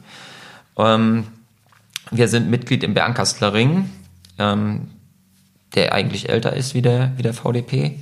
Ähm, 0.77 1.27
wir 2.11 2.27
sind 2.27 2.49
Mitglied 2.49 2.83
im 2.83 2.93
Bernkastler 2.93 3.53
Ring, 3.53 3.89
ähm, 4.37 4.89
der 5.75 5.93
eigentlich 5.93 6.27
älter 6.29 6.53
ist 6.53 6.73
wie 6.73 6.81
der, 6.81 7.11
wie 7.17 7.23
der 7.23 7.33
VDP. 7.33 7.99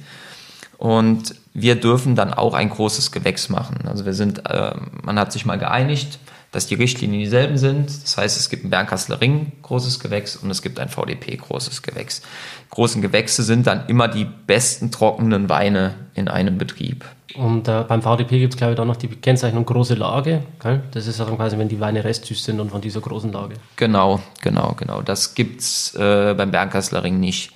Und 0.77 1.35
wir 1.53 1.75
dürfen 1.75 2.15
dann 2.15 2.33
auch 2.33 2.53
ein 2.53 2.69
großes 2.69 3.11
Gewächs 3.11 3.49
machen. 3.49 3.87
Also 3.87 4.05
wir 4.05 4.13
sind, 4.13 4.47
äh, 4.49 4.75
man 5.03 5.19
hat 5.19 5.31
sich 5.31 5.45
mal 5.45 5.57
geeinigt, 5.57 6.19
dass 6.51 6.67
die 6.67 6.75
Richtlinien 6.75 7.19
dieselben 7.19 7.57
sind. 7.57 7.87
Das 8.03 8.17
heißt, 8.17 8.37
es 8.37 8.49
gibt 8.49 8.63
ein 8.63 8.69
Bernkastler 8.69 9.19
Ring 9.21 9.51
großes 9.63 9.99
Gewächs 9.99 10.35
und 10.35 10.49
es 10.49 10.61
gibt 10.61 10.79
ein 10.79 10.89
VDP 10.89 11.35
großes 11.37 11.81
Gewächs. 11.81 12.21
Großen 12.69 13.01
Gewächse 13.01 13.43
sind 13.43 13.67
dann 13.67 13.87
immer 13.87 14.07
die 14.07 14.25
besten 14.25 14.91
trockenen 14.91 15.49
Weine 15.49 15.95
in 16.13 16.27
einem 16.27 16.57
Betrieb. 16.57 17.05
Und 17.35 17.67
äh, 17.67 17.83
beim 17.87 18.01
VDP 18.01 18.39
gibt 18.39 18.53
es, 18.53 18.57
glaube 18.57 18.73
ich, 18.73 18.77
dann 18.77 18.87
noch 18.87 18.95
die 18.95 19.07
Kennzeichnung 19.07 19.65
große 19.65 19.93
Lage. 19.93 20.43
Gell? 20.61 20.81
Das 20.91 21.05
ist 21.05 21.19
dann 21.19 21.35
quasi, 21.35 21.57
wenn 21.57 21.67
die 21.67 21.79
Weine 21.79 22.03
restsüß 22.03 22.43
sind 22.43 22.59
und 22.59 22.71
von 22.71 22.81
dieser 22.81 23.01
großen 23.01 23.31
Lage. 23.31 23.55
Genau, 23.75 24.21
genau, 24.41 24.73
genau. 24.77 25.01
Das 25.01 25.35
gibt's 25.35 25.93
äh, 25.95 26.33
beim 26.33 26.51
Bernkastler 26.51 27.03
Ring 27.03 27.19
nicht. 27.19 27.51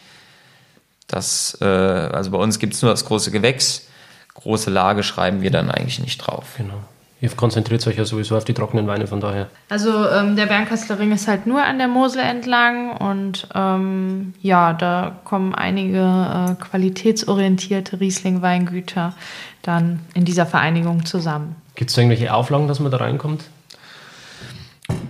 Das, 1.07 1.57
äh, 1.61 1.65
also 1.65 2.31
bei 2.31 2.37
uns 2.37 2.59
gibt's 2.59 2.81
nur 2.81 2.91
das 2.91 3.05
große 3.05 3.31
Gewächs. 3.31 3.87
Große 4.35 4.69
Lage 4.69 5.03
schreiben 5.03 5.41
wir 5.41 5.51
dann 5.51 5.71
eigentlich 5.71 5.99
nicht 5.99 6.17
drauf. 6.17 6.55
Genau. 6.57 6.83
Ihr 7.21 7.29
konzentriert 7.29 7.85
euch 7.85 7.97
ja 7.97 8.05
sowieso 8.05 8.35
auf 8.35 8.45
die 8.45 8.55
trockenen 8.55 8.87
Weine, 8.87 9.05
von 9.05 9.21
daher. 9.21 9.47
Also 9.69 10.09
ähm, 10.09 10.35
der 10.35 10.47
Bernkastler 10.47 10.97
Ring 10.97 11.11
ist 11.11 11.27
halt 11.27 11.45
nur 11.45 11.63
an 11.63 11.77
der 11.77 11.87
Mosel 11.87 12.23
entlang 12.23 12.97
und 12.97 13.47
ähm, 13.53 14.33
ja, 14.41 14.73
da 14.73 15.19
kommen 15.23 15.53
einige 15.53 15.99
äh, 15.99 16.55
qualitätsorientierte 16.55 17.99
Riesling-Weingüter 17.99 19.13
dann 19.61 19.99
in 20.15 20.25
dieser 20.25 20.47
Vereinigung 20.47 21.05
zusammen. 21.05 21.55
Gibt 21.75 21.91
es 21.91 21.95
da 21.95 22.01
irgendwelche 22.01 22.33
Auflagen, 22.33 22.67
dass 22.67 22.79
man 22.79 22.91
da 22.91 22.97
reinkommt? 22.97 23.43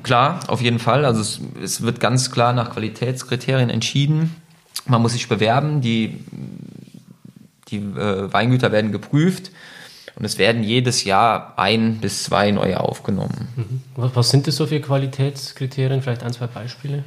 Klar, 0.03 0.41
auf 0.47 0.62
jeden 0.62 0.80
Fall. 0.80 1.05
Also 1.05 1.22
es, 1.22 1.39
es 1.64 1.82
wird 1.82 2.01
ganz 2.01 2.30
klar 2.30 2.51
nach 2.51 2.72
Qualitätskriterien 2.72 3.70
entschieden. 3.70 4.36
Man 4.86 5.01
muss 5.01 5.14
sich 5.14 5.30
bewerben, 5.30 5.80
die, 5.80 6.20
die 7.70 7.78
äh, 7.78 8.34
Weingüter 8.34 8.74
werden 8.74 8.91
geprüft 8.91 9.51
und 10.16 10.26
es 10.26 10.38
werden 10.38 10.64
jedes 10.64 11.03
Jahr 11.03 11.53
ein 11.57 11.97
bis 11.99 12.24
zwei 12.24 12.51
neue 12.51 12.80
aufgenommen. 12.80 13.84
Was, 13.95 14.16
was 14.16 14.30
sind 14.30 14.47
das 14.47 14.55
so 14.55 14.68
für 14.68 14.80
Qualitätskriterien? 14.80 16.01
Vielleicht 16.01 16.24
ein, 16.24 16.34
zwei 16.34 16.47
Beispiele? 16.47 17.03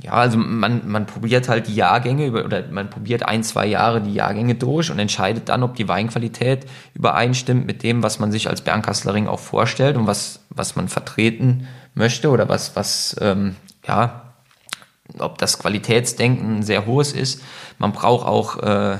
Ja, 0.00 0.12
also 0.12 0.38
man, 0.38 0.88
man 0.88 1.06
probiert 1.06 1.48
halt 1.48 1.66
die 1.66 1.74
Jahrgänge 1.74 2.26
über, 2.26 2.44
oder 2.44 2.62
man 2.70 2.88
probiert 2.88 3.24
ein, 3.24 3.42
zwei 3.42 3.66
Jahre 3.66 4.00
die 4.00 4.14
Jahrgänge 4.14 4.54
durch 4.54 4.92
und 4.92 4.98
entscheidet 5.00 5.48
dann, 5.48 5.64
ob 5.64 5.74
die 5.74 5.88
Weinqualität 5.88 6.66
übereinstimmt 6.94 7.66
mit 7.66 7.82
dem, 7.82 8.02
was 8.04 8.20
man 8.20 8.30
sich 8.30 8.48
als 8.48 8.60
Bernkastlerring 8.60 9.26
auch 9.26 9.40
vorstellt 9.40 9.96
und 9.96 10.06
was, 10.06 10.40
was 10.50 10.76
man 10.76 10.88
vertreten 10.88 11.66
möchte 11.94 12.30
oder 12.30 12.48
was, 12.48 12.76
was, 12.76 13.16
ähm, 13.20 13.56
ja, 13.88 14.34
ob 15.18 15.38
das 15.38 15.58
Qualitätsdenken 15.58 16.62
sehr 16.62 16.86
hohes 16.86 17.12
ist. 17.12 17.42
Man 17.78 17.90
braucht 17.90 18.24
auch 18.24 18.62
äh, 18.62 18.98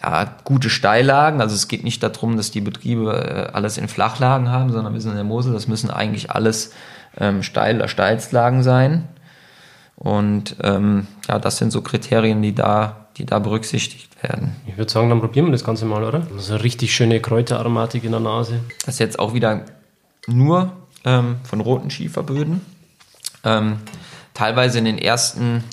ja, 0.00 0.36
gute 0.44 0.70
Steillagen. 0.70 1.40
Also 1.40 1.54
es 1.54 1.68
geht 1.68 1.84
nicht 1.84 2.02
darum, 2.02 2.36
dass 2.36 2.50
die 2.50 2.60
Betriebe 2.60 3.48
äh, 3.50 3.52
alles 3.52 3.78
in 3.78 3.88
Flachlagen 3.88 4.48
haben, 4.48 4.72
sondern 4.72 4.92
wir 4.92 5.00
sind 5.00 5.12
in 5.12 5.16
der 5.16 5.24
Mosel, 5.24 5.52
das 5.52 5.68
müssen 5.68 5.90
eigentlich 5.90 6.30
alles 6.30 6.72
ähm, 7.18 7.42
Steil 7.42 7.86
Steilslagen 7.88 8.62
sein. 8.62 9.08
Und 9.96 10.56
ähm, 10.62 11.06
ja, 11.28 11.38
das 11.38 11.58
sind 11.58 11.70
so 11.70 11.82
Kriterien, 11.82 12.42
die 12.42 12.54
da, 12.54 13.06
die 13.16 13.26
da 13.26 13.38
berücksichtigt 13.38 14.22
werden. 14.22 14.56
Ich 14.66 14.76
würde 14.76 14.90
sagen, 14.90 15.08
dann 15.10 15.20
probieren 15.20 15.46
wir 15.46 15.52
das 15.52 15.64
Ganze 15.64 15.84
mal, 15.84 16.02
oder? 16.02 16.26
So 16.38 16.54
eine 16.54 16.64
richtig 16.64 16.94
schöne 16.94 17.20
Kräuteraromatik 17.20 18.02
in 18.04 18.10
der 18.10 18.20
Nase. 18.20 18.60
Das 18.84 18.94
ist 18.94 18.98
jetzt 19.00 19.18
auch 19.18 19.34
wieder 19.34 19.64
nur 20.26 20.72
ähm, 21.04 21.36
von 21.44 21.60
roten 21.60 21.90
Schieferböden. 21.90 22.62
Ähm, 23.44 23.78
teilweise 24.34 24.78
in 24.78 24.86
den 24.86 24.98
ersten, 24.98 25.64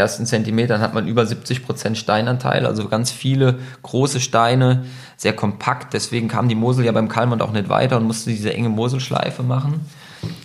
ersten 0.00 0.26
Zentimetern 0.26 0.80
hat 0.80 0.94
man 0.94 1.06
über 1.06 1.24
70 1.24 1.64
Prozent 1.64 1.96
Steinanteil, 1.96 2.66
also 2.66 2.88
ganz 2.88 3.10
viele 3.10 3.58
große 3.82 4.20
Steine, 4.20 4.84
sehr 5.16 5.32
kompakt. 5.32 5.94
Deswegen 5.94 6.26
kam 6.26 6.48
die 6.48 6.54
Mosel 6.54 6.84
ja 6.84 6.92
beim 6.92 7.08
Kalmund 7.08 7.42
auch 7.42 7.52
nicht 7.52 7.68
weiter 7.68 7.98
und 7.98 8.04
musste 8.04 8.30
diese 8.30 8.52
enge 8.52 8.68
Moselschleife 8.68 9.42
machen. 9.42 9.86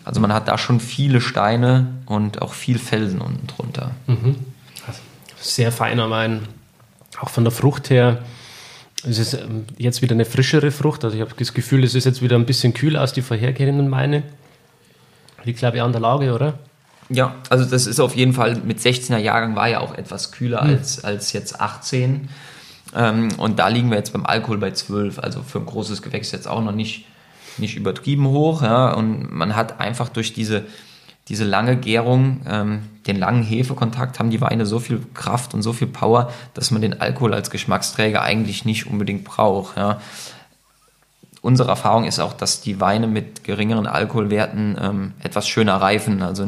Also 0.03 0.21
man 0.21 0.33
hat 0.33 0.47
da 0.47 0.57
schon 0.57 0.79
viele 0.79 1.21
Steine 1.21 1.87
und 2.05 2.41
auch 2.41 2.53
viel 2.53 2.77
Felsen 2.77 3.21
unten 3.21 3.47
drunter. 3.47 3.91
Mhm. 4.07 4.35
Sehr 5.39 5.71
feiner 5.71 6.09
Wein. 6.09 6.47
Auch 7.19 7.29
von 7.29 7.43
der 7.43 7.51
Frucht 7.51 7.89
her. 7.89 8.19
Es 9.07 9.19
ist 9.19 9.33
ähm, 9.33 9.65
jetzt 9.77 10.01
wieder 10.01 10.13
eine 10.13 10.25
frischere 10.25 10.71
Frucht. 10.71 11.03
Also 11.03 11.15
ich 11.15 11.21
habe 11.21 11.31
das 11.37 11.53
Gefühl, 11.53 11.83
es 11.83 11.95
ist 11.95 12.05
jetzt 12.05 12.21
wieder 12.21 12.35
ein 12.35 12.45
bisschen 12.45 12.73
kühler 12.73 13.01
als 13.01 13.13
die 13.13 13.21
vorhergehenden 13.21 13.89
Weine. 13.91 14.23
Liegt, 15.43 15.59
glaube 15.59 15.77
ich, 15.77 15.83
an 15.83 15.91
der 15.91 16.01
Lage, 16.01 16.33
oder? 16.33 16.59
Ja, 17.09 17.35
also 17.49 17.65
das 17.65 17.87
ist 17.87 17.99
auf 17.99 18.15
jeden 18.15 18.33
Fall, 18.33 18.55
mit 18.55 18.79
16er 18.79 19.17
Jahrgang 19.17 19.55
war 19.55 19.69
ja 19.69 19.79
auch 19.79 19.93
etwas 19.95 20.31
kühler 20.31 20.63
mhm. 20.63 20.69
als, 20.71 21.03
als 21.03 21.33
jetzt 21.33 21.61
18. 21.61 22.29
Ähm, 22.95 23.29
und 23.37 23.59
da 23.59 23.67
liegen 23.67 23.89
wir 23.89 23.97
jetzt 23.97 24.13
beim 24.13 24.25
Alkohol 24.25 24.57
bei 24.57 24.71
12. 24.71 25.19
Also 25.19 25.43
für 25.43 25.59
ein 25.59 25.65
großes 25.65 26.01
Gewächs 26.01 26.31
jetzt 26.31 26.47
auch 26.47 26.63
noch 26.63 26.71
nicht 26.71 27.05
nicht 27.57 27.75
übertrieben 27.75 28.27
hoch. 28.27 28.61
Ja, 28.61 28.93
und 28.93 29.31
man 29.31 29.55
hat 29.55 29.79
einfach 29.79 30.09
durch 30.09 30.33
diese, 30.33 30.63
diese 31.27 31.45
lange 31.45 31.77
Gärung, 31.77 32.41
ähm, 32.47 32.83
den 33.07 33.17
langen 33.17 33.43
Hefekontakt, 33.43 34.19
haben 34.19 34.29
die 34.29 34.41
Weine 34.41 34.65
so 34.65 34.79
viel 34.79 35.01
Kraft 35.13 35.53
und 35.53 35.61
so 35.61 35.73
viel 35.73 35.87
Power, 35.87 36.31
dass 36.53 36.71
man 36.71 36.81
den 36.81 36.99
Alkohol 37.01 37.33
als 37.33 37.49
Geschmacksträger 37.49 38.21
eigentlich 38.21 38.65
nicht 38.65 38.87
unbedingt 38.87 39.23
braucht. 39.23 39.77
Ja 39.77 39.99
unsere 41.45 41.69
Erfahrung 41.69 42.05
ist 42.05 42.19
auch, 42.19 42.33
dass 42.33 42.61
die 42.61 42.81
Weine 42.81 43.05
mit 43.05 43.43
geringeren 43.43 43.85
Alkoholwerten 43.85 44.75
ähm, 44.81 45.13
etwas 45.21 45.47
schöner 45.47 45.75
reifen, 45.75 46.23
also 46.23 46.43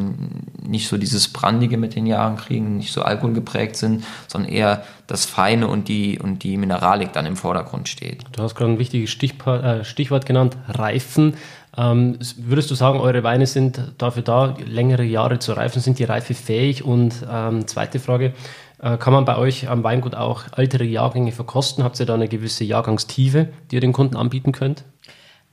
nicht 0.68 0.88
so 0.88 0.98
dieses 0.98 1.28
Brandige 1.32 1.78
mit 1.78 1.96
den 1.96 2.08
Jahren 2.08 2.36
kriegen, 2.36 2.78
nicht 2.78 2.92
so 2.92 3.04
alkoholgeprägt 3.04 3.76
sind, 3.76 4.04
sondern 4.28 4.52
eher 4.52 4.84
das 5.06 5.26
Feine 5.26 5.68
und 5.68 5.88
die, 5.88 6.18
und 6.18 6.42
die 6.42 6.58
Mineralik 6.58 7.14
dann 7.14 7.28
im 7.28 7.36
Vordergrund 7.36 7.88
steht. 7.88 8.24
Du 8.32 8.42
hast 8.42 8.56
gerade 8.56 8.72
ein 8.72 8.80
wichtiges 8.80 9.12
Stichwort, 9.12 9.64
äh, 9.64 9.86
Stichwort 9.86 10.26
genannt, 10.26 10.58
Reifen. 10.68 11.36
Ähm, 11.78 12.18
würdest 12.38 12.72
du 12.72 12.76
sagen, 12.76 13.00
eure 13.00 13.22
Weine 13.22 13.46
sind 13.46 13.80
dafür 14.00 14.24
da, 14.24 14.56
längere 14.66 15.04
Jahre 15.04 15.38
zu 15.38 15.54
reifen? 15.54 15.80
Sind 15.80 16.00
die 16.00 16.06
reifefähig? 16.06 16.84
Und 16.84 17.14
ähm, 17.32 17.68
zweite 17.68 18.00
Frage, 18.00 18.34
kann 18.80 19.14
man 19.14 19.26
bei 19.26 19.38
euch 19.38 19.70
am 19.70 19.84
Weingut 19.84 20.16
auch 20.16 20.44
ältere 20.56 20.84
Jahrgänge 20.84 21.32
verkosten? 21.32 21.84
Habt 21.84 22.00
ihr 22.00 22.06
da 22.06 22.14
eine 22.14 22.28
gewisse 22.28 22.64
Jahrgangstiefe, 22.64 23.50
die 23.72 23.76
ihr 23.76 23.82
den 23.82 23.94
Kunden 23.94 24.16
anbieten 24.16 24.52
könnt? 24.52 24.86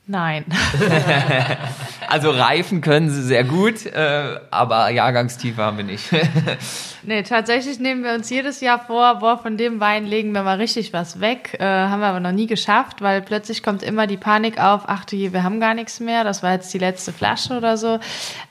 Nein. 0.06 0.44
also 2.08 2.30
reifen 2.30 2.82
können 2.82 3.08
sie 3.08 3.22
sehr 3.22 3.42
gut, 3.42 3.86
äh, 3.86 4.38
aber 4.50 4.90
Jahrgangstiefe 4.90 5.62
haben 5.62 5.78
wir 5.78 5.84
nicht. 5.84 6.10
nee, 7.04 7.22
tatsächlich 7.22 7.78
nehmen 7.78 8.04
wir 8.04 8.12
uns 8.12 8.28
jedes 8.28 8.60
Jahr 8.60 8.78
vor, 8.78 9.20
boah, 9.20 9.38
von 9.38 9.56
dem 9.56 9.80
Wein 9.80 10.04
legen 10.04 10.32
wir 10.32 10.42
mal 10.42 10.58
richtig 10.58 10.92
was 10.92 11.20
weg. 11.20 11.56
Äh, 11.58 11.64
haben 11.64 12.00
wir 12.00 12.08
aber 12.08 12.20
noch 12.20 12.32
nie 12.32 12.46
geschafft, 12.46 13.00
weil 13.00 13.22
plötzlich 13.22 13.62
kommt 13.62 13.82
immer 13.82 14.06
die 14.06 14.18
Panik 14.18 14.60
auf, 14.60 14.82
ach 14.88 15.06
du 15.06 15.16
je, 15.16 15.32
wir 15.32 15.42
haben 15.42 15.58
gar 15.58 15.72
nichts 15.72 16.00
mehr, 16.00 16.22
das 16.22 16.42
war 16.42 16.52
jetzt 16.52 16.74
die 16.74 16.78
letzte 16.78 17.10
Flasche 17.10 17.56
oder 17.56 17.78
so. 17.78 17.98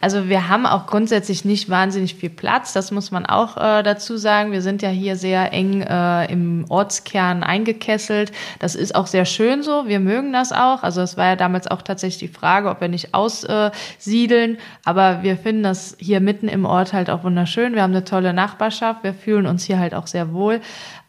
Also 0.01 0.29
wir 0.29 0.49
haben 0.49 0.65
auch 0.65 0.87
grundsätzlich 0.87 1.45
nicht 1.45 1.69
wahnsinnig 1.69 2.15
viel 2.15 2.31
Platz, 2.31 2.73
das 2.73 2.89
muss 2.89 3.11
man 3.11 3.27
auch 3.27 3.57
äh, 3.57 3.83
dazu 3.83 4.17
sagen. 4.17 4.53
Wir 4.53 4.63
sind 4.63 4.81
ja 4.81 4.89
hier 4.89 5.17
sehr 5.17 5.53
eng 5.53 5.81
äh, 5.81 6.31
im 6.31 6.65
Ortskern 6.69 7.43
eingekesselt. 7.43 8.31
Das 8.57 8.73
ist 8.73 8.95
auch 8.95 9.05
sehr 9.05 9.25
schön 9.25 9.61
so, 9.61 9.87
wir 9.87 9.99
mögen 9.99 10.33
das 10.33 10.51
auch. 10.51 10.81
Also 10.81 11.01
es 11.01 11.15
war 11.15 11.27
ja 11.27 11.42
damals 11.43 11.67
auch 11.67 11.81
tatsächlich 11.81 12.31
die 12.31 12.33
Frage, 12.33 12.69
ob 12.69 12.79
wir 12.79 12.87
nicht 12.87 13.13
aussiedeln. 13.13 14.57
Aber 14.85 15.23
wir 15.23 15.37
finden 15.37 15.63
das 15.63 15.95
hier 15.99 16.21
mitten 16.21 16.47
im 16.47 16.65
Ort 16.65 16.93
halt 16.93 17.09
auch 17.09 17.23
wunderschön. 17.23 17.75
Wir 17.75 17.83
haben 17.83 17.91
eine 17.91 18.05
tolle 18.05 18.33
Nachbarschaft. 18.33 19.03
Wir 19.03 19.13
fühlen 19.13 19.45
uns 19.45 19.65
hier 19.65 19.77
halt 19.77 19.93
auch 19.93 20.07
sehr 20.07 20.31
wohl. 20.33 20.61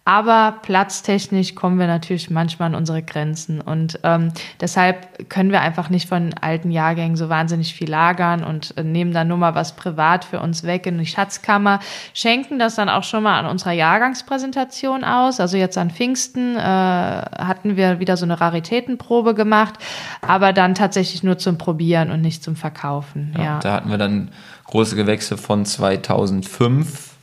Aber 0.07 0.59
platztechnisch 0.61 1.55
kommen 1.55 1.79
wir 1.79 1.87
natürlich 1.87 2.29
manchmal 2.29 2.67
an 2.67 2.75
unsere 2.75 3.03
Grenzen. 3.03 3.63
Und 3.63 3.99
ähm, 4.03 4.33
deshalb 4.61 5.31
können 5.31 5.51
wir 5.51 5.63
einfach 5.63 5.89
nicht 5.89 6.11
von 6.11 6.35
alten 6.39 6.71
Jahrgängen 6.71 7.17
so 7.17 7.31
wahnsinnig 7.31 7.73
viel 7.73 7.89
lagern 7.89 8.45
und 8.45 8.77
äh, 8.77 8.85
nehmen 8.85 9.15
dann 9.15 9.29
nur 9.29 9.39
mal 9.39 9.55
was 9.55 9.77
privat 9.77 10.27
für 10.27 10.41
uns 10.41 10.63
weg 10.65 10.87
in 10.87 10.99
die 10.99 11.07
Schatzkammer, 11.07 11.81
schenken 12.13 12.59
das 12.59 12.75
dann 12.75 12.91
auch 12.91 13.03
schon 13.03 13.23
mal 13.23 13.39
an 13.39 13.47
unserer 13.47 13.73
Jahrgangspräsentation 13.73 15.05
aus. 15.05 15.41
Also 15.41 15.57
jetzt 15.57 15.79
an 15.79 15.91
Pfingsten 15.91 16.55
äh, 16.55 16.61
hatten 16.61 17.77
wir 17.79 17.99
wieder 17.99 18.19
so 18.19 18.27
eine 18.27 18.39
Raritätenprobe 18.39 19.35
gemacht, 19.35 19.75
aber 20.21 20.53
dann 20.53 20.75
tatsächlich 20.75 21.23
nur 21.23 21.39
zum 21.39 21.57
Probieren 21.57 22.11
und 22.11 22.21
nicht 22.21 22.45
zum 22.45 22.57
Verkaufen. 22.57 23.35
Ja, 23.39 23.45
ja. 23.45 23.59
Da 23.61 23.73
hatten 23.73 23.89
wir 23.89 23.99
dann 23.99 24.33
große 24.67 24.97
Gewächse 24.97 25.39
von 25.39 25.65
2005 25.65 27.14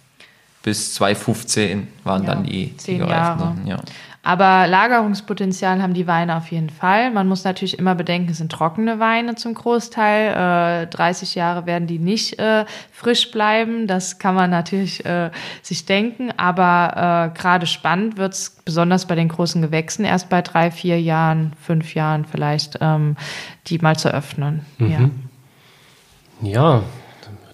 bis 0.64 0.94
2015 0.96 1.88
waren 2.04 2.24
ja, 2.24 2.36
dann 2.36 2.44
die, 2.44 2.76
zehn 2.78 3.04
die 3.04 3.10
Jahre. 3.10 3.56
Ja. 3.66 3.78
Aber 4.24 4.68
Lagerungspotenzial 4.68 5.82
haben 5.82 5.96
die 5.96 6.06
Weine 6.06 6.38
auf 6.38 6.52
jeden 6.52 6.70
Fall. 6.70 7.10
Man 7.10 7.28
muss 7.28 7.44
natürlich 7.44 7.80
immer 7.80 7.96
bedenken, 7.96 8.30
es 8.30 8.38
sind 8.38 8.52
trockene 8.52 9.00
Weine 9.00 9.34
zum 9.34 9.56
Großteil. 9.56 10.84
Äh, 10.84 10.88
30 10.88 11.34
Jahre 11.34 11.66
werden 11.66 11.88
die 11.88 11.98
nicht 11.98 12.38
äh, 12.38 12.66
frisch 12.92 13.32
bleiben. 13.32 13.88
Das 13.88 14.20
kann 14.20 14.36
man 14.36 14.52
natürlich 14.52 15.04
äh, 15.06 15.32
sich 15.64 15.88
denken. 15.88 16.30
Aber 16.38 17.32
äh, 17.34 17.38
gerade 17.40 17.66
spannend 17.66 18.18
wird's 18.18 18.62
besonders 18.64 19.08
bei 19.08 19.16
den 19.16 19.28
großen 19.28 19.60
Gewächsen 19.60 20.06
erst 20.06 20.30
bei 20.30 20.44
drei, 20.44 20.70
vier 20.70 21.02
Jahren, 21.02 21.54
fünf 21.60 21.96
Jahren 21.96 22.26
vielleicht, 22.26 22.78
ähm, 22.80 23.16
die 23.68 23.80
mal 23.80 23.98
zu 23.98 24.14
öffnen. 24.14 24.64
Mhm. 24.78 25.12
Ja. 26.44 26.52
ja, 26.52 26.84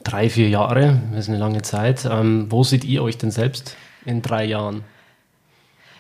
drei, 0.08 0.30
vier 0.30 0.50
Jahre, 0.50 1.02
das 1.12 1.26
ist 1.26 1.30
eine 1.30 1.38
lange 1.38 1.62
Zeit. 1.62 2.06
Ähm, 2.06 2.48
wo 2.50 2.64
seht 2.64 2.84
ihr 2.84 3.04
euch 3.04 3.18
denn 3.18 3.32
selbst 3.32 3.76
in 4.06 4.22
drei 4.22 4.46
Jahren? 4.46 4.84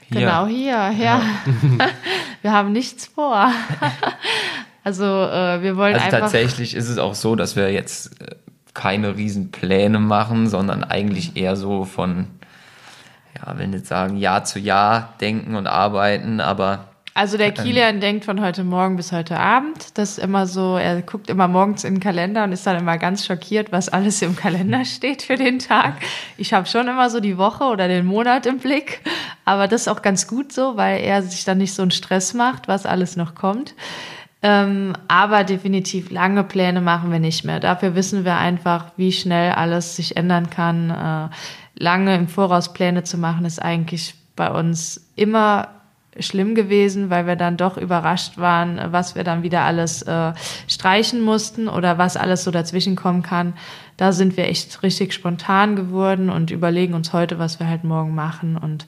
Hier. 0.10 0.22
Genau 0.22 0.48
hier, 0.48 0.72
ja. 0.72 0.92
ja. 0.92 1.22
wir 2.42 2.54
haben 2.54 2.72
nichts 2.72 3.08
vor. 3.08 3.52
also 4.84 5.04
äh, 5.04 5.62
wir 5.62 5.76
wollen 5.76 5.96
also 5.96 6.06
einfach. 6.06 6.20
Tatsächlich 6.20 6.74
ist 6.74 6.88
es 6.88 6.98
auch 6.98 7.16
so, 7.16 7.36
dass 7.36 7.58
wir 7.58 7.72
jetzt 7.74 8.22
äh, 8.22 8.36
keine 8.74 9.18
riesen 9.18 9.52
Pläne 9.52 10.00
machen, 10.00 10.48
sondern 10.48 10.86
eigentlich 10.86 11.36
eher 11.36 11.58
so 11.58 11.84
von, 11.84 12.28
ja, 13.36 13.58
wenn 13.58 13.74
jetzt 13.74 13.88
sagen, 13.88 14.16
Jahr 14.16 14.46
zu 14.46 14.60
Jahr 14.60 15.16
denken 15.20 15.56
und 15.56 15.68
arbeiten, 15.68 16.40
aber 16.40 16.86
also 17.18 17.36
der 17.36 17.52
Kilian 17.52 18.00
denkt 18.00 18.26
von 18.26 18.42
heute 18.42 18.64
Morgen 18.64 18.96
bis 18.96 19.12
heute 19.12 19.40
Abend. 19.40 19.98
Das 19.98 20.12
ist 20.12 20.18
immer 20.20 20.46
so, 20.46 20.78
er 20.78 21.02
guckt 21.02 21.32
immer 21.32 21.48
morgens 21.48 21.84
in 21.84 21.96
den 21.96 22.00
Kalender 22.00 22.44
und 22.44 22.52
ist 22.52 22.68
dann 22.68 22.78
immer 22.78 23.00
ganz 23.00 23.26
schockiert, 23.26 23.72
was 23.72 23.90
alles 23.90 24.22
im 24.22 24.36
Kalender 24.36 24.86
steht 24.86 25.24
für 25.24 25.36
den 25.36 25.58
Tag. 25.58 25.96
Ich 26.38 26.54
habe 26.54 26.68
schon 26.68 26.88
immer 26.88 27.10
so 27.10 27.20
die 27.20 27.40
Woche 27.40 27.64
oder 27.64 27.88
den 27.88 28.06
Monat 28.06 28.46
im 28.46 28.60
Blick, 28.60 29.02
aber 29.46 29.68
das 29.68 29.82
ist 29.82 29.88
auch 29.88 30.04
ganz 30.04 30.28
gut 30.28 30.54
so, 30.54 30.78
weil 30.78 31.02
er 31.02 31.24
sich 31.24 31.44
dann 31.44 31.58
nicht 31.58 31.74
so 31.74 31.82
einen 31.82 31.90
Stress 31.90 32.36
macht, 32.36 32.68
was 32.68 32.86
alles 32.86 33.18
noch 33.18 33.34
kommt. 33.34 33.74
Ähm, 34.44 34.94
aber 35.08 35.44
definitiv 35.44 36.12
lange 36.12 36.44
Pläne 36.44 36.82
machen 36.82 37.12
wir 37.12 37.20
nicht 37.20 37.44
mehr. 37.44 37.60
Dafür 37.60 37.96
wissen 37.96 38.26
wir 38.26 38.38
einfach, 38.38 38.92
wie 38.96 39.12
schnell 39.12 39.54
alles 39.54 39.96
sich 39.96 40.16
ändern 40.18 40.52
kann. 40.52 40.92
Äh, 40.92 41.84
lange 41.84 42.16
im 42.16 42.28
Voraus 42.28 42.74
Pläne 42.74 43.04
zu 43.04 43.18
machen, 43.18 43.44
ist 43.44 43.60
eigentlich 43.60 44.14
bei 44.36 44.52
uns 44.52 45.10
immer 45.16 45.70
schlimm 46.20 46.56
gewesen, 46.56 47.10
weil 47.10 47.28
wir 47.28 47.36
dann 47.36 47.58
doch 47.58 47.78
überrascht 47.78 48.38
waren, 48.38 48.80
was 48.92 49.16
wir 49.16 49.24
dann 49.24 49.44
wieder 49.44 49.62
alles 49.62 50.02
äh, 50.04 50.34
streichen 50.68 51.22
mussten 51.22 51.68
oder 51.68 51.98
was 51.98 52.18
alles 52.18 52.44
so 52.44 52.52
dazwischen 52.52 52.96
kommen 52.96 53.24
kann. 53.24 53.54
Da 53.98 54.12
sind 54.12 54.38
wir 54.38 54.48
echt 54.48 54.84
richtig 54.84 55.14
spontan 55.14 55.76
geworden 55.76 56.30
und 56.30 56.52
überlegen 56.52 56.94
uns 56.94 57.14
heute, 57.14 57.40
was 57.40 57.60
wir 57.60 57.68
halt 57.68 57.84
morgen 57.84 58.14
machen. 58.14 58.56
Und 58.56 58.86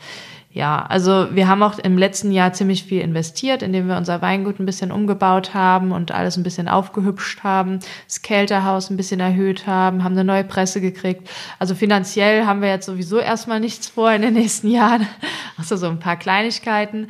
ja, 0.51 0.83
also 0.83 1.27
wir 1.31 1.47
haben 1.47 1.61
auch 1.61 1.77
im 1.77 1.97
letzten 1.97 2.31
Jahr 2.31 2.53
ziemlich 2.53 2.83
viel 2.83 3.01
investiert, 3.01 3.61
indem 3.61 3.87
wir 3.87 3.97
unser 3.97 4.21
Weingut 4.21 4.59
ein 4.59 4.65
bisschen 4.65 4.91
umgebaut 4.91 5.53
haben 5.53 5.91
und 5.91 6.11
alles 6.11 6.37
ein 6.37 6.43
bisschen 6.43 6.67
aufgehübscht 6.67 7.43
haben, 7.43 7.79
das 8.07 8.23
Kälterhaus 8.23 8.89
ein 8.89 8.97
bisschen 8.97 9.19
erhöht 9.19 9.67
haben, 9.67 10.03
haben 10.03 10.13
eine 10.13 10.23
neue 10.23 10.43
Presse 10.43 10.81
gekriegt. 10.81 11.29
Also 11.59 11.75
finanziell 11.75 12.45
haben 12.45 12.61
wir 12.61 12.69
jetzt 12.69 12.87
sowieso 12.87 13.19
erstmal 13.19 13.59
nichts 13.59 13.89
vor 13.89 14.11
in 14.11 14.23
den 14.23 14.33
nächsten 14.33 14.67
Jahren, 14.71 15.07
außer 15.59 15.77
so 15.77 15.87
ein 15.87 15.99
paar 15.99 16.17
Kleinigkeiten. 16.17 17.09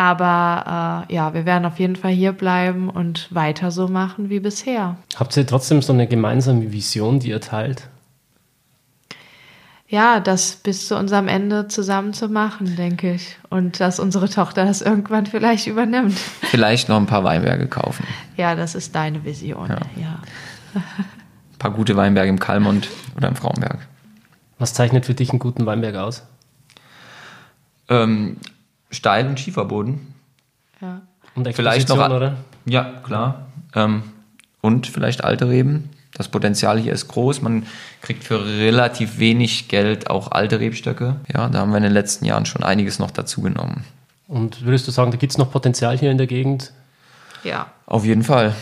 Aber 0.00 1.06
äh, 1.10 1.14
ja, 1.14 1.34
wir 1.34 1.44
werden 1.44 1.66
auf 1.66 1.78
jeden 1.78 1.94
Fall 1.94 2.12
hier 2.12 2.32
bleiben 2.32 2.88
und 2.88 3.28
weiter 3.34 3.70
so 3.70 3.86
machen 3.86 4.30
wie 4.30 4.40
bisher. 4.40 4.96
Habt 5.16 5.36
ihr 5.36 5.46
trotzdem 5.46 5.82
so 5.82 5.92
eine 5.92 6.06
gemeinsame 6.06 6.72
Vision, 6.72 7.20
die 7.20 7.28
ihr 7.28 7.40
teilt? 7.40 7.88
ja, 9.90 10.20
das 10.20 10.54
bis 10.54 10.86
zu 10.86 10.96
unserem 10.96 11.26
Ende 11.26 11.66
zusammen 11.66 12.12
zu 12.12 12.28
machen, 12.28 12.76
denke 12.76 13.12
ich. 13.12 13.36
Und 13.50 13.80
dass 13.80 13.98
unsere 13.98 14.28
Tochter 14.28 14.64
das 14.64 14.82
irgendwann 14.82 15.26
vielleicht 15.26 15.66
übernimmt. 15.66 16.16
Vielleicht 16.42 16.88
noch 16.88 16.96
ein 16.96 17.06
paar 17.06 17.24
Weinberge 17.24 17.66
kaufen. 17.66 18.06
Ja, 18.36 18.54
das 18.54 18.76
ist 18.76 18.94
deine 18.94 19.24
Vision. 19.24 19.68
Ja. 19.68 19.80
ja. 20.00 20.20
ein 20.74 21.58
paar 21.58 21.72
gute 21.72 21.96
Weinberge 21.96 22.30
im 22.30 22.38
Kalmont 22.38 22.88
oder 23.16 23.26
im 23.26 23.34
Frauenberg. 23.34 23.78
Was 24.60 24.74
zeichnet 24.74 25.06
für 25.06 25.14
dich 25.14 25.30
einen 25.30 25.40
guten 25.40 25.66
Weinberg 25.66 25.96
aus? 25.96 26.22
Ähm, 27.88 28.36
Steil- 28.90 29.26
und 29.26 29.38
Schieferboden. 29.38 30.14
Ja. 30.80 31.02
Und 31.34 31.52
vielleicht 31.54 31.88
noch, 31.88 32.10
oder? 32.10 32.36
Ja, 32.64 33.00
klar. 33.04 33.46
Ähm, 33.74 34.02
und 34.60 34.86
vielleicht 34.86 35.24
alte 35.24 35.48
Reben. 35.48 35.90
Das 36.12 36.28
Potenzial 36.28 36.78
hier 36.78 36.92
ist 36.92 37.08
groß. 37.08 37.40
Man 37.40 37.66
kriegt 38.02 38.24
für 38.24 38.44
relativ 38.44 39.18
wenig 39.18 39.68
Geld 39.68 40.10
auch 40.10 40.32
alte 40.32 40.60
Rebstöcke. 40.60 41.16
Ja, 41.32 41.48
da 41.48 41.60
haben 41.60 41.70
wir 41.70 41.76
in 41.76 41.84
den 41.84 41.92
letzten 41.92 42.24
Jahren 42.24 42.46
schon 42.46 42.62
einiges 42.62 42.98
noch 42.98 43.10
dazu 43.10 43.40
genommen. 43.40 43.84
Und 44.26 44.64
würdest 44.64 44.86
du 44.86 44.90
sagen, 44.90 45.10
da 45.10 45.16
gibt 45.16 45.32
es 45.32 45.38
noch 45.38 45.50
Potenzial 45.50 45.96
hier 45.96 46.10
in 46.10 46.18
der 46.18 46.26
Gegend? 46.26 46.72
Ja. 47.42 47.68
Auf 47.86 48.04
jeden 48.04 48.22
Fall. 48.22 48.54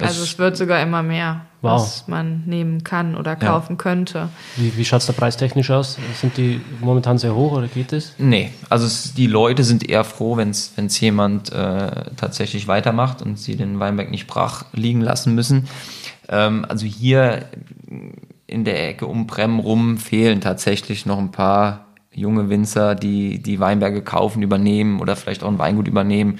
Also 0.00 0.22
es, 0.22 0.32
es 0.32 0.38
wird 0.38 0.56
sogar 0.56 0.80
immer 0.80 1.02
mehr, 1.02 1.46
wow. 1.62 1.80
was 1.80 2.08
man 2.08 2.44
nehmen 2.46 2.84
kann 2.84 3.16
oder 3.16 3.36
kaufen 3.36 3.72
ja. 3.72 3.76
könnte. 3.76 4.28
Wie, 4.56 4.76
wie 4.76 4.84
schaut 4.84 5.00
es 5.00 5.06
da 5.06 5.12
preistechnisch 5.12 5.70
aus? 5.70 5.98
Sind 6.20 6.36
die 6.36 6.60
momentan 6.80 7.18
sehr 7.18 7.34
hoch 7.34 7.52
oder 7.52 7.68
geht 7.68 7.92
es? 7.92 8.14
Nee, 8.18 8.52
also 8.70 8.86
es, 8.86 9.14
die 9.14 9.26
Leute 9.26 9.64
sind 9.64 9.88
eher 9.88 10.04
froh, 10.04 10.36
wenn 10.36 10.50
es 10.50 11.00
jemand 11.00 11.52
äh, 11.52 12.04
tatsächlich 12.16 12.66
weitermacht 12.68 13.22
und 13.22 13.38
sie 13.38 13.56
den 13.56 13.80
Weinberg 13.80 14.10
nicht 14.10 14.26
brach 14.26 14.64
liegen 14.72 15.00
lassen 15.00 15.34
müssen. 15.34 15.68
Ähm, 16.28 16.64
also 16.68 16.86
hier 16.86 17.46
in 18.46 18.64
der 18.64 18.88
Ecke 18.88 19.06
um 19.06 19.26
Brem 19.26 19.58
rum 19.58 19.98
fehlen 19.98 20.40
tatsächlich 20.40 21.06
noch 21.06 21.18
ein 21.18 21.32
paar 21.32 21.86
junge 22.12 22.48
Winzer, 22.48 22.94
die 22.94 23.42
die 23.42 23.60
Weinberge 23.60 24.02
kaufen, 24.02 24.42
übernehmen 24.42 25.00
oder 25.00 25.16
vielleicht 25.16 25.42
auch 25.42 25.48
ein 25.48 25.58
Weingut 25.58 25.88
übernehmen 25.88 26.38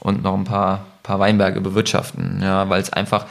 und 0.00 0.22
noch 0.22 0.34
ein 0.34 0.44
paar, 0.44 0.86
paar 1.04 1.20
Weinberge 1.20 1.60
bewirtschaften. 1.60 2.40
Ja, 2.42 2.68
weil 2.68 2.82
es 2.82 2.92
einfach, 2.92 3.26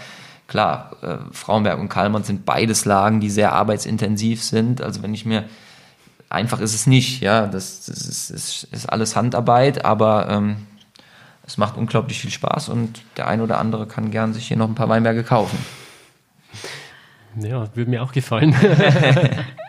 klar, 0.47 0.95
äh, 1.01 1.17
Frauenberg 1.33 1.79
und 1.79 1.89
Kalmont 1.89 2.25
sind 2.25 2.45
beides 2.45 2.85
Lagen, 2.85 3.19
die 3.19 3.29
sehr 3.29 3.51
arbeitsintensiv 3.51 4.41
sind. 4.41 4.81
Also 4.81 5.03
wenn 5.03 5.13
ich 5.13 5.25
mir, 5.25 5.43
einfach 6.29 6.61
ist 6.61 6.73
es 6.73 6.87
nicht, 6.87 7.21
ja, 7.21 7.47
das, 7.47 7.85
das 7.85 7.97
ist, 8.07 8.29
ist, 8.29 8.63
ist 8.71 8.85
alles 8.85 9.17
Handarbeit, 9.17 9.83
aber 9.83 10.29
ähm, 10.29 10.57
es 11.45 11.57
macht 11.57 11.75
unglaublich 11.75 12.21
viel 12.21 12.31
Spaß 12.31 12.69
und 12.69 13.01
der 13.17 13.27
ein 13.27 13.41
oder 13.41 13.59
andere 13.59 13.87
kann 13.87 14.11
gern 14.11 14.33
sich 14.33 14.47
hier 14.47 14.55
noch 14.55 14.69
ein 14.69 14.75
paar 14.75 14.87
Weinberge 14.87 15.23
kaufen. 15.23 15.57
Ja, 17.35 17.67
würde 17.75 17.89
mir 17.89 18.03
auch 18.03 18.11
gefallen. 18.11 18.55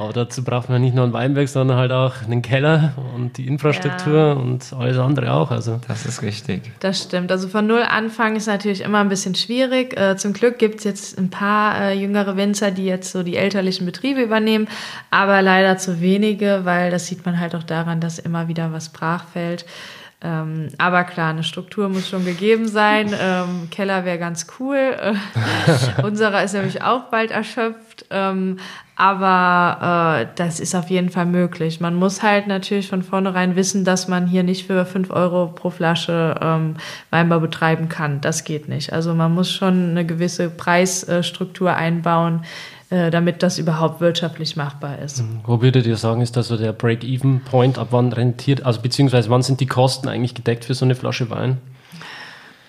Aber 0.00 0.14
dazu 0.14 0.42
braucht 0.42 0.70
man 0.70 0.80
nicht 0.80 0.94
nur 0.94 1.04
einen 1.04 1.12
Weinberg, 1.12 1.46
sondern 1.46 1.76
halt 1.76 1.92
auch 1.92 2.22
einen 2.22 2.40
Keller 2.40 2.94
und 3.14 3.36
die 3.36 3.46
Infrastruktur 3.46 4.16
ja. 4.16 4.32
und 4.32 4.72
alles 4.78 4.96
andere 4.96 5.30
auch. 5.30 5.50
Also. 5.50 5.78
Das 5.88 6.06
ist 6.06 6.22
richtig. 6.22 6.62
Das 6.80 7.02
stimmt. 7.02 7.30
Also 7.30 7.48
von 7.48 7.66
null 7.66 7.82
anfangen 7.82 8.36
ist 8.36 8.46
natürlich 8.46 8.80
immer 8.80 9.00
ein 9.00 9.10
bisschen 9.10 9.34
schwierig. 9.34 9.94
Äh, 10.00 10.16
zum 10.16 10.32
Glück 10.32 10.58
gibt 10.58 10.78
es 10.78 10.84
jetzt 10.84 11.18
ein 11.18 11.28
paar 11.28 11.78
äh, 11.78 11.92
jüngere 11.92 12.38
Winzer, 12.38 12.70
die 12.70 12.86
jetzt 12.86 13.12
so 13.12 13.22
die 13.22 13.36
elterlichen 13.36 13.84
Betriebe 13.84 14.22
übernehmen, 14.22 14.68
aber 15.10 15.42
leider 15.42 15.76
zu 15.76 16.00
wenige, 16.00 16.60
weil 16.64 16.90
das 16.90 17.06
sieht 17.06 17.26
man 17.26 17.38
halt 17.38 17.54
auch 17.54 17.62
daran, 17.62 18.00
dass 18.00 18.18
immer 18.18 18.48
wieder 18.48 18.72
was 18.72 18.88
brach 18.88 19.24
fällt. 19.26 19.66
Ähm, 20.22 20.68
aber 20.76 21.04
klar, 21.04 21.30
eine 21.30 21.42
Struktur 21.42 21.88
muss 21.88 22.08
schon 22.08 22.24
gegeben 22.24 22.68
sein. 22.68 23.14
Ähm, 23.22 23.68
Keller 23.70 24.04
wäre 24.04 24.18
ganz 24.18 24.46
cool. 24.58 24.76
Äh, 24.76 26.02
unserer 26.02 26.42
ist 26.42 26.54
nämlich 26.54 26.82
auch 26.82 27.04
bald 27.10 27.30
erschöpft. 27.30 28.06
Ähm, 28.10 28.58
aber 28.96 30.22
äh, 30.22 30.26
das 30.36 30.58
ist 30.58 30.74
auf 30.74 30.90
jeden 30.90 31.10
Fall 31.10 31.26
möglich. 31.26 31.80
Man 31.80 31.94
muss 31.94 32.22
halt 32.22 32.46
natürlich 32.46 32.88
von 32.88 33.02
vornherein 33.02 33.56
wissen, 33.56 33.84
dass 33.84 34.08
man 34.08 34.26
hier 34.26 34.42
nicht 34.42 34.66
für 34.66 34.84
fünf 34.86 35.10
Euro 35.10 35.48
pro 35.48 35.70
Flasche 35.70 36.34
ähm, 36.40 36.76
Weinbau 37.10 37.40
betreiben 37.40 37.88
kann. 37.88 38.20
Das 38.20 38.44
geht 38.44 38.68
nicht. 38.68 38.92
Also 38.92 39.14
man 39.14 39.32
muss 39.32 39.50
schon 39.50 39.90
eine 39.90 40.06
gewisse 40.06 40.50
Preisstruktur 40.50 41.74
einbauen, 41.74 42.42
äh, 42.90 43.10
damit 43.10 43.42
das 43.42 43.58
überhaupt 43.58 44.00
wirtschaftlich 44.00 44.56
machbar 44.56 44.98
ist. 44.98 45.22
Mhm. 45.22 45.40
Wo 45.44 45.62
würdet 45.62 45.86
ihr 45.86 45.96
sagen, 45.96 46.20
ist 46.20 46.36
da 46.36 46.42
so 46.42 46.56
der 46.56 46.72
Break-Even-Point, 46.72 47.78
ab 47.78 47.88
wann 47.92 48.12
rentiert, 48.12 48.66
also 48.66 48.80
beziehungsweise 48.80 49.30
wann 49.30 49.42
sind 49.42 49.60
die 49.60 49.66
Kosten 49.66 50.08
eigentlich 50.08 50.34
gedeckt 50.34 50.64
für 50.64 50.74
so 50.74 50.84
eine 50.84 50.94
Flasche 50.94 51.30
Wein? 51.30 51.58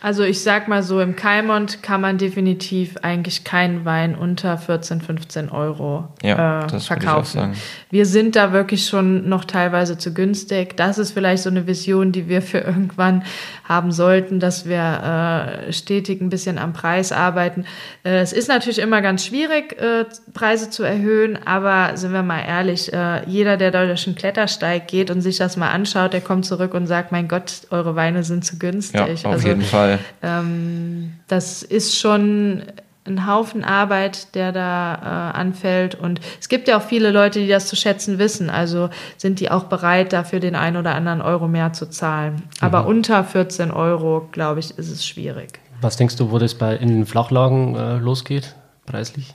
Also 0.04 0.24
ich 0.24 0.42
sag 0.42 0.68
mal 0.68 0.82
so, 0.82 1.00
im 1.00 1.16
Kaimont 1.16 1.84
kann 1.84 2.02
man 2.02 2.18
definitiv 2.18 2.98
eigentlich 3.04 3.44
keinen 3.44 3.86
Wein 3.86 4.16
unter 4.16 4.58
14, 4.58 5.00
15 5.00 5.50
Euro 5.50 6.08
ja, 6.24 6.66
äh, 6.66 6.80
verkaufen. 6.80 7.54
Wir 7.92 8.08
sind 8.08 8.36
da 8.36 8.52
wirklich 8.52 8.88
schon 8.88 9.30
noch 9.30 9.46
teilweise 9.46 10.00
zu 10.00 10.12
günstig. 10.12 10.76
Das 10.76 10.98
ist 10.98 11.12
vielleicht 11.12 11.44
so 11.44 11.52
eine 11.52 11.68
Vision, 11.68 12.12
die 12.12 12.28
wir 12.28 12.42
für 12.42 12.58
irgendwann 12.58 13.24
haben 13.64 13.92
sollten, 13.92 14.40
dass 14.40 14.68
wir 14.68 15.68
äh, 15.68 15.72
stetig 15.72 16.20
ein 16.20 16.30
bisschen 16.30 16.58
am 16.58 16.74
Preis 16.74 17.12
arbeiten. 17.12 17.66
Äh, 18.04 18.22
es 18.22 18.34
ist 18.34 18.48
natürlich 18.48 18.80
immer 18.80 19.04
ganz 19.04 19.24
schwierig, 19.24 19.80
äh, 19.80 20.06
Preise 20.34 20.72
zu 20.72 20.82
erhöhen, 20.82 21.38
aber 21.46 21.96
sind 21.96 22.12
wir 22.12 22.24
mal 22.24 22.42
ehrlich, 22.42 22.92
äh, 22.92 23.24
jeder, 23.30 23.56
der 23.56 23.70
durch 23.70 24.08
einen 24.08 24.16
Klettersteig 24.16 24.88
geht 24.88 25.12
und 25.12 25.22
sich 25.22 25.38
das 25.38 25.58
mal 25.58 25.70
anschaut, 25.70 26.14
der 26.14 26.22
kommt 26.22 26.48
zurück 26.48 26.74
und 26.74 26.88
sagt, 26.88 27.12
mein 27.12 27.28
Gott, 27.28 27.68
eure 27.70 27.96
Weine 27.96 28.24
sind 28.24 28.44
zu 28.44 28.58
günstig. 28.58 29.22
Ja, 29.22 29.30
auf 29.30 29.36
also, 29.36 29.48
jeden 29.48 29.62
Fall. 29.62 29.91
Ähm, 30.22 31.14
das 31.28 31.64
ist 31.64 31.98
schon 31.98 32.64
ein 33.06 33.28
Haufen 33.28 33.64
Arbeit, 33.64 34.36
der 34.36 34.52
da 34.52 35.34
äh, 35.34 35.38
anfällt. 35.40 35.96
Und 35.96 36.22
es 36.40 36.50
gibt 36.50 36.68
ja 36.68 36.78
auch 36.78 36.84
viele 36.84 37.12
Leute, 37.12 37.40
die 37.40 37.48
das 37.48 37.68
zu 37.68 37.76
schätzen 37.76 38.20
wissen. 38.20 38.50
Also 38.50 38.90
sind 39.18 39.40
die 39.40 39.50
auch 39.50 39.66
bereit, 39.66 40.14
dafür 40.14 40.40
den 40.40 40.56
einen 40.56 40.78
oder 40.78 40.94
anderen 40.94 41.22
Euro 41.22 41.48
mehr 41.48 41.74
zu 41.74 41.90
zahlen. 41.90 42.44
Aber 42.60 42.84
mhm. 42.84 42.90
unter 42.90 43.24
14 43.24 43.72
Euro, 43.72 44.28
glaube 44.32 44.60
ich, 44.60 44.78
ist 44.78 44.92
es 44.92 45.06
schwierig. 45.06 45.60
Was 45.82 45.98
denkst 45.98 46.16
du, 46.18 46.32
wo 46.32 46.38
das 46.38 46.54
bei 46.54 46.76
in 46.76 46.90
den 46.90 47.06
Flachlagen 47.08 47.76
äh, 47.76 47.98
losgeht, 47.98 48.56
preislich? 48.86 49.34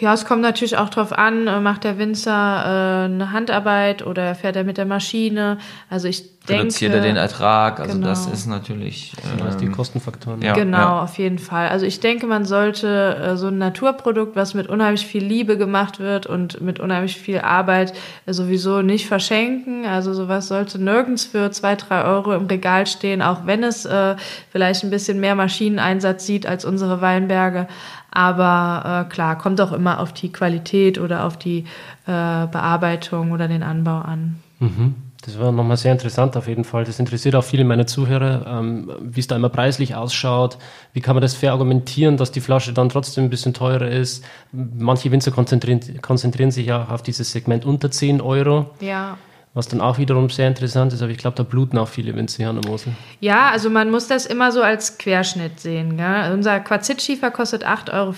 Ja, 0.00 0.12
es 0.12 0.24
kommt 0.24 0.42
natürlich 0.42 0.76
auch 0.76 0.88
drauf 0.88 1.12
an, 1.12 1.46
äh, 1.46 1.60
macht 1.60 1.84
der 1.84 1.98
Winzer 1.98 2.30
äh, 2.30 3.04
eine 3.04 3.32
Handarbeit 3.32 4.04
oder 4.04 4.34
fährt 4.34 4.56
er 4.56 4.64
mit 4.64 4.78
der 4.78 4.86
Maschine. 4.86 5.58
Also 5.88 6.08
ich 6.08 6.33
Reduziert 6.46 6.92
denke, 6.92 7.06
er 7.06 7.12
den 7.12 7.16
Ertrag, 7.16 7.80
also 7.80 7.94
genau. 7.94 8.06
das 8.06 8.26
ist 8.26 8.46
natürlich 8.46 9.12
ähm, 9.40 9.56
die 9.58 9.68
Kostenfaktoren. 9.68 10.42
Ja, 10.42 10.52
genau, 10.52 10.78
ja. 10.78 11.02
auf 11.02 11.16
jeden 11.16 11.38
Fall. 11.38 11.68
Also 11.68 11.86
ich 11.86 12.00
denke, 12.00 12.26
man 12.26 12.44
sollte 12.44 13.16
äh, 13.16 13.36
so 13.38 13.46
ein 13.46 13.56
Naturprodukt, 13.56 14.36
was 14.36 14.52
mit 14.52 14.66
unheimlich 14.66 15.06
viel 15.06 15.24
Liebe 15.24 15.56
gemacht 15.56 16.00
wird 16.00 16.26
und 16.26 16.60
mit 16.60 16.80
unheimlich 16.80 17.16
viel 17.16 17.38
Arbeit 17.38 17.94
äh, 18.26 18.34
sowieso 18.34 18.82
nicht 18.82 19.06
verschenken. 19.06 19.86
Also 19.86 20.12
sowas 20.12 20.48
sollte 20.48 20.78
nirgends 20.78 21.24
für 21.24 21.50
zwei, 21.50 21.76
drei 21.76 22.04
Euro 22.04 22.34
im 22.34 22.44
Regal 22.44 22.86
stehen, 22.86 23.22
auch 23.22 23.46
wenn 23.46 23.62
es 23.62 23.86
äh, 23.86 24.16
vielleicht 24.50 24.84
ein 24.84 24.90
bisschen 24.90 25.20
mehr 25.20 25.36
Maschineneinsatz 25.36 26.26
sieht 26.26 26.46
als 26.46 26.66
unsere 26.66 27.00
Weinberge. 27.00 27.68
Aber 28.10 29.06
äh, 29.06 29.10
klar, 29.10 29.38
kommt 29.38 29.62
auch 29.62 29.72
immer 29.72 29.98
auf 29.98 30.12
die 30.12 30.30
Qualität 30.30 30.98
oder 30.98 31.24
auf 31.24 31.38
die 31.38 31.60
äh, 32.06 32.46
Bearbeitung 32.46 33.32
oder 33.32 33.48
den 33.48 33.62
Anbau 33.62 34.00
an. 34.00 34.36
Mhm. 34.60 34.94
Das 35.24 35.38
war 35.38 35.52
nochmal 35.52 35.78
sehr 35.78 35.92
interessant 35.92 36.36
auf 36.36 36.48
jeden 36.48 36.64
Fall. 36.64 36.84
Das 36.84 36.98
interessiert 36.98 37.34
auch 37.34 37.44
viele 37.44 37.64
meiner 37.64 37.86
Zuhörer, 37.86 38.46
ähm, 38.46 38.90
wie 39.00 39.20
es 39.20 39.26
da 39.26 39.36
immer 39.36 39.48
preislich 39.48 39.94
ausschaut. 39.94 40.58
Wie 40.92 41.00
kann 41.00 41.16
man 41.16 41.22
das 41.22 41.34
fair 41.34 41.52
argumentieren, 41.52 42.18
dass 42.18 42.30
die 42.30 42.42
Flasche 42.42 42.74
dann 42.74 42.90
trotzdem 42.90 43.24
ein 43.24 43.30
bisschen 43.30 43.54
teurer 43.54 43.88
ist? 43.88 44.22
Manche 44.52 45.10
Winzer 45.10 45.30
konzentrieren, 45.30 45.80
konzentrieren 46.02 46.50
sich 46.50 46.66
ja 46.66 46.88
auf 46.90 47.02
dieses 47.02 47.32
Segment 47.32 47.64
unter 47.64 47.90
10 47.90 48.20
Euro. 48.20 48.66
Ja. 48.80 49.16
Was 49.54 49.68
dann 49.68 49.80
auch 49.80 49.98
wiederum 49.98 50.28
sehr 50.30 50.48
interessant 50.48 50.92
ist, 50.92 51.00
aber 51.00 51.12
ich 51.12 51.18
glaube, 51.18 51.36
da 51.36 51.44
bluten 51.44 51.78
auch 51.78 51.86
viele 51.86 52.14
Winzer 52.16 52.48
an 52.48 52.60
der 52.60 52.68
Mosel. 52.68 52.92
Ja, 53.20 53.50
also 53.50 53.70
man 53.70 53.88
muss 53.88 54.08
das 54.08 54.26
immer 54.26 54.50
so 54.50 54.60
als 54.62 54.98
Querschnitt 54.98 55.60
sehen. 55.60 55.96
Gell? 55.96 56.32
Unser 56.32 56.58
Quarzitschiefer 56.58 57.30
kostet 57.30 57.64
8,50 57.64 57.92
Euro, 57.92 58.12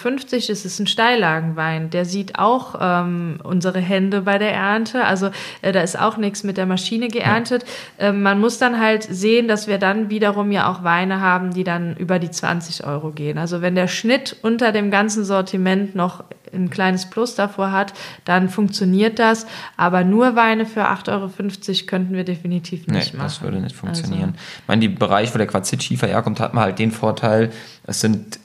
das 0.49 0.49
ist 0.65 0.81
ein 0.81 0.87
Steillagenwein. 0.87 1.91
Der 1.91 2.07
sieht 2.07 2.39
auch 2.39 2.77
ähm, 2.81 3.39
unsere 3.43 3.81
Hände 3.81 4.23
bei 4.23 4.39
der 4.39 4.55
Ernte, 4.55 5.05
also 5.05 5.31
äh, 5.61 5.73
da 5.73 5.83
ist 5.83 6.01
auch 6.01 6.17
nichts 6.17 6.43
mit 6.43 6.57
der 6.57 6.65
Maschine 6.65 7.09
geerntet. 7.09 7.65
Ja. 7.99 8.09
Ähm, 8.09 8.23
man 8.23 8.41
muss 8.41 8.57
dann 8.57 8.81
halt 8.81 9.03
sehen, 9.03 9.47
dass 9.47 9.67
wir 9.67 9.77
dann 9.77 10.09
wiederum 10.09 10.51
ja 10.51 10.71
auch 10.71 10.85
Weine 10.85 11.21
haben, 11.21 11.53
die 11.53 11.65
dann 11.65 11.97
über 11.97 12.19
die 12.19 12.31
20 12.31 12.87
Euro 12.87 13.11
gehen. 13.11 13.37
Also 13.37 13.61
wenn 13.61 13.75
der 13.75 13.89
Schnitt 13.89 14.37
unter 14.41 14.73
dem 14.73 14.91
ganzen 14.91 15.23
Sortiment 15.23 15.95
noch 15.95 16.25
ein 16.53 16.71
kleines 16.71 17.07
Plus 17.07 17.35
davor 17.35 17.73
hat, 17.73 17.93
dann 18.25 18.49
funktioniert 18.49 19.19
das. 19.19 19.47
Aber 19.77 20.05
nur 20.05 20.37
Weine 20.37 20.67
für 20.67 20.89
8,50 20.89 21.11
Euro 21.11 21.87
könnten 21.87 22.15
wir 22.15 22.25
definitiv 22.25 22.87
nicht 22.87 23.13
nee, 23.13 23.19
machen. 23.19 23.27
das 23.27 23.43
würde 23.43 23.61
nicht 23.61 23.77
funktionieren. 23.77 24.35
Also. 24.35 24.61
Ich 24.63 24.69
meine, 24.69 24.81
die 24.81 24.89
Bereich, 24.89 25.35
wo 25.35 25.39
der 25.39 25.47
Quarzitschiefer 25.47 26.07
herkommt, 26.07 26.41
hat 26.41 26.55
man 26.55 26.65
halt 26.65 26.79
den 26.79 26.91
Vorteil, 26.91 27.51
es 27.87 28.01
sind 28.01 28.39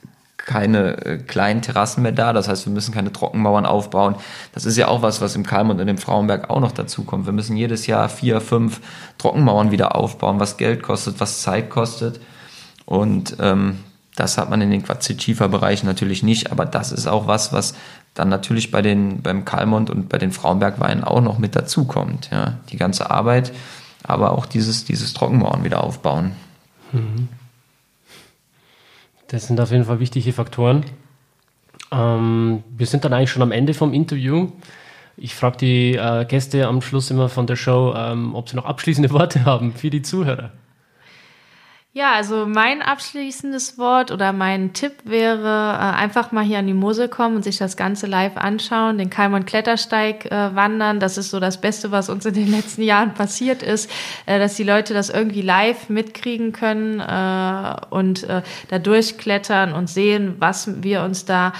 keine 0.44 1.04
äh, 1.04 1.18
kleinen 1.18 1.62
Terrassen 1.62 2.02
mehr 2.02 2.12
da. 2.12 2.32
Das 2.32 2.48
heißt, 2.48 2.66
wir 2.66 2.72
müssen 2.72 2.92
keine 2.92 3.12
Trockenmauern 3.12 3.66
aufbauen. 3.66 4.16
Das 4.52 4.64
ist 4.64 4.76
ja 4.76 4.88
auch 4.88 5.02
was, 5.02 5.20
was 5.20 5.36
im 5.36 5.46
Kalm 5.46 5.70
und 5.70 5.78
in 5.78 5.86
dem 5.86 5.98
Frauenberg 5.98 6.50
auch 6.50 6.60
noch 6.60 6.72
dazu 6.72 7.04
kommt. 7.04 7.26
Wir 7.26 7.32
müssen 7.32 7.56
jedes 7.56 7.86
Jahr 7.86 8.08
vier, 8.08 8.40
fünf 8.40 8.80
Trockenmauern 9.18 9.70
wieder 9.70 9.94
aufbauen, 9.96 10.40
was 10.40 10.56
Geld 10.56 10.82
kostet, 10.82 11.20
was 11.20 11.42
Zeit 11.42 11.70
kostet. 11.70 12.20
Und 12.84 13.36
ähm, 13.40 13.78
das 14.14 14.36
hat 14.36 14.50
man 14.50 14.60
in 14.60 14.70
den 14.70 14.82
Quarzit-Schiefer-Bereichen 14.82 15.86
natürlich 15.86 16.22
nicht, 16.22 16.52
aber 16.52 16.66
das 16.66 16.92
ist 16.92 17.06
auch 17.06 17.26
was, 17.26 17.52
was 17.52 17.74
dann 18.14 18.28
natürlich 18.28 18.70
bei 18.70 18.82
den, 18.82 19.22
beim 19.22 19.44
Kalmont 19.44 19.88
und 19.88 20.08
bei 20.08 20.18
den 20.18 20.32
Frauenbergweinen 20.32 21.02
auch 21.02 21.22
noch 21.22 21.38
mit 21.38 21.56
dazukommt. 21.56 22.28
Ja. 22.30 22.58
Die 22.70 22.76
ganze 22.76 23.10
Arbeit, 23.10 23.52
aber 24.02 24.32
auch 24.32 24.44
dieses, 24.44 24.84
dieses 24.84 25.14
Trockenmauern 25.14 25.64
wieder 25.64 25.82
aufbauen. 25.82 26.32
Mhm. 26.92 27.28
Das 29.28 29.46
sind 29.46 29.58
auf 29.60 29.70
jeden 29.70 29.86
Fall 29.86 29.98
wichtige 29.98 30.34
Faktoren. 30.34 30.84
Ähm, 31.90 32.62
wir 32.76 32.86
sind 32.86 33.04
dann 33.04 33.14
eigentlich 33.14 33.30
schon 33.30 33.42
am 33.42 33.52
Ende 33.52 33.72
vom 33.72 33.94
Interview. 33.94 34.50
Ich 35.16 35.34
frage 35.34 35.56
die 35.56 35.94
äh, 35.94 36.26
Gäste 36.26 36.66
am 36.66 36.82
Schluss 36.82 37.10
immer 37.10 37.30
von 37.30 37.46
der 37.46 37.56
Show, 37.56 37.94
ähm, 37.96 38.34
ob 38.34 38.50
sie 38.50 38.56
noch 38.56 38.66
abschließende 38.66 39.10
Worte 39.12 39.46
haben 39.46 39.72
für 39.72 39.88
die 39.88 40.02
Zuhörer. 40.02 40.52
Ja, 41.94 42.14
also 42.14 42.46
mein 42.46 42.80
abschließendes 42.80 43.76
Wort 43.76 44.12
oder 44.12 44.32
mein 44.32 44.72
Tipp 44.72 44.94
wäre, 45.04 45.74
äh, 45.78 45.94
einfach 46.00 46.32
mal 46.32 46.42
hier 46.42 46.58
an 46.58 46.66
die 46.66 46.72
Mosel 46.72 47.06
kommen 47.06 47.36
und 47.36 47.42
sich 47.42 47.58
das 47.58 47.76
Ganze 47.76 48.06
live 48.06 48.38
anschauen, 48.38 48.96
den 48.96 49.10
Kalmon 49.10 49.44
Klettersteig 49.44 50.24
äh, 50.24 50.56
wandern. 50.56 51.00
Das 51.00 51.18
ist 51.18 51.28
so 51.28 51.38
das 51.38 51.60
Beste, 51.60 51.90
was 51.90 52.08
uns 52.08 52.24
in 52.24 52.32
den 52.32 52.50
letzten 52.50 52.80
Jahren 52.80 53.12
passiert 53.12 53.62
ist, 53.62 53.90
äh, 54.24 54.38
dass 54.38 54.54
die 54.54 54.64
Leute 54.64 54.94
das 54.94 55.10
irgendwie 55.10 55.42
live 55.42 55.90
mitkriegen 55.90 56.52
können 56.52 57.00
und 57.90 58.26
da 58.26 58.78
durchklettern 58.78 59.72
und 59.72 59.88
sehen, 59.88 60.36
was 60.38 60.82
wir 60.82 61.02
uns 61.02 61.24
da 61.24 61.52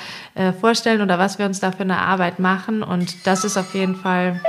vorstellen 0.60 1.02
oder 1.02 1.18
was 1.18 1.38
wir 1.38 1.46
uns 1.46 1.60
da 1.60 1.72
für 1.72 1.82
eine 1.82 1.98
Arbeit 1.98 2.38
machen. 2.38 2.82
Und 2.82 3.26
das 3.26 3.44
ist 3.44 3.56
auf 3.56 3.74
jeden 3.74 3.96
Fall 3.96 4.40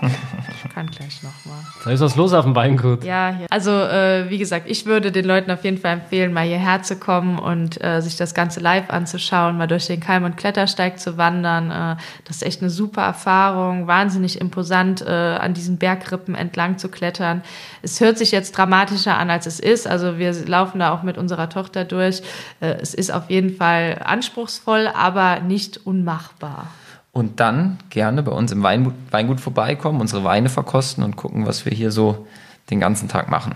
kann 0.74 0.88
gleich 0.88 1.22
nochmal. 1.22 1.64
Da 1.84 1.90
ist 1.92 2.00
was 2.00 2.16
los 2.16 2.32
auf 2.32 2.44
dem 2.44 2.56
Weingut. 2.56 3.04
Ja, 3.04 3.32
hier. 3.36 3.46
also 3.48 3.70
äh, 3.70 4.28
wie 4.28 4.38
gesagt, 4.38 4.68
ich 4.68 4.86
würde 4.86 5.12
den 5.12 5.24
Leuten 5.24 5.50
auf 5.50 5.62
jeden 5.62 5.78
Fall 5.78 5.92
empfehlen, 5.92 6.32
mal 6.32 6.44
hierher 6.44 6.82
zu 6.82 6.96
kommen 6.96 7.38
und 7.38 7.82
äh, 7.82 8.00
sich 8.00 8.16
das 8.16 8.34
Ganze 8.34 8.58
live 8.60 8.90
anzuschauen, 8.90 9.56
mal 9.56 9.68
durch 9.68 9.86
den 9.86 10.00
Kalm- 10.00 10.24
und 10.24 10.36
Klettersteig 10.36 10.98
zu 10.98 11.16
wandern. 11.16 11.70
Äh, 11.70 11.96
das 12.24 12.36
ist 12.36 12.42
echt 12.42 12.60
eine 12.60 12.70
super 12.70 13.02
Erfahrung, 13.02 13.86
wahnsinnig 13.86 14.40
imposant, 14.40 15.02
äh, 15.02 15.10
an 15.10 15.54
diesen 15.54 15.78
Bergrippen 15.78 16.34
entlang 16.34 16.78
zu 16.78 16.88
klettern. 16.88 17.42
Es 17.82 18.00
hört 18.00 18.18
sich 18.18 18.32
jetzt 18.32 18.58
dramatischer 18.58 19.16
an, 19.16 19.30
als 19.30 19.46
es 19.46 19.60
ist. 19.60 19.86
Also 19.86 20.18
wir 20.18 20.32
laufen 20.46 20.80
da 20.80 20.92
auch 20.92 21.04
mit 21.04 21.18
unserer 21.18 21.48
Tochter 21.48 21.84
durch. 21.84 22.22
Äh, 22.60 22.74
es 22.80 22.94
ist 22.94 23.12
auf 23.12 23.30
jeden 23.30 23.54
Fall 23.56 24.02
anspruchsvoll, 24.04 24.88
aber 24.92 25.40
nicht 25.40 25.86
unmachbar 25.86 26.66
und 27.14 27.40
dann 27.40 27.78
gerne 27.90 28.22
bei 28.22 28.32
uns 28.32 28.52
im 28.52 28.62
Weingut, 28.62 28.94
Weingut 29.10 29.40
vorbeikommen, 29.40 30.00
unsere 30.00 30.24
Weine 30.24 30.50
verkosten 30.50 31.02
und 31.02 31.16
gucken, 31.16 31.46
was 31.46 31.64
wir 31.64 31.72
hier 31.72 31.90
so 31.90 32.26
den 32.70 32.80
ganzen 32.80 33.08
Tag 33.08 33.30
machen. 33.30 33.54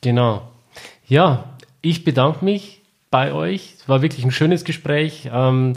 Genau. 0.00 0.48
Ja, 1.06 1.44
ich 1.82 2.04
bedanke 2.04 2.44
mich 2.44 2.80
bei 3.10 3.32
euch. 3.32 3.74
Es 3.78 3.88
war 3.88 4.02
wirklich 4.02 4.24
ein 4.24 4.30
schönes 4.30 4.64
Gespräch. 4.64 5.28
Ähm, 5.32 5.74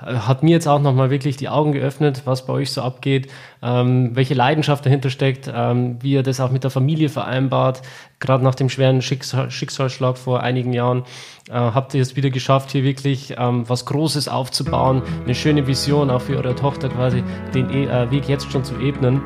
hat 0.00 0.42
mir 0.42 0.50
jetzt 0.50 0.68
auch 0.68 0.80
nochmal 0.80 1.10
wirklich 1.10 1.36
die 1.36 1.48
Augen 1.48 1.72
geöffnet, 1.72 2.22
was 2.24 2.44
bei 2.44 2.52
euch 2.52 2.70
so 2.70 2.82
abgeht, 2.82 3.30
ähm, 3.62 4.14
welche 4.14 4.34
Leidenschaft 4.34 4.84
dahinter 4.84 5.08
steckt, 5.08 5.50
ähm, 5.52 5.96
wie 6.02 6.12
ihr 6.12 6.22
das 6.22 6.40
auch 6.40 6.50
mit 6.50 6.64
der 6.64 6.70
Familie 6.70 7.08
vereinbart. 7.08 7.82
Gerade 8.20 8.44
nach 8.44 8.54
dem 8.54 8.68
schweren 8.68 9.00
Schicksal 9.00 9.50
Schicksalsschlag 9.50 10.18
vor 10.18 10.42
einigen 10.42 10.72
Jahren 10.72 11.04
äh, 11.48 11.54
habt 11.54 11.94
ihr 11.94 12.02
es 12.02 12.14
wieder 12.16 12.30
geschafft, 12.30 12.72
hier 12.72 12.84
wirklich 12.84 13.34
ähm, 13.38 13.68
was 13.68 13.86
Großes 13.86 14.28
aufzubauen, 14.28 15.02
eine 15.24 15.34
schöne 15.34 15.66
Vision 15.66 16.10
auch 16.10 16.22
für 16.22 16.36
eure 16.36 16.54
Tochter 16.54 16.88
quasi, 16.88 17.22
den 17.54 17.70
e 17.70 17.84
äh, 17.84 18.10
Weg 18.10 18.28
jetzt 18.28 18.50
schon 18.52 18.64
zu 18.64 18.78
ebnen 18.78 19.22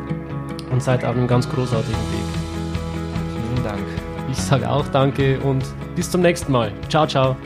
und 0.71 0.83
seid 0.83 1.05
auf 1.05 1.17
einem 1.17 1.27
ganz 1.27 1.49
großartigen 1.49 1.93
Weg. 1.95 3.55
Vielen 3.55 3.65
Dank. 3.65 3.87
Ich 4.31 4.39
sage 4.39 4.71
auch 4.71 4.87
danke 4.89 5.41
und 5.41 5.65
bis 5.97 6.11
zum 6.11 6.23
nächsten 6.23 6.53
Mal. 6.53 6.73
Ciao, 6.89 7.07
ciao. 7.07 7.37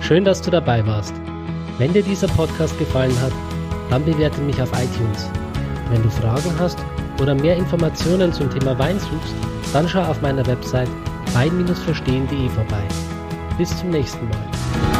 Schön, 0.00 0.24
dass 0.24 0.40
du 0.42 0.50
dabei 0.50 0.86
warst. 0.86 1.14
Wenn 1.78 1.92
dir 1.92 2.02
dieser 2.02 2.28
Podcast 2.28 2.78
gefallen 2.78 3.18
hat, 3.20 3.32
dann 3.90 4.04
bewerte 4.04 4.40
mich 4.40 4.60
auf 4.60 4.70
iTunes. 4.72 5.30
Wenn 5.90 6.02
du 6.02 6.10
Fragen 6.10 6.52
hast 6.58 6.78
oder 7.20 7.34
mehr 7.34 7.56
Informationen 7.56 8.32
zum 8.32 8.50
Thema 8.50 8.78
Wein 8.78 8.98
suchst, 8.98 9.34
dann 9.72 9.88
schau 9.88 10.02
auf 10.02 10.20
meiner 10.22 10.46
Website 10.46 10.88
wein-verstehen.de 11.34 12.48
vorbei. 12.50 12.82
Bis 13.58 13.76
zum 13.78 13.90
nächsten 13.90 14.28
Mal. 14.28 14.95